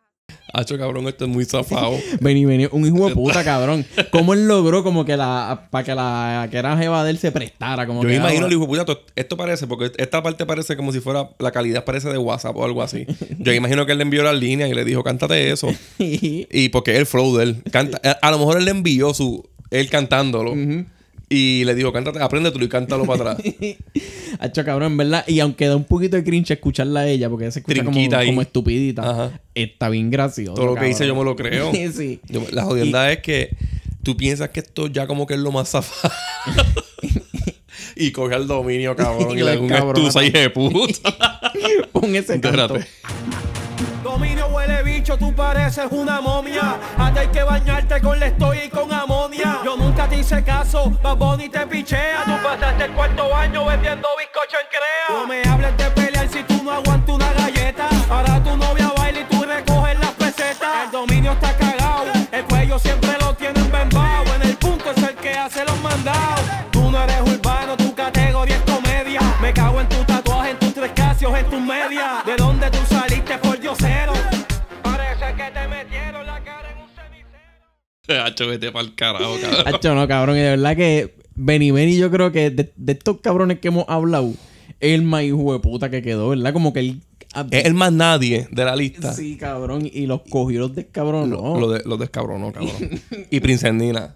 Hacho, 0.54 0.78
cabrón, 0.78 1.08
este 1.08 1.24
es 1.26 1.30
muy 1.30 1.46
zafado. 1.46 1.92
Vení, 2.20 2.44
vení, 2.46 2.68
un 2.72 2.86
hijo 2.86 3.08
de 3.08 3.16
puta, 3.16 3.44
cabrón. 3.46 3.86
¿Cómo 4.12 4.34
él 4.34 4.48
logró 4.48 4.84
como 4.84 5.06
que 5.06 5.16
la 5.16 5.68
para 5.72 5.84
que 5.86 5.96
la 5.96 6.48
que 6.52 6.58
era 6.58 6.76
jeva 6.78 7.04
de 7.06 7.12
él 7.12 7.18
se 7.20 7.32
prestara? 7.32 7.88
Como 7.88 8.02
Yo 8.02 8.08
me 8.10 8.14
que, 8.16 8.20
imagino 8.20 8.48
el 8.48 8.52
hijo 8.52 8.62
de 8.64 8.68
puta, 8.68 8.86
to- 8.86 9.02
esto 9.16 9.38
parece, 9.38 9.68
porque 9.68 9.92
esta 9.98 10.22
parte 10.22 10.46
parece 10.46 10.76
como 10.76 10.92
si 10.92 11.00
fuera, 11.00 11.30
la 11.40 11.52
calidad 11.52 11.86
parece 11.86 12.10
de 12.10 12.18
WhatsApp 12.18 12.56
o 12.58 12.66
algo 12.66 12.82
así. 12.84 13.06
Yo 13.40 13.54
imagino 13.54 13.86
que 13.86 13.94
él 13.94 14.00
le 14.00 14.04
envió 14.04 14.24
las 14.24 14.36
líneas 14.36 14.70
y 14.70 14.74
le 14.74 14.84
dijo, 14.84 15.02
cántate 15.04 15.52
eso. 15.52 15.70
y 16.00 16.70
porque 16.70 16.92
es 16.94 16.98
el 17.00 17.06
flow 17.06 17.38
de 17.38 17.44
él. 17.44 17.64
Canta, 17.72 18.02
a, 18.04 18.28
a 18.28 18.32
lo 18.32 18.40
mejor 18.40 18.58
él 18.58 18.66
le 18.66 18.72
envió 18.72 19.14
su, 19.14 19.48
él 19.72 19.90
cantándolo. 19.90 20.54
Y 21.32 21.64
le 21.66 21.76
dijo, 21.76 21.94
cántate, 21.94 22.20
apréndetelo 22.24 22.66
y 22.66 22.70
cántalo 22.70 23.06
para 23.06 23.32
atrás. 23.34 23.54
Hacho, 24.40 24.66
cabrón, 24.66 24.94
en 24.94 24.98
verdad. 24.98 25.24
Y 25.28 25.40
aunque 25.42 25.68
da 25.68 25.76
un 25.76 25.84
poquito 25.84 26.16
de 26.16 26.24
cringe 26.24 26.52
escucharla 26.52 27.02
a 27.02 27.08
ella, 27.08 27.30
porque 27.30 27.52
se 27.52 27.60
escucha 27.60 27.84
como, 27.84 28.42
estupidita, 28.42 29.08
Ajá. 29.08 29.40
está 29.54 29.90
bien 29.90 30.10
gracioso. 30.10 30.56
Todo 30.56 30.66
lo 30.66 30.76
que 30.76 30.86
dice 30.86 31.06
yo 31.06 31.16
me 31.16 31.24
lo 31.24 31.36
creo. 31.36 31.72
sí. 31.96 32.20
Yo- 32.28 32.46
la 32.52 32.64
jodienda 32.64 33.12
es 33.12 33.20
que 33.20 33.56
tú 34.02 34.18
piensas 34.18 34.50
que 34.50 34.62
esto 34.62 34.88
ya 34.88 35.06
como 35.06 35.28
que 35.28 35.36
es 35.36 35.40
lo 35.40 35.52
más 35.52 35.70
zafado. 35.70 36.14
y 37.96 38.12
coge 38.12 38.34
al 38.34 38.48
dominio, 38.48 38.96
cabrón. 38.96 39.38
y 39.38 39.44
le 39.44 39.56
da 39.56 39.60
un 39.60 39.72
estuza 39.72 40.24
y 40.24 40.32
de 40.32 40.50
puta. 40.50 41.16
Pon 41.92 42.16
ese 42.16 42.40
canto. 42.42 42.48
Espérate. 42.50 42.88
Dominio 44.10 44.48
huele 44.48 44.82
bicho, 44.82 45.16
tú 45.20 45.32
pareces 45.36 45.86
una 45.92 46.20
momia. 46.20 46.78
Hasta 46.98 47.20
hay 47.20 47.28
que 47.28 47.44
bañarte 47.44 48.02
con 48.02 48.20
lestoy 48.20 48.62
y 48.66 48.70
con 48.70 48.92
amonia. 48.92 49.60
Yo 49.64 49.78
nunca 49.78 50.10
te 50.10 50.18
hice 50.18 50.44
caso, 50.44 50.90
Bad 51.04 51.40
y 51.40 51.48
te 51.48 51.68
pichea. 51.68 52.24
Tú 52.26 52.32
pasaste 52.44 52.86
el 52.86 52.92
cuarto 52.94 53.36
año 53.36 53.66
bebiendo 53.66 54.08
bizcocho 54.18 54.58
en 54.60 54.68
crea. 54.72 55.20
No 55.20 55.28
me 55.28 55.44
hables 55.48 55.78
de 55.78 55.92
pelear 55.92 56.28
si 56.28 56.42
tú 56.42 56.60
no 56.64 56.72
aguantas 56.72 57.16
una 57.16 57.32
galleta. 57.34 57.88
Ahora 58.10 58.44
tu 58.44 58.58
novia 58.58 58.92
baila 58.98 59.20
y 59.20 59.24
tú 59.26 59.44
recoges 59.44 60.00
las 60.00 60.12
pesetas. 60.14 60.86
El 60.86 60.92
dominio 60.92 61.32
está 61.34 61.56
cagado, 61.56 62.12
el 62.32 62.46
cuello 62.46 62.80
siempre 62.80 63.12
lo 63.22 63.36
tienen 63.36 63.72
bembao. 63.72 64.24
En 64.36 64.42
el 64.42 64.58
punto 64.58 64.90
es 64.90 65.04
el 65.04 65.16
que 65.18 65.38
hace 65.38 65.64
los 65.66 65.80
mandados. 65.82 66.42
Tú 66.72 66.90
no 66.90 67.00
eres 67.04 67.22
urbano, 67.22 67.78
tu 67.78 67.94
categoría 67.94 68.56
es 68.56 68.64
comedia. 68.64 69.22
Me 69.40 69.54
cago 69.54 69.80
en 69.80 69.88
tu 69.88 70.04
tatuaje, 70.04 70.50
en 70.50 70.58
tus 70.58 70.74
tres 70.74 70.92
casios, 70.96 71.32
en 71.38 71.48
tus 71.48 71.62
medias. 71.62 72.26
¿De 72.26 72.36
dónde 72.38 72.72
tú 72.72 72.80
sabes? 72.90 72.99
Hacho, 78.26 78.48
vete 78.48 78.72
pa'l 78.72 78.96
carajo, 78.96 79.38
cabrón. 79.42 79.74
Hacho, 79.74 79.96
no, 79.96 80.08
cabrón. 80.08 80.38
Y 80.38 80.40
de 80.40 80.50
verdad 80.50 80.76
que 80.76 81.16
Benny 81.36 81.72
Benny, 81.72 81.98
yo 81.98 82.10
creo 82.12 82.32
que 82.32 82.50
de, 82.50 82.72
de 82.76 82.92
estos 82.94 83.20
cabrones 83.22 83.60
que 83.60 83.70
hemos 83.70 83.86
hablado, 83.88 84.34
es 84.80 84.94
el 84.94 85.04
más 85.04 85.24
hijo 85.24 85.54
de 85.54 85.60
puta 85.60 85.90
que 85.90 86.02
quedó, 86.02 86.30
¿verdad? 86.30 86.54
Como 86.54 86.74
que 86.74 86.80
él. 86.80 87.02
Es 87.52 87.66
el 87.66 87.76
más 87.76 87.94
nadie 87.94 88.48
de 88.50 88.66
la 88.66 88.76
lista. 88.76 89.14
Sí, 89.14 89.38
cabrón. 89.38 89.88
Y 89.92 90.08
los 90.08 90.22
cogió 90.30 90.62
los 90.62 90.74
descabronó. 90.74 91.60
Lo, 91.60 91.70
de, 91.70 91.84
lo 91.86 91.98
descabronó, 91.98 92.52
cabrón. 92.52 92.74
y 93.30 93.40
Princernina. 93.40 94.14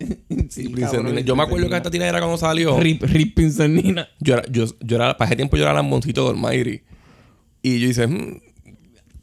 Sí, 0.49 0.73
y 0.75 0.81
cabrón, 0.81 1.17
Yo 1.19 1.35
me 1.35 1.43
acuerdo 1.43 1.69
que 1.69 1.77
esta 1.77 1.91
tira 1.91 2.07
era 2.07 2.19
cuando 2.19 2.37
salió. 2.37 2.79
Rip, 2.79 3.03
Rip 3.03 3.35
Pincernina. 3.35 4.09
Yo 4.19 4.33
era, 4.33 4.43
yo, 4.49 4.65
yo 4.79 4.95
era, 4.95 5.15
para 5.15 5.29
ese 5.29 5.35
tiempo 5.35 5.57
yo 5.57 5.63
era 5.63 5.73
lamboncito 5.73 6.23
de 6.23 6.29
Almighty. 6.31 6.81
Y 7.61 7.79
yo 7.79 7.87
hice, 7.87 8.07
hmm, 8.07 8.39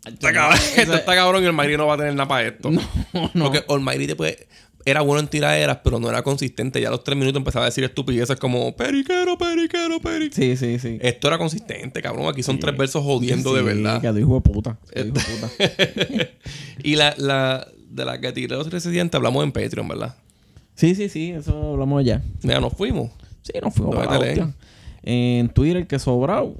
está 0.04 0.32
cabrón, 0.32 0.58
esto 0.76 0.94
está 0.94 1.14
cabrón 1.14 1.42
y 1.42 1.46
Almighty 1.46 1.76
no 1.76 1.86
va 1.86 1.94
a 1.94 1.98
tener 1.98 2.14
nada 2.14 2.28
para 2.28 2.48
esto. 2.48 2.70
Porque 3.38 3.64
Almighty 3.68 4.06
después 4.06 4.36
era 4.84 5.02
bueno 5.02 5.20
en 5.20 5.28
tiraderas, 5.28 5.78
pero 5.84 5.98
no 6.00 6.08
era 6.08 6.22
consistente. 6.22 6.80
Ya 6.80 6.88
a 6.88 6.90
los 6.90 7.04
tres 7.04 7.16
minutos 7.16 7.38
empezaba 7.38 7.66
a 7.66 7.68
decir 7.68 7.84
estupideces 7.84 8.36
como 8.36 8.74
periquero, 8.76 9.36
periquero, 9.36 10.00
periquero. 10.00 10.34
Sí, 10.34 10.56
sí, 10.56 10.78
sí. 10.78 10.98
Esto 11.00 11.28
era 11.28 11.38
consistente, 11.38 12.00
cabrón. 12.00 12.28
Aquí 12.28 12.42
son 12.42 12.58
tres 12.58 12.76
versos 12.76 13.04
jodiendo 13.04 13.54
de 13.54 13.62
verdad. 13.62 14.00
Quedó 14.00 14.18
hijo 14.18 14.34
de 14.34 14.40
puta. 14.40 14.78
hijo 14.94 15.04
de 15.04 15.12
puta. 15.12 16.28
y 16.82 16.96
la, 16.96 17.14
la 17.18 17.66
de 17.90 18.04
la 18.04 18.20
que 18.20 18.32
tiré 18.32 18.56
los 18.56 18.70
residentes 18.70 19.16
hablamos 19.16 19.44
en 19.44 19.52
Patreon, 19.52 19.88
¿verdad? 19.88 20.16
Sí, 20.74 20.94
sí, 20.94 21.08
sí. 21.08 21.30
Eso 21.30 21.72
hablamos 21.72 22.04
ya. 22.04 22.22
Ya 22.40 22.60
nos 22.60 22.72
fuimos. 22.72 23.10
Sí, 23.42 23.52
nos 23.62 23.74
fuimos 23.74 23.96
¿Dónde 23.96 24.08
para 24.08 24.34
la. 24.34 24.54
En 25.02 25.48
Twitter, 25.50 25.86
que 25.86 25.98
sobrado. 25.98 26.54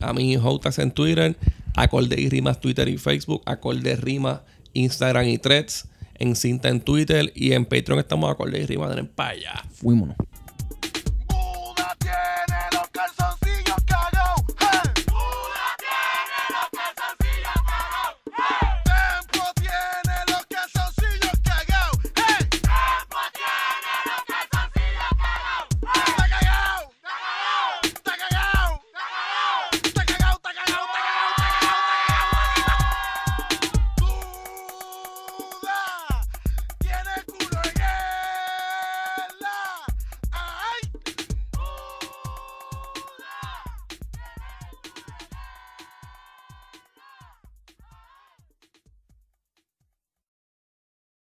A 0.00 0.12
mí, 0.12 0.36
Joutas 0.36 0.78
en 0.78 0.90
Twitter, 0.90 1.36
Acorde 1.76 2.20
y 2.20 2.28
Rimas 2.28 2.60
Twitter 2.60 2.88
y 2.88 2.98
Facebook, 2.98 3.42
Acorde 3.46 3.96
Rimas 3.96 4.40
Instagram 4.74 5.28
y 5.28 5.38
Threads, 5.38 5.88
en 6.14 6.36
Cinta 6.36 6.68
en 6.68 6.80
Twitter 6.80 7.32
y 7.34 7.52
en 7.52 7.64
Patreon 7.64 7.98
estamos 7.98 8.30
Acorde 8.30 8.60
y 8.60 8.66
Rimas, 8.66 8.96
en 8.96 9.06
para 9.06 9.30
allá. 9.30 9.64
Fuímonos. 9.74 10.16